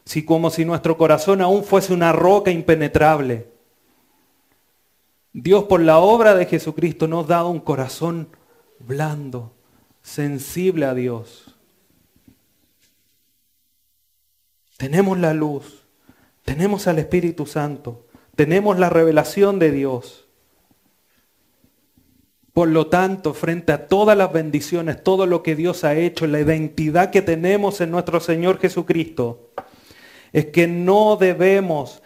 si 0.03 0.25
como 0.25 0.49
si 0.49 0.65
nuestro 0.65 0.97
corazón 0.97 1.39
aún 1.39 1.63
fuese 1.63 1.93
una 1.93 2.11
roca 2.11 2.51
impenetrable. 2.51 3.49
Dios 5.31 5.63
por 5.63 5.79
la 5.79 5.99
obra 5.99 6.35
de 6.35 6.47
Jesucristo 6.47 7.07
nos 7.07 7.27
da 7.27 7.45
un 7.45 7.61
corazón 7.61 8.27
blando, 8.79 9.53
sensible 10.07 10.85
a 10.85 10.93
Dios. 10.93 11.53
Tenemos 14.77 15.19
la 15.19 15.33
luz, 15.33 15.83
tenemos 16.45 16.87
al 16.87 16.99
Espíritu 16.99 17.45
Santo, 17.45 18.07
tenemos 18.35 18.79
la 18.79 18.89
revelación 18.89 19.59
de 19.59 19.71
Dios. 19.71 20.25
Por 22.53 22.69
lo 22.69 22.87
tanto, 22.87 23.33
frente 23.33 23.73
a 23.73 23.87
todas 23.87 24.17
las 24.17 24.31
bendiciones, 24.31 25.03
todo 25.03 25.25
lo 25.25 25.43
que 25.43 25.55
Dios 25.55 25.83
ha 25.83 25.95
hecho, 25.95 26.25
la 26.25 26.39
identidad 26.39 27.11
que 27.11 27.21
tenemos 27.21 27.81
en 27.81 27.91
nuestro 27.91 28.21
Señor 28.21 28.59
Jesucristo, 28.59 29.51
es 30.31 30.45
que 30.45 30.67
no 30.67 31.17
debemos 31.17 32.01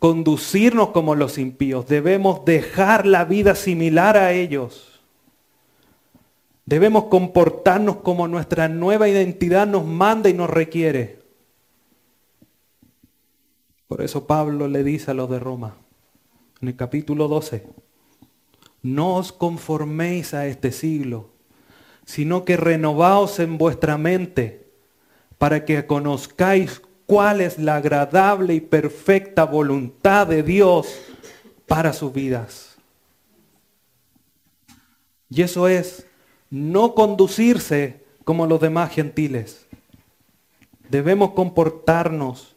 conducirnos 0.00 0.88
como 0.88 1.14
los 1.14 1.38
impíos, 1.38 1.86
debemos 1.86 2.44
dejar 2.44 3.06
la 3.06 3.24
vida 3.24 3.54
similar 3.54 4.16
a 4.16 4.32
ellos 4.32 4.91
Debemos 6.72 7.04
comportarnos 7.04 7.96
como 7.96 8.28
nuestra 8.28 8.66
nueva 8.66 9.06
identidad 9.06 9.66
nos 9.66 9.84
manda 9.84 10.30
y 10.30 10.32
nos 10.32 10.48
requiere. 10.48 11.18
Por 13.86 14.00
eso 14.00 14.26
Pablo 14.26 14.66
le 14.68 14.82
dice 14.82 15.10
a 15.10 15.14
los 15.14 15.28
de 15.28 15.38
Roma, 15.38 15.76
en 16.62 16.68
el 16.68 16.76
capítulo 16.76 17.28
12, 17.28 17.66
no 18.80 19.16
os 19.16 19.32
conforméis 19.32 20.32
a 20.32 20.46
este 20.46 20.72
siglo, 20.72 21.28
sino 22.06 22.46
que 22.46 22.56
renovaos 22.56 23.38
en 23.38 23.58
vuestra 23.58 23.98
mente 23.98 24.72
para 25.36 25.66
que 25.66 25.86
conozcáis 25.86 26.80
cuál 27.04 27.42
es 27.42 27.58
la 27.58 27.76
agradable 27.76 28.54
y 28.54 28.62
perfecta 28.62 29.44
voluntad 29.44 30.26
de 30.26 30.42
Dios 30.42 30.86
para 31.66 31.92
sus 31.92 32.14
vidas. 32.14 32.78
Y 35.28 35.42
eso 35.42 35.68
es 35.68 36.06
no 36.52 36.94
conducirse 36.94 38.04
como 38.24 38.46
los 38.46 38.60
demás 38.60 38.92
gentiles. 38.92 39.66
Debemos 40.90 41.30
comportarnos 41.30 42.54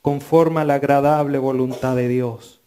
conforme 0.00 0.60
a 0.60 0.64
la 0.64 0.74
agradable 0.74 1.38
voluntad 1.38 1.96
de 1.96 2.06
Dios. 2.06 2.60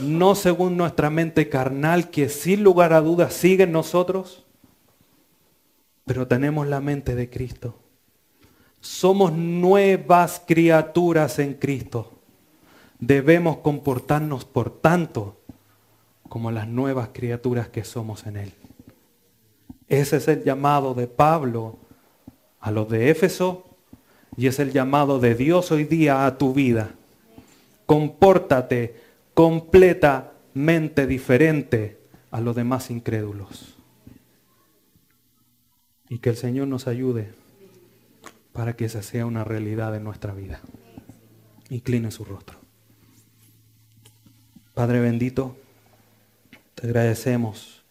No 0.00 0.34
según 0.34 0.76
nuestra 0.76 1.10
mente 1.10 1.48
carnal 1.48 2.10
que 2.10 2.28
sin 2.28 2.64
lugar 2.64 2.92
a 2.92 3.00
dudas 3.00 3.32
sigue 3.32 3.64
en 3.64 3.72
nosotros, 3.72 4.44
pero 6.04 6.26
tenemos 6.26 6.66
la 6.66 6.80
mente 6.80 7.14
de 7.14 7.30
Cristo. 7.30 7.78
Somos 8.80 9.30
nuevas 9.30 10.42
criaturas 10.44 11.38
en 11.38 11.54
Cristo. 11.54 12.18
Debemos 12.98 13.58
comportarnos, 13.58 14.44
por 14.44 14.70
tanto, 14.70 15.40
como 16.28 16.50
las 16.50 16.66
nuevas 16.66 17.10
criaturas 17.12 17.68
que 17.68 17.84
somos 17.84 18.26
en 18.26 18.38
Él. 18.38 18.52
Ese 19.90 20.18
es 20.18 20.28
el 20.28 20.44
llamado 20.44 20.94
de 20.94 21.08
Pablo 21.08 21.76
a 22.60 22.70
los 22.70 22.88
de 22.88 23.10
Éfeso 23.10 23.66
y 24.36 24.46
es 24.46 24.60
el 24.60 24.70
llamado 24.70 25.18
de 25.18 25.34
Dios 25.34 25.72
hoy 25.72 25.82
día 25.82 26.26
a 26.26 26.38
tu 26.38 26.54
vida. 26.54 26.94
Compórtate 27.86 28.94
completamente 29.34 31.08
diferente 31.08 31.98
a 32.30 32.40
los 32.40 32.54
demás 32.54 32.88
incrédulos. 32.88 33.74
Y 36.08 36.18
que 36.18 36.30
el 36.30 36.36
Señor 36.36 36.68
nos 36.68 36.86
ayude 36.86 37.32
para 38.52 38.76
que 38.76 38.84
esa 38.84 39.02
sea 39.02 39.26
una 39.26 39.42
realidad 39.42 39.96
en 39.96 40.04
nuestra 40.04 40.32
vida. 40.32 40.60
Incline 41.68 42.12
su 42.12 42.24
rostro. 42.24 42.60
Padre 44.72 45.00
bendito, 45.00 45.56
te 46.76 46.86
agradecemos 46.86 47.82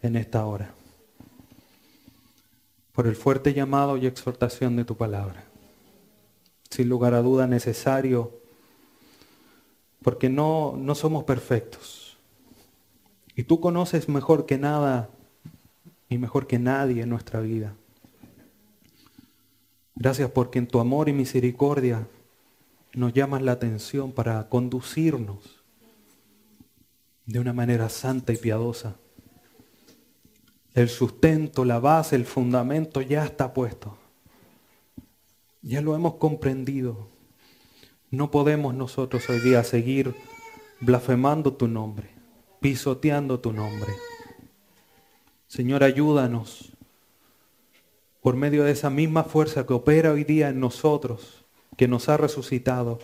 en 0.00 0.16
esta 0.16 0.46
hora 0.46 0.74
por 2.94 3.08
el 3.08 3.16
fuerte 3.16 3.52
llamado 3.52 3.96
y 3.96 4.06
exhortación 4.06 4.76
de 4.76 4.84
tu 4.84 4.96
palabra. 4.96 5.44
Sin 6.70 6.88
lugar 6.88 7.12
a 7.14 7.22
duda 7.22 7.48
necesario, 7.48 8.38
porque 10.02 10.30
no, 10.30 10.76
no 10.78 10.94
somos 10.94 11.24
perfectos. 11.24 12.16
Y 13.34 13.42
tú 13.42 13.60
conoces 13.60 14.08
mejor 14.08 14.46
que 14.46 14.58
nada 14.58 15.10
y 16.08 16.18
mejor 16.18 16.46
que 16.46 16.60
nadie 16.60 17.02
en 17.02 17.08
nuestra 17.08 17.40
vida. 17.40 17.74
Gracias 19.96 20.30
porque 20.30 20.60
en 20.60 20.68
tu 20.68 20.78
amor 20.78 21.08
y 21.08 21.12
misericordia 21.12 22.06
nos 22.92 23.12
llamas 23.12 23.42
la 23.42 23.52
atención 23.52 24.12
para 24.12 24.48
conducirnos 24.48 25.64
de 27.26 27.40
una 27.40 27.52
manera 27.52 27.88
santa 27.88 28.32
y 28.32 28.36
piadosa 28.36 28.96
el 30.74 30.88
sustento, 30.88 31.64
la 31.64 31.78
base, 31.78 32.16
el 32.16 32.24
fundamento 32.24 33.00
ya 33.00 33.24
está 33.24 33.54
puesto. 33.54 33.96
Ya 35.62 35.80
lo 35.80 35.94
hemos 35.94 36.14
comprendido. 36.14 37.08
No 38.10 38.30
podemos 38.30 38.74
nosotros 38.74 39.28
hoy 39.28 39.40
día 39.40 39.64
seguir 39.64 40.14
blasfemando 40.80 41.54
tu 41.54 41.68
nombre, 41.68 42.10
pisoteando 42.60 43.40
tu 43.40 43.52
nombre. 43.52 43.92
Señor, 45.46 45.84
ayúdanos 45.84 46.72
por 48.20 48.36
medio 48.36 48.64
de 48.64 48.72
esa 48.72 48.90
misma 48.90 49.24
fuerza 49.24 49.66
que 49.66 49.72
opera 49.72 50.12
hoy 50.12 50.24
día 50.24 50.48
en 50.48 50.60
nosotros, 50.60 51.44
que 51.76 51.88
nos 51.88 52.08
ha 52.08 52.16
resucitado. 52.16 52.98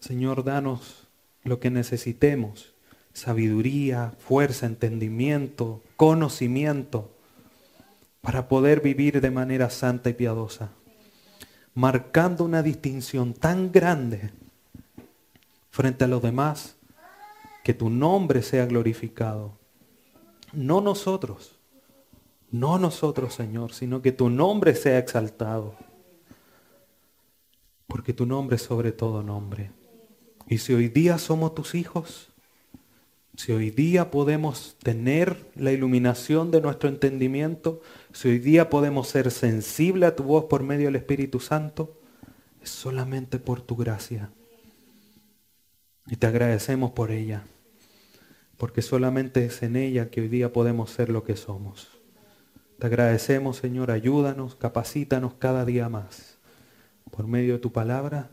Señor, 0.00 0.44
danos 0.44 1.06
lo 1.44 1.60
que 1.60 1.70
necesitemos 1.70 2.74
sabiduría, 3.14 4.12
fuerza, 4.18 4.66
entendimiento, 4.66 5.80
conocimiento 5.96 7.10
para 8.20 8.48
poder 8.48 8.80
vivir 8.80 9.20
de 9.20 9.30
manera 9.30 9.70
santa 9.70 10.10
y 10.10 10.14
piadosa, 10.14 10.70
marcando 11.74 12.44
una 12.44 12.62
distinción 12.62 13.34
tan 13.34 13.70
grande 13.70 14.32
frente 15.70 16.04
a 16.04 16.08
los 16.08 16.22
demás, 16.22 16.76
que 17.64 17.74
tu 17.74 17.90
nombre 17.90 18.42
sea 18.42 18.66
glorificado. 18.66 19.58
No 20.52 20.80
nosotros, 20.80 21.58
no 22.50 22.78
nosotros, 22.78 23.34
Señor, 23.34 23.72
sino 23.72 24.00
que 24.00 24.12
tu 24.12 24.30
nombre 24.30 24.74
sea 24.74 24.98
exaltado. 24.98 25.74
Porque 27.86 28.12
tu 28.12 28.26
nombre 28.26 28.56
es 28.56 28.62
sobre 28.62 28.92
todo 28.92 29.22
nombre. 29.22 29.72
Y 30.46 30.58
si 30.58 30.74
hoy 30.74 30.88
día 30.88 31.18
somos 31.18 31.54
tus 31.54 31.74
hijos, 31.74 32.33
si 33.36 33.52
hoy 33.52 33.70
día 33.70 34.10
podemos 34.10 34.76
tener 34.82 35.46
la 35.56 35.72
iluminación 35.72 36.50
de 36.50 36.60
nuestro 36.60 36.88
entendimiento, 36.88 37.80
si 38.12 38.28
hoy 38.28 38.38
día 38.38 38.70
podemos 38.70 39.08
ser 39.08 39.30
sensibles 39.30 40.10
a 40.10 40.16
tu 40.16 40.22
voz 40.22 40.44
por 40.44 40.62
medio 40.62 40.86
del 40.86 40.96
Espíritu 40.96 41.40
Santo, 41.40 42.00
es 42.62 42.70
solamente 42.70 43.38
por 43.38 43.60
tu 43.60 43.76
gracia. 43.76 44.30
Y 46.06 46.16
te 46.16 46.26
agradecemos 46.26 46.92
por 46.92 47.10
ella, 47.10 47.44
porque 48.56 48.82
solamente 48.82 49.44
es 49.46 49.62
en 49.62 49.76
ella 49.76 50.10
que 50.10 50.20
hoy 50.20 50.28
día 50.28 50.52
podemos 50.52 50.90
ser 50.90 51.08
lo 51.08 51.24
que 51.24 51.36
somos. 51.36 51.88
Te 52.78 52.86
agradecemos, 52.86 53.56
Señor, 53.56 53.90
ayúdanos, 53.90 54.54
capacítanos 54.54 55.34
cada 55.34 55.64
día 55.64 55.88
más, 55.88 56.38
por 57.10 57.26
medio 57.26 57.54
de 57.54 57.58
tu 57.58 57.72
palabra, 57.72 58.30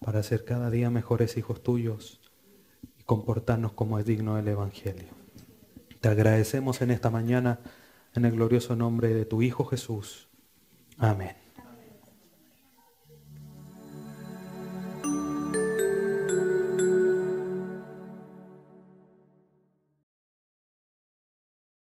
para 0.00 0.22
ser 0.22 0.44
cada 0.44 0.70
día 0.70 0.90
mejores 0.90 1.36
hijos 1.36 1.62
tuyos 1.62 2.23
comportarnos 3.06 3.72
como 3.72 3.98
es 3.98 4.06
digno 4.06 4.36
del 4.36 4.48
Evangelio. 4.48 5.08
Te 6.00 6.08
agradecemos 6.08 6.82
en 6.82 6.90
esta 6.90 7.10
mañana 7.10 7.60
en 8.14 8.24
el 8.24 8.32
glorioso 8.32 8.76
nombre 8.76 9.14
de 9.14 9.24
tu 9.24 9.42
Hijo 9.42 9.64
Jesús. 9.64 10.28
Amén. 10.98 11.43